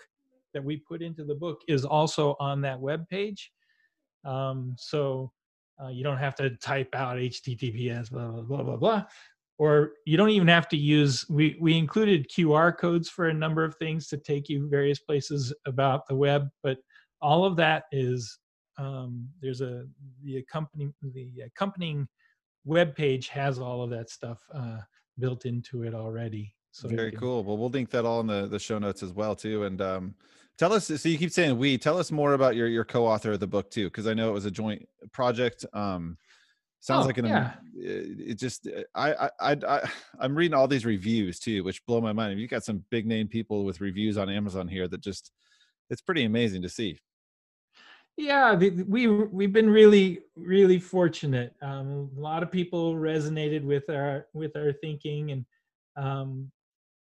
that 0.54 0.64
we 0.64 0.78
put 0.78 1.02
into 1.02 1.24
the 1.24 1.36
book 1.36 1.62
is 1.68 1.86
also 1.86 2.36
on 2.40 2.62
that 2.62 2.80
web 2.80 3.08
page 3.10 3.52
um, 4.28 4.76
so 4.78 5.32
uh, 5.82 5.90
you 5.90 6.04
don't 6.04 6.18
have 6.18 6.36
to 6.36 6.50
type 6.58 6.94
out 6.94 7.18
https 7.18 8.12
blah 8.12 8.28
blah 8.28 8.42
blah 8.42 8.64
blah 8.64 8.76
blah 8.76 9.04
or 9.60 9.94
you 10.06 10.18
don't 10.18 10.30
even 10.30 10.48
have 10.48 10.68
to 10.68 10.78
use 10.78 11.26
we 11.30 11.58
we 11.60 11.78
included 11.78 12.30
qr 12.30 12.78
codes 12.78 13.10
for 13.10 13.30
a 13.30 13.34
number 13.34 13.64
of 13.64 13.76
things 13.76 14.08
to 14.08 14.18
take 14.18 14.50
you 14.50 14.68
various 14.70 15.00
places 15.00 15.54
about 15.66 16.08
the 16.08 16.16
web 16.16 16.48
but 16.64 16.78
all 17.22 17.46
of 17.46 17.56
that 17.56 17.86
is 17.92 18.38
um, 18.80 19.28
there's 19.42 19.62
a 19.62 19.86
the 20.24 20.38
accompanying 20.38 20.94
the 21.02 21.42
accompanying 21.46 22.08
web 22.66 22.96
page 22.96 23.30
has 23.30 23.58
all 23.58 23.82
of 23.82 23.90
that 23.90 24.10
stuff 24.10 24.40
uh, 24.54 24.78
built 25.18 25.46
into 25.46 25.84
it 25.84 25.96
already 25.96 26.54
so 26.78 26.88
Very 26.88 27.10
can- 27.10 27.20
cool. 27.20 27.44
Well, 27.44 27.58
we'll 27.58 27.72
link 27.72 27.90
that 27.90 28.06
all 28.06 28.20
in 28.20 28.28
the, 28.28 28.46
the 28.46 28.60
show 28.60 28.78
notes 28.78 29.02
as 29.02 29.12
well 29.12 29.36
too. 29.36 29.64
And 29.64 29.82
um, 29.82 30.16
tell 30.58 30.74
us. 30.74 30.86
So 30.88 31.10
you 31.10 31.18
keep 31.18 31.32
saying 31.32 31.58
we. 31.58 31.78
Tell 31.78 31.98
us 31.98 32.12
more 32.12 32.34
about 32.34 32.56
your 32.56 32.68
your 32.68 32.86
co-author 32.86 33.34
of 33.34 33.40
the 33.40 33.48
book 33.48 33.70
too, 33.72 33.86
because 33.86 34.08
I 34.08 34.14
know 34.14 34.30
it 34.30 34.34
was 34.34 34.46
a 34.46 34.52
joint 34.52 34.88
project. 35.12 35.66
Um, 35.74 36.18
sounds 36.80 37.06
Oh, 37.06 37.08
like 37.08 37.18
an. 37.18 37.26
yeah. 37.26 37.54
It 37.76 38.32
it 38.32 38.40
just. 38.40 38.68
I 38.96 39.14
I 39.14 39.30
I 39.40 39.52
I 39.68 39.90
I'm 40.20 40.36
reading 40.36 40.56
all 40.56 40.68
these 40.68 40.86
reviews 40.86 41.40
too, 41.40 41.64
which 41.64 41.86
blow 41.86 42.02
my 42.02 42.14
mind. 42.14 42.40
You've 42.40 42.50
got 42.50 42.64
some 42.64 42.84
big 42.90 43.06
name 43.06 43.28
people 43.28 43.64
with 43.66 43.82
reviews 43.82 44.18
on 44.18 44.30
Amazon 44.30 44.68
here 44.68 44.88
that 44.88 45.02
just. 45.02 45.32
It's 45.90 46.02
pretty 46.02 46.26
amazing 46.26 46.64
to 46.64 46.70
see. 46.70 47.00
yeah 48.18 48.56
we 48.56 49.08
we've 49.08 49.54
been 49.54 49.70
really 49.70 50.20
really 50.36 50.80
fortunate 50.80 51.54
um, 51.62 52.10
a 52.18 52.20
lot 52.20 52.44
of 52.44 52.52
people 52.52 52.96
resonated 52.96 53.64
with 53.64 53.90
our 53.90 54.26
with 54.34 54.54
our 54.58 54.74
thinking 54.74 55.32
and 55.32 55.46
um, 55.96 56.52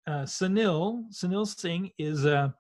uh, 0.06 0.24
Sunil 0.24 1.04
Sunil 1.12 1.46
Singh 1.48 1.92
is 1.98 2.24
a 2.26 2.54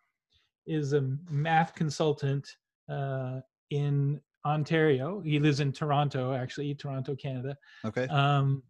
is 0.67 0.93
a 0.93 1.01
math 1.29 1.73
consultant 1.75 2.47
uh, 2.89 3.39
in 3.69 4.21
Ontario. 4.45 5.21
He 5.21 5.39
lives 5.39 5.59
in 5.59 5.71
Toronto, 5.71 6.33
actually, 6.33 6.73
Toronto, 6.75 7.15
Canada. 7.15 7.57
Okay. 7.85 8.07
um, 8.07 8.63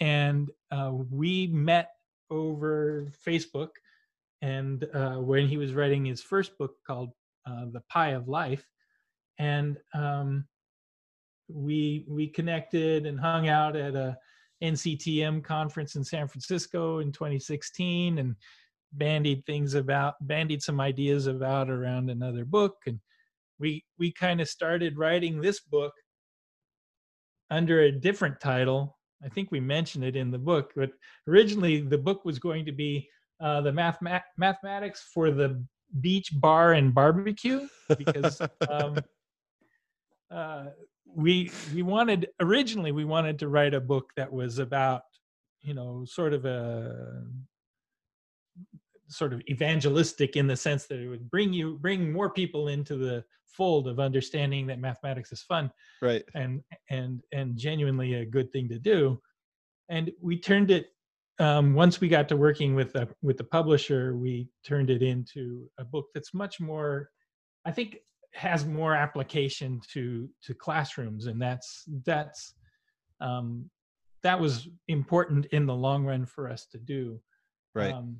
and 0.00 0.50
uh, 0.70 0.92
we 0.92 1.46
met 1.48 1.90
over 2.30 3.12
Facebook. 3.26 3.70
And 4.42 4.86
uh, 4.92 5.16
when 5.16 5.48
he 5.48 5.56
was 5.56 5.72
writing 5.72 6.04
his 6.04 6.20
first 6.20 6.58
book 6.58 6.72
called 6.86 7.10
uh, 7.46 7.66
"The 7.72 7.80
Pi 7.88 8.10
of 8.10 8.28
Life," 8.28 8.66
and 9.38 9.78
um, 9.94 10.44
we 11.48 12.04
we 12.08 12.28
connected 12.28 13.06
and 13.06 13.18
hung 13.18 13.48
out 13.48 13.74
at 13.74 13.94
a 13.94 14.18
NCTM 14.62 15.42
conference 15.42 15.96
in 15.96 16.04
San 16.04 16.28
Francisco 16.28 16.98
in 16.98 17.10
2016, 17.10 18.18
and 18.18 18.36
bandied 18.96 19.44
things 19.46 19.74
about 19.74 20.14
bandied 20.20 20.62
some 20.62 20.80
ideas 20.80 21.26
about 21.26 21.70
around 21.70 22.10
another 22.10 22.44
book, 22.44 22.76
and 22.86 23.00
we 23.58 23.84
we 23.98 24.12
kind 24.12 24.40
of 24.40 24.48
started 24.48 24.98
writing 24.98 25.40
this 25.40 25.60
book 25.60 25.92
under 27.50 27.82
a 27.82 27.92
different 27.92 28.40
title. 28.40 28.98
I 29.24 29.28
think 29.28 29.50
we 29.50 29.60
mentioned 29.60 30.04
it 30.04 30.16
in 30.16 30.30
the 30.30 30.38
book, 30.38 30.72
but 30.76 30.90
originally 31.28 31.80
the 31.80 31.98
book 31.98 32.24
was 32.24 32.38
going 32.38 32.64
to 32.66 32.72
be 32.72 33.08
uh, 33.40 33.60
the 33.60 33.72
math 33.72 33.98
mathematics 34.36 35.08
for 35.12 35.30
the 35.30 35.64
beach 36.00 36.30
bar 36.34 36.72
and 36.72 36.94
barbecue 36.94 37.68
because 37.96 38.40
um, 38.68 38.98
uh, 40.30 40.66
we 41.06 41.50
we 41.74 41.82
wanted 41.82 42.28
originally 42.40 42.92
we 42.92 43.04
wanted 43.04 43.38
to 43.38 43.48
write 43.48 43.74
a 43.74 43.80
book 43.80 44.10
that 44.16 44.32
was 44.32 44.58
about 44.58 45.02
you 45.62 45.74
know 45.74 46.04
sort 46.06 46.32
of 46.32 46.44
a 46.44 47.24
sort 49.14 49.32
of 49.32 49.40
evangelistic 49.48 50.36
in 50.36 50.46
the 50.46 50.56
sense 50.56 50.86
that 50.86 50.98
it 50.98 51.08
would 51.08 51.30
bring 51.30 51.52
you 51.52 51.78
bring 51.80 52.12
more 52.12 52.30
people 52.30 52.68
into 52.68 52.96
the 52.96 53.24
fold 53.46 53.86
of 53.86 54.00
understanding 54.00 54.66
that 54.66 54.80
mathematics 54.80 55.30
is 55.32 55.42
fun 55.42 55.70
Right. 56.02 56.24
and 56.34 56.62
and 56.90 57.22
and 57.32 57.56
genuinely 57.56 58.14
a 58.14 58.26
good 58.26 58.50
thing 58.52 58.68
to 58.68 58.78
do 58.78 59.20
and 59.88 60.10
we 60.20 60.38
turned 60.38 60.70
it 60.70 60.86
um, 61.40 61.74
once 61.74 62.00
we 62.00 62.08
got 62.08 62.28
to 62.28 62.36
working 62.36 62.74
with 62.74 62.92
the 62.92 63.08
with 63.22 63.36
the 63.36 63.44
publisher 63.44 64.16
we 64.16 64.48
turned 64.64 64.90
it 64.90 65.02
into 65.02 65.68
a 65.78 65.84
book 65.84 66.06
that's 66.14 66.34
much 66.34 66.60
more 66.60 67.10
i 67.64 67.70
think 67.70 67.98
has 68.32 68.64
more 68.66 68.94
application 68.94 69.80
to 69.92 70.28
to 70.42 70.54
classrooms 70.54 71.26
and 71.26 71.40
that's 71.40 71.84
that's 72.04 72.54
um, 73.20 73.70
that 74.24 74.38
was 74.40 74.68
important 74.88 75.46
in 75.46 75.66
the 75.66 75.74
long 75.74 76.04
run 76.04 76.26
for 76.26 76.50
us 76.50 76.66
to 76.72 76.78
do 76.78 77.20
Right. 77.74 77.92
um, 77.92 78.16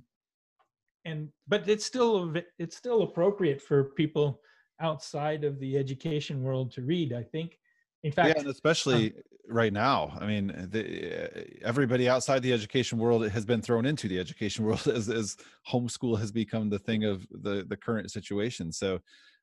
and 1.04 1.28
but 1.48 1.68
it's 1.68 1.84
still 1.84 2.34
it's 2.58 2.76
still 2.76 3.02
appropriate 3.02 3.60
for 3.60 3.84
people 3.84 4.40
outside 4.80 5.44
of 5.44 5.58
the 5.60 5.76
education 5.76 6.42
world 6.42 6.72
to 6.72 6.82
read 6.82 7.12
i 7.12 7.22
think 7.22 7.58
In 8.04 8.12
fact, 8.12 8.28
yeah, 8.28 8.40
and 8.40 8.50
especially 8.50 9.06
um, 9.06 9.22
right 9.48 9.72
now. 9.72 10.16
I 10.20 10.26
mean, 10.26 10.68
the, 10.70 11.64
everybody 11.64 12.08
outside 12.08 12.42
the 12.42 12.52
education 12.52 12.98
world 12.98 13.26
has 13.28 13.44
been 13.46 13.62
thrown 13.62 13.86
into 13.86 14.08
the 14.08 14.18
education 14.18 14.64
world 14.66 14.86
as, 14.86 15.08
as 15.08 15.36
homeschool 15.70 16.18
has 16.18 16.30
become 16.30 16.68
the 16.68 16.78
thing 16.78 17.04
of 17.04 17.26
the 17.30 17.64
the 17.66 17.76
current 17.76 18.10
situation. 18.10 18.70
So, 18.72 19.00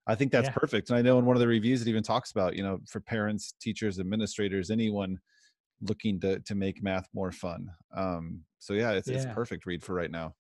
I 0.08 0.16
think 0.16 0.32
that's 0.32 0.48
yeah. 0.48 0.54
perfect. 0.54 0.90
And 0.90 0.98
I 0.98 1.02
know 1.02 1.20
in 1.20 1.26
one 1.26 1.36
of 1.36 1.40
the 1.40 1.48
reviews 1.48 1.82
it 1.82 1.88
even 1.88 2.04
talks 2.04 2.32
about, 2.32 2.56
you 2.56 2.64
know, 2.64 2.80
for 2.88 3.00
parents, 3.00 3.54
teachers, 3.62 4.00
administrators, 4.00 4.72
anyone 4.72 5.20
looking 5.82 6.20
to 6.22 6.40
to 6.40 6.56
make 6.56 6.84
math 6.84 7.08
more 7.14 7.32
fun. 7.32 7.70
Um, 7.96 8.42
so 8.60 8.74
yeah, 8.74 8.92
it's 8.92 9.08
yeah. 9.08 9.18
it's 9.18 9.26
perfect 9.34 9.66
read 9.66 9.84
for 9.84 9.94
right 9.94 10.12
now. 10.12 10.36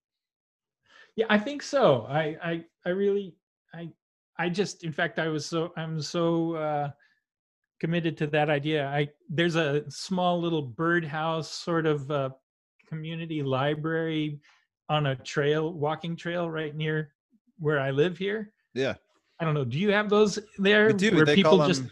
Yeah, 1.21 1.27
I 1.29 1.37
think 1.37 1.61
so. 1.61 2.07
I 2.09 2.35
I 2.43 2.65
I 2.83 2.89
really 2.89 3.35
I 3.75 3.89
I 4.39 4.49
just 4.49 4.83
in 4.83 4.91
fact 4.91 5.19
I 5.19 5.27
was 5.27 5.45
so 5.45 5.71
I'm 5.77 6.01
so 6.01 6.55
uh 6.55 6.91
committed 7.79 8.17
to 8.17 8.27
that 8.27 8.49
idea. 8.49 8.87
I 8.87 9.09
there's 9.29 9.55
a 9.55 9.83
small 9.89 10.41
little 10.41 10.63
birdhouse 10.63 11.51
sort 11.51 11.85
of 11.85 12.09
uh, 12.09 12.29
community 12.87 13.43
library 13.43 14.39
on 14.89 15.07
a 15.07 15.15
trail, 15.15 15.73
walking 15.73 16.15
trail 16.15 16.49
right 16.49 16.75
near 16.75 17.13
where 17.59 17.79
I 17.79 17.91
live 17.91 18.17
here. 18.17 18.51
Yeah. 18.73 18.95
I 19.39 19.45
don't 19.45 19.53
know. 19.53 19.65
Do 19.65 19.77
you 19.77 19.91
have 19.91 20.09
those 20.09 20.39
there? 20.57 20.87
We 20.87 20.93
do. 20.93 21.15
Where 21.15 21.25
they 21.25 21.35
people 21.35 21.67
just 21.67 21.83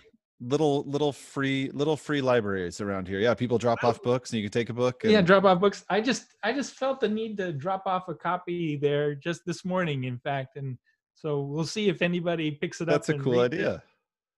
little 0.41 0.83
little 0.83 1.11
free 1.11 1.69
little 1.73 1.97
free 1.97 2.21
libraries 2.21 2.79
around 2.81 3.07
here. 3.07 3.19
Yeah, 3.19 3.33
people 3.33 3.57
drop 3.57 3.83
off 3.83 4.01
books 4.01 4.31
and 4.31 4.39
you 4.39 4.49
can 4.49 4.51
take 4.51 4.69
a 4.69 4.73
book. 4.73 5.03
And... 5.03 5.11
Yeah, 5.11 5.21
drop 5.21 5.43
off 5.43 5.59
books. 5.59 5.83
I 5.89 6.01
just 6.01 6.27
I 6.43 6.53
just 6.53 6.75
felt 6.75 6.99
the 7.01 7.09
need 7.09 7.37
to 7.37 7.51
drop 7.51 7.83
off 7.85 8.07
a 8.07 8.15
copy 8.15 8.77
there 8.77 9.15
just 9.15 9.41
this 9.45 9.65
morning, 9.65 10.05
in 10.05 10.17
fact, 10.19 10.55
and 10.55 10.77
so 11.13 11.41
we'll 11.41 11.65
see 11.65 11.89
if 11.89 12.01
anybody 12.01 12.51
picks 12.51 12.79
it 12.79 12.85
That's 12.85 13.09
up. 13.09 13.15
That's 13.15 13.21
a 13.21 13.23
cool 13.23 13.41
idea. 13.41 13.75
It. 13.75 13.81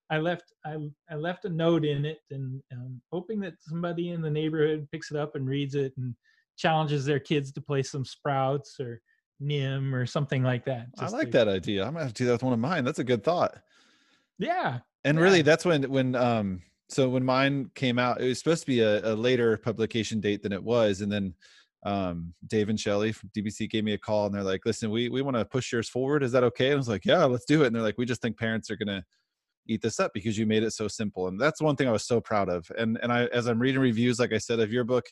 I 0.09 0.17
left 0.17 0.53
I, 0.65 0.77
I 1.09 1.15
left 1.15 1.45
a 1.45 1.49
note 1.49 1.85
in 1.85 2.05
it 2.05 2.19
and 2.31 2.61
um, 2.73 3.01
hoping 3.11 3.39
that 3.41 3.53
somebody 3.59 4.09
in 4.09 4.21
the 4.21 4.29
neighborhood 4.29 4.87
picks 4.91 5.11
it 5.11 5.17
up 5.17 5.35
and 5.35 5.47
reads 5.47 5.75
it 5.75 5.93
and 5.97 6.15
challenges 6.57 7.05
their 7.05 7.19
kids 7.19 7.51
to 7.53 7.61
play 7.61 7.83
some 7.83 8.03
sprouts 8.03 8.79
or 8.79 9.01
NIM 9.39 9.95
or 9.95 10.05
something 10.05 10.43
like 10.43 10.65
that. 10.65 10.87
I 10.99 11.07
like 11.07 11.31
to, 11.31 11.37
that 11.37 11.47
idea. 11.47 11.85
I'm 11.85 11.93
gonna 11.93 12.05
have 12.05 12.13
to 12.13 12.23
do 12.23 12.25
that 12.27 12.33
with 12.33 12.43
one 12.43 12.53
of 12.53 12.59
mine. 12.59 12.83
That's 12.83 12.99
a 12.99 13.03
good 13.03 13.23
thought. 13.23 13.55
Yeah. 14.37 14.79
And 15.03 15.17
yeah. 15.17 15.23
really 15.23 15.41
that's 15.41 15.65
when 15.65 15.83
when 15.83 16.15
um 16.15 16.61
so 16.89 17.07
when 17.07 17.23
mine 17.23 17.71
came 17.73 17.97
out, 17.97 18.21
it 18.21 18.27
was 18.27 18.39
supposed 18.39 18.61
to 18.61 18.67
be 18.67 18.81
a, 18.81 19.13
a 19.13 19.15
later 19.15 19.57
publication 19.57 20.19
date 20.19 20.43
than 20.43 20.51
it 20.51 20.61
was. 20.61 20.99
And 20.99 21.09
then 21.09 21.33
um, 21.85 22.33
Dave 22.47 22.67
and 22.67 22.79
Shelley 22.79 23.13
from 23.13 23.29
DBC 23.35 23.69
gave 23.69 23.85
me 23.85 23.93
a 23.93 23.97
call 23.97 24.25
and 24.25 24.35
they're 24.35 24.43
like, 24.43 24.65
listen, 24.65 24.91
we, 24.91 25.07
we 25.07 25.21
want 25.21 25.37
to 25.37 25.45
push 25.45 25.71
yours 25.71 25.87
forward. 25.87 26.21
Is 26.21 26.33
that 26.33 26.43
okay? 26.43 26.65
And 26.65 26.73
I 26.73 26.77
was 26.77 26.89
like, 26.89 27.05
yeah, 27.05 27.23
let's 27.23 27.45
do 27.45 27.63
it. 27.63 27.67
And 27.67 27.75
they're 27.75 27.81
like, 27.81 27.97
we 27.97 28.05
just 28.05 28.21
think 28.21 28.37
parents 28.37 28.69
are 28.69 28.75
going 28.75 28.89
to 28.89 29.03
eat 29.67 29.81
this 29.81 29.99
up 29.99 30.11
because 30.13 30.37
you 30.37 30.45
made 30.45 30.63
it 30.63 30.71
so 30.71 30.87
simple 30.87 31.27
and 31.27 31.39
that's 31.39 31.61
one 31.61 31.75
thing 31.75 31.87
i 31.87 31.91
was 31.91 32.05
so 32.05 32.19
proud 32.19 32.49
of 32.49 32.69
and 32.77 32.99
and 33.03 33.11
i 33.11 33.25
as 33.27 33.47
i'm 33.47 33.59
reading 33.59 33.81
reviews 33.81 34.19
like 34.19 34.33
i 34.33 34.37
said 34.37 34.59
of 34.59 34.71
your 34.71 34.83
book 34.83 35.05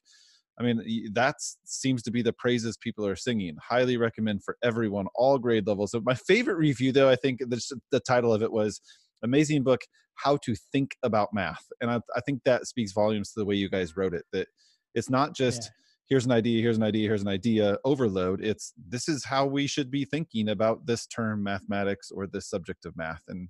i 0.59 0.63
mean 0.63 1.11
that 1.13 1.35
seems 1.65 2.01
to 2.01 2.11
be 2.11 2.21
the 2.21 2.33
praises 2.33 2.77
people 2.77 3.05
are 3.05 3.15
singing 3.15 3.55
highly 3.61 3.97
recommend 3.97 4.43
for 4.43 4.57
everyone 4.63 5.05
all 5.15 5.37
grade 5.37 5.67
levels 5.67 5.91
so 5.91 6.01
my 6.01 6.15
favorite 6.15 6.57
review 6.57 6.91
though 6.91 7.09
i 7.09 7.15
think 7.15 7.39
the, 7.39 7.79
the 7.91 7.99
title 7.99 8.33
of 8.33 8.41
it 8.41 8.51
was 8.51 8.81
amazing 9.24 9.63
book 9.63 9.82
how 10.15 10.38
to 10.38 10.55
think 10.72 10.95
about 11.03 11.30
math 11.34 11.65
and 11.82 11.89
I, 11.89 11.99
I 12.15 12.22
think 12.22 12.43
that 12.45 12.67
speaks 12.67 12.91
volumes 12.91 13.32
to 13.34 13.39
the 13.39 13.45
way 13.45 13.55
you 13.55 13.70
guys 13.70 13.95
wrote 13.95 14.13
it 14.13 14.26
that 14.34 14.47
it's 14.95 15.09
not 15.09 15.36
just 15.36 15.63
yeah. 15.63 15.70
here's 16.09 16.26
an 16.26 16.32
idea 16.32 16.61
here's 16.61 16.78
an 16.78 16.84
idea 16.84 17.07
here's 17.07 17.22
an 17.22 17.28
idea 17.28 17.78
overload 17.86 18.43
it's 18.43 18.74
this 18.78 19.07
is 19.07 19.26
how 19.26 19.45
we 19.45 19.67
should 19.67 19.89
be 19.89 20.05
thinking 20.05 20.49
about 20.49 20.86
this 20.86 21.05
term 21.07 21.43
mathematics 21.43 22.11
or 22.11 22.28
this 22.28 22.49
subject 22.49 22.86
of 22.86 22.95
math 22.97 23.24
and 23.28 23.49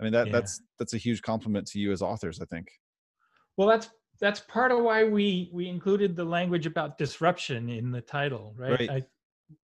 I 0.00 0.04
mean 0.04 0.12
that 0.12 0.26
yeah. 0.26 0.32
that's 0.32 0.60
that's 0.78 0.94
a 0.94 0.98
huge 0.98 1.22
compliment 1.22 1.66
to 1.68 1.78
you 1.78 1.92
as 1.92 2.02
authors, 2.02 2.40
I 2.40 2.46
think. 2.46 2.68
Well, 3.56 3.68
that's 3.68 3.88
that's 4.20 4.40
part 4.40 4.72
of 4.72 4.82
why 4.82 5.04
we 5.04 5.50
we 5.52 5.68
included 5.68 6.16
the 6.16 6.24
language 6.24 6.66
about 6.66 6.98
disruption 6.98 7.68
in 7.68 7.90
the 7.90 8.00
title, 8.00 8.54
right? 8.56 8.80
right. 8.80 8.90
I, 8.90 9.02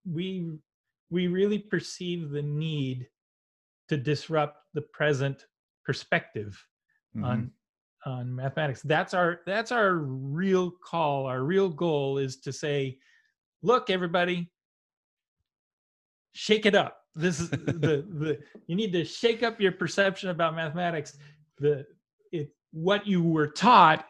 we 0.09 0.51
we 1.09 1.27
really 1.27 1.59
perceive 1.59 2.29
the 2.29 2.41
need 2.41 3.07
to 3.89 3.97
disrupt 3.97 4.57
the 4.73 4.81
present 4.81 5.45
perspective 5.85 6.63
mm-hmm. 7.15 7.25
on 7.25 7.51
on 8.05 8.33
mathematics. 8.33 8.81
That's 8.81 9.13
our 9.13 9.41
that's 9.45 9.71
our 9.71 9.95
real 9.95 10.71
call. 10.71 11.25
Our 11.25 11.43
real 11.43 11.69
goal 11.69 12.17
is 12.17 12.37
to 12.41 12.53
say, 12.53 12.97
look, 13.61 13.89
everybody, 13.89 14.51
shake 16.33 16.65
it 16.65 16.75
up 16.75 16.99
this 17.15 17.39
is 17.39 17.49
the 17.49 17.57
the 17.67 18.39
you 18.67 18.75
need 18.75 18.93
to 18.93 19.03
shake 19.03 19.43
up 19.43 19.59
your 19.59 19.71
perception 19.71 20.29
about 20.29 20.55
mathematics 20.55 21.17
the 21.57 21.85
it 22.31 22.49
what 22.71 23.05
you 23.05 23.23
were 23.23 23.47
taught 23.47 24.05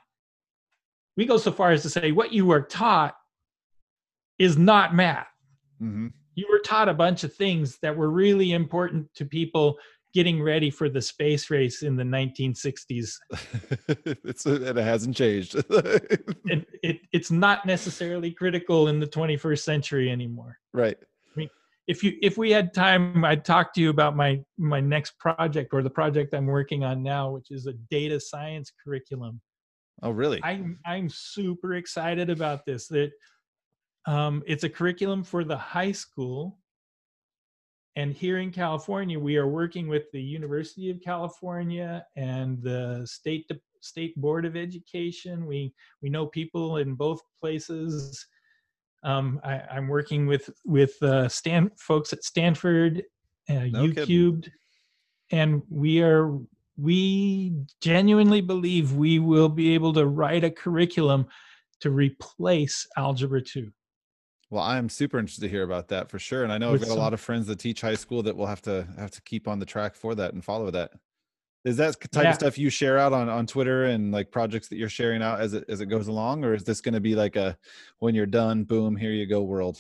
we 1.18 1.26
go 1.26 1.38
so 1.38 1.52
far 1.52 1.72
as 1.72 1.82
to 1.82 1.90
say 1.90 2.12
what 2.12 2.32
you 2.32 2.46
were 2.46 2.62
taught 2.62 3.16
is 4.38 4.58
not 4.58 4.96
math 4.96 5.28
mm-hmm. 5.82 6.08
You 6.36 6.48
were 6.50 6.60
taught 6.60 6.90
a 6.90 6.94
bunch 6.94 7.24
of 7.24 7.34
things 7.34 7.78
that 7.82 7.96
were 7.96 8.10
really 8.10 8.54
important 8.54 9.08
to 9.16 9.26
people 9.26 9.78
getting 10.14 10.42
ready 10.42 10.72
for 10.72 10.90
the 10.90 11.02
space 11.02 11.50
race 11.50 11.84
in 11.84 11.96
the 11.96 12.04
1960s 12.04 13.12
it's 14.24 14.46
it 14.46 14.76
hasn't 14.76 15.16
changed. 15.16 15.56
It, 16.46 16.66
it, 16.82 17.02
it's 17.12 17.30
not 17.30 17.68
necessarily 17.68 18.32
critical 18.32 18.88
in 18.88 19.00
the 19.00 19.06
21st 19.06 19.60
century 19.60 20.10
anymore. 20.10 20.58
Right. 20.74 20.98
I 21.00 21.40
mean, 21.40 21.50
if 21.88 22.04
you 22.04 22.14
if 22.22 22.38
we 22.38 22.50
had 22.50 22.74
time 22.74 23.24
i'd 23.26 23.46
talk 23.46 23.74
to 23.74 23.82
you 23.82 23.90
about 23.90 24.16
my 24.16 24.40
my 24.58 24.80
next 24.80 25.18
project 25.20 25.74
or 25.74 25.84
the 25.84 25.90
project 25.90 26.34
i'm 26.34 26.46
working 26.46 26.84
on 26.84 27.04
now 27.04 27.32
which 27.32 27.52
is 27.52 27.68
a 27.68 27.74
data 27.92 28.20
science 28.20 28.72
curriculum. 28.84 29.42
Oh 30.02 30.12
really? 30.12 30.40
I'm 30.44 30.80
i'm 30.86 31.10
super 31.10 31.76
excited 31.76 32.30
about 32.30 32.66
this 32.66 32.88
that 32.88 33.12
um, 34.10 34.42
it's 34.48 34.64
a 34.64 34.70
curriculum 34.70 35.24
for 35.24 35.44
the 35.44 35.58
high 35.58 35.92
school. 35.92 36.58
And 37.96 38.14
here 38.14 38.40
in 38.40 38.52
california 38.52 39.20
we 39.20 39.36
are 39.36 39.48
working 39.48 39.88
with 39.88 40.10
the 40.14 40.22
university 40.22 40.90
of 40.90 41.02
california 41.02 42.06
and 42.16 42.62
the 42.62 43.06
state 43.06 43.46
state 43.82 44.16
board 44.16 44.46
of 44.46 44.56
education. 44.56 45.46
We 45.46 45.74
we 46.02 46.10
know 46.10 46.26
people 46.28 46.78
in 46.78 46.96
both 46.96 47.22
places. 47.40 48.26
Um, 49.04 49.40
I, 49.44 49.62
am 49.78 49.88
working 49.88 50.28
with 50.28 50.50
with 50.66 51.02
uh, 51.02 51.30
Stan 51.30 51.72
folks 51.78 52.12
at 52.12 52.24
Stanford, 52.24 53.04
uh, 53.50 53.66
no 53.72 53.88
YouCubed, 53.88 54.50
and 55.32 55.62
we 55.70 56.02
are 56.02 56.38
we 56.78 57.54
genuinely 57.82 58.42
believe 58.42 58.94
we 58.94 59.20
will 59.20 59.50
be 59.50 59.74
able 59.74 59.94
to 59.94 60.06
write 60.06 60.44
a 60.44 60.52
curriculum 60.52 61.28
to 61.82 61.92
replace 61.92 62.88
Algebra 62.98 63.42
two. 63.42 63.72
Well, 64.52 64.64
I'm 64.64 64.90
super 64.90 65.20
interested 65.20 65.42
to 65.42 65.50
hear 65.50 65.64
about 65.64 65.90
that 65.90 66.10
for 66.10 66.18
sure, 66.18 66.44
and 66.44 66.52
I 66.52 66.58
know 66.58 66.72
With 66.72 66.82
I've 66.82 66.88
got 66.88 66.94
some, 66.94 66.98
a 66.98 67.02
lot 67.02 67.14
of 67.14 67.22
friends 67.22 67.46
that 67.48 67.60
teach 67.60 67.82
high 67.82 67.96
school 67.96 68.24
that 68.24 68.36
will 68.36 68.48
have 68.48 68.62
to 68.64 68.88
have 68.98 69.12
to 69.12 69.22
keep 69.22 69.48
on 69.48 69.60
the 69.60 69.66
track 69.66 69.96
for 69.96 70.16
that 70.16 70.34
and 70.34 70.44
follow 70.44 70.72
that. 70.72 70.92
Is 71.66 71.78
that 71.78 72.00
type 72.12 72.24
yeah. 72.24 72.30
of 72.30 72.36
stuff 72.36 72.58
you 72.58 72.70
share 72.70 72.98
out 72.98 73.14
on, 73.14 73.28
on 73.30 73.46
Twitter 73.46 73.86
and 73.86 74.12
like 74.12 74.32
projects 74.32 74.70
that 74.70 74.78
you're 74.78 74.90
sharing 74.90 75.22
out 75.22 75.40
as 75.40 75.54
it 75.54 75.66
as 75.70 75.82
it 75.82 75.88
goes 75.88 76.08
along, 76.08 76.44
or 76.44 76.54
is 76.54 76.64
this 76.64 76.82
going 76.82 76.94
to 76.94 77.00
be 77.00 77.16
like 77.16 77.36
a 77.36 77.58
when 78.00 78.16
you're 78.16 78.26
done, 78.26 78.64
boom, 78.64 78.96
here 78.96 79.12
you 79.12 79.28
go, 79.28 79.44
world? 79.44 79.80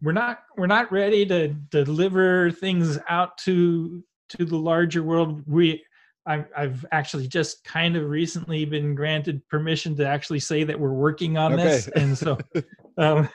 We're 0.00 0.12
not 0.12 0.44
we're 0.56 0.66
not 0.66 0.90
ready 0.90 1.26
to 1.26 1.48
deliver 1.48 2.52
things 2.52 2.98
out 3.08 3.36
to 3.38 4.02
to 4.30 4.44
the 4.44 4.56
larger 4.56 5.02
world. 5.02 5.42
We 5.46 5.84
I've, 6.26 6.46
I've 6.56 6.84
actually 6.92 7.28
just 7.28 7.62
kind 7.64 7.96
of 7.96 8.08
recently 8.08 8.64
been 8.64 8.94
granted 8.94 9.46
permission 9.48 9.96
to 9.96 10.06
actually 10.06 10.40
say 10.40 10.64
that 10.64 10.78
we're 10.78 10.92
working 10.92 11.38
on 11.38 11.54
okay. 11.54 11.62
this, 11.62 11.88
and 11.88 12.18
so, 12.18 12.36
um, 12.98 13.28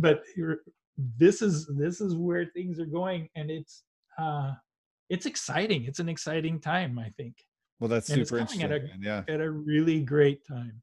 but 0.00 0.22
this 1.18 1.42
is 1.42 1.66
this 1.76 2.00
is 2.00 2.14
where 2.14 2.46
things 2.46 2.80
are 2.80 2.86
going, 2.86 3.28
and 3.36 3.50
it's 3.50 3.84
uh, 4.18 4.52
it's 5.08 5.26
exciting. 5.26 5.84
It's 5.84 6.00
an 6.00 6.08
exciting 6.08 6.60
time, 6.60 6.98
I 6.98 7.08
think. 7.10 7.36
Well, 7.78 7.88
that's 7.88 8.10
and 8.10 8.26
super 8.26 8.38
interesting. 8.38 8.62
At 8.64 8.72
a, 8.72 8.88
yeah, 9.00 9.22
at 9.28 9.40
a 9.40 9.50
really 9.50 10.00
great 10.00 10.46
time. 10.46 10.82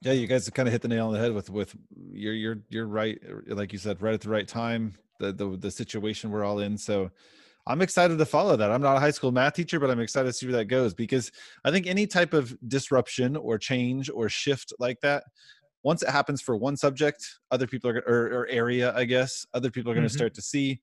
Yeah, 0.00 0.12
you 0.12 0.26
guys 0.26 0.48
kind 0.50 0.68
of 0.68 0.72
hit 0.72 0.82
the 0.82 0.88
nail 0.88 1.08
on 1.08 1.12
the 1.12 1.18
head 1.18 1.32
with 1.32 1.50
with 1.50 1.74
you're 2.12 2.34
you're 2.34 2.58
you're 2.68 2.86
right, 2.86 3.18
like 3.48 3.72
you 3.72 3.78
said, 3.78 4.00
right 4.00 4.14
at 4.14 4.20
the 4.20 4.30
right 4.30 4.46
time. 4.46 4.94
The 5.18 5.32
the 5.32 5.56
the 5.56 5.70
situation 5.70 6.30
we're 6.30 6.44
all 6.44 6.60
in. 6.60 6.78
So 6.78 7.10
I'm 7.68 7.82
excited 7.82 8.16
to 8.16 8.24
follow 8.24 8.56
that. 8.56 8.70
I'm 8.70 8.80
not 8.80 8.96
a 8.96 9.00
high 9.00 9.10
school 9.10 9.30
math 9.30 9.52
teacher, 9.52 9.78
but 9.78 9.90
I'm 9.90 10.00
excited 10.00 10.28
to 10.28 10.32
see 10.32 10.46
where 10.46 10.56
that 10.56 10.66
goes 10.66 10.94
because 10.94 11.30
I 11.64 11.70
think 11.70 11.86
any 11.86 12.06
type 12.06 12.32
of 12.32 12.56
disruption 12.66 13.36
or 13.36 13.58
change 13.58 14.08
or 14.08 14.30
shift 14.30 14.72
like 14.78 15.00
that, 15.02 15.24
once 15.88 16.02
it 16.02 16.10
happens 16.10 16.42
for 16.42 16.54
one 16.54 16.76
subject, 16.76 17.38
other 17.50 17.66
people 17.66 17.88
are 17.88 18.02
or, 18.06 18.40
or 18.40 18.46
area, 18.50 18.94
I 18.94 19.06
guess, 19.06 19.46
other 19.54 19.70
people 19.70 19.90
are 19.90 19.94
going 19.94 20.06
to 20.06 20.12
mm-hmm. 20.12 20.18
start 20.18 20.34
to 20.34 20.42
see 20.42 20.82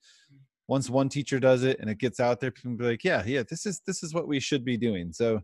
once 0.68 0.90
one 0.90 1.10
teacher 1.10 1.40
does 1.40 1.62
it 1.62 1.80
and 1.80 1.92
it 1.92 2.00
gets 2.00 2.20
out 2.20 2.40
there, 2.40 2.50
people 2.50 2.72
be 2.72 2.86
like, 2.86 3.04
yeah, 3.04 3.22
yeah, 3.24 3.44
this 3.48 3.68
is 3.68 3.82
this 3.86 4.02
is 4.02 4.16
what 4.16 4.28
we 4.28 4.40
should 4.40 4.66
be 4.66 4.78
doing. 4.78 5.14
So 5.14 5.42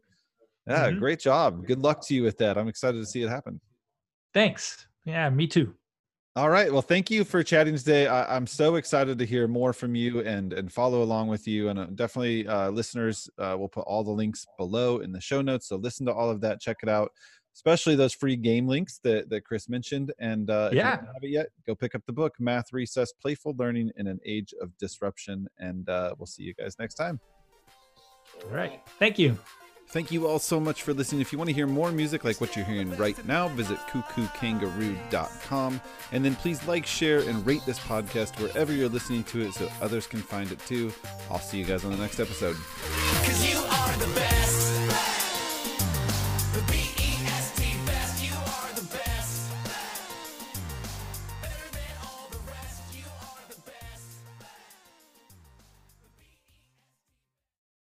yeah, 0.65 0.87
mm-hmm. 0.87 0.97
great 0.97 1.19
job. 1.19 1.67
Good 1.67 1.77
luck 1.77 2.03
to 2.07 2.15
you 2.15 2.23
with 2.23 2.39
that. 2.39 2.57
I'm 2.57 2.67
excited 2.67 2.97
to 2.97 3.05
see 3.05 3.21
it 3.21 3.29
happen. 3.29 3.61
Thanks. 4.33 4.87
Yeah, 5.05 5.29
me 5.29 5.45
too. 5.45 5.75
All 6.35 6.49
right. 6.49 6.71
Well, 6.71 6.81
thank 6.81 7.11
you 7.11 7.23
for 7.23 7.43
chatting 7.43 7.77
today. 7.77 8.07
I, 8.07 8.35
am 8.35 8.47
so 8.47 8.75
excited 8.77 9.19
to 9.19 9.25
hear 9.27 9.47
more 9.47 9.73
from 9.73 9.93
you 9.93 10.21
and 10.21 10.53
and 10.53 10.73
follow 10.73 11.03
along 11.03 11.27
with 11.27 11.47
you. 11.47 11.69
And 11.69 11.77
uh, 11.77 11.85
definitely, 11.93 12.47
uh, 12.47 12.71
listeners, 12.71 13.29
uh, 13.37 13.55
we'll 13.59 13.67
put 13.67 13.85
all 13.85 14.03
the 14.03 14.17
links 14.23 14.47
below 14.57 15.01
in 15.01 15.11
the 15.11 15.21
show 15.21 15.43
notes. 15.43 15.67
So 15.67 15.75
listen 15.75 16.07
to 16.07 16.13
all 16.13 16.31
of 16.31 16.41
that. 16.41 16.61
Check 16.61 16.77
it 16.81 16.89
out, 16.89 17.11
especially 17.53 17.95
those 17.95 18.13
free 18.13 18.35
game 18.35 18.67
links 18.67 18.99
that 19.03 19.29
that 19.29 19.45
Chris 19.45 19.69
mentioned. 19.69 20.13
And 20.19 20.49
uh, 20.49 20.69
if 20.71 20.77
yeah, 20.77 20.91
you 20.91 20.97
don't 20.97 21.13
have 21.13 21.23
it 21.23 21.29
yet, 21.29 21.47
go 21.65 21.75
pick 21.75 21.95
up 21.95 22.03
the 22.05 22.13
book, 22.13 22.35
Math 22.39 22.73
Recess: 22.73 23.13
Playful 23.13 23.55
Learning 23.57 23.91
in 23.97 24.07
an 24.07 24.19
Age 24.25 24.53
of 24.61 24.77
Disruption. 24.77 25.47
And 25.57 25.87
uh, 25.89 26.15
we'll 26.17 26.27
see 26.27 26.43
you 26.43 26.53
guys 26.53 26.77
next 26.79 26.95
time. 26.95 27.19
All 28.45 28.55
right. 28.55 28.81
Thank 28.99 29.19
you. 29.19 29.37
Thank 29.91 30.09
you 30.09 30.25
all 30.25 30.39
so 30.39 30.57
much 30.57 30.83
for 30.83 30.93
listening. 30.93 31.19
If 31.19 31.33
you 31.33 31.37
want 31.37 31.49
to 31.49 31.53
hear 31.53 31.67
more 31.67 31.91
music 31.91 32.23
like 32.23 32.39
what 32.39 32.55
you're 32.55 32.63
hearing 32.63 32.95
right 32.95 33.25
now, 33.25 33.49
visit 33.49 33.77
cuckookangaroo.com. 33.89 35.81
And 36.13 36.23
then 36.23 36.35
please 36.37 36.65
like, 36.65 36.85
share, 36.85 37.19
and 37.19 37.45
rate 37.45 37.65
this 37.65 37.77
podcast 37.77 38.39
wherever 38.39 38.71
you're 38.71 38.87
listening 38.87 39.25
to 39.25 39.41
it 39.41 39.53
so 39.53 39.69
others 39.81 40.07
can 40.07 40.21
find 40.21 40.49
it 40.49 40.59
too. 40.59 40.93
I'll 41.29 41.39
see 41.39 41.57
you 41.57 41.65
guys 41.65 41.83
on 41.83 41.91
the 41.91 41.97
next 41.97 42.21
episode. 42.21 42.55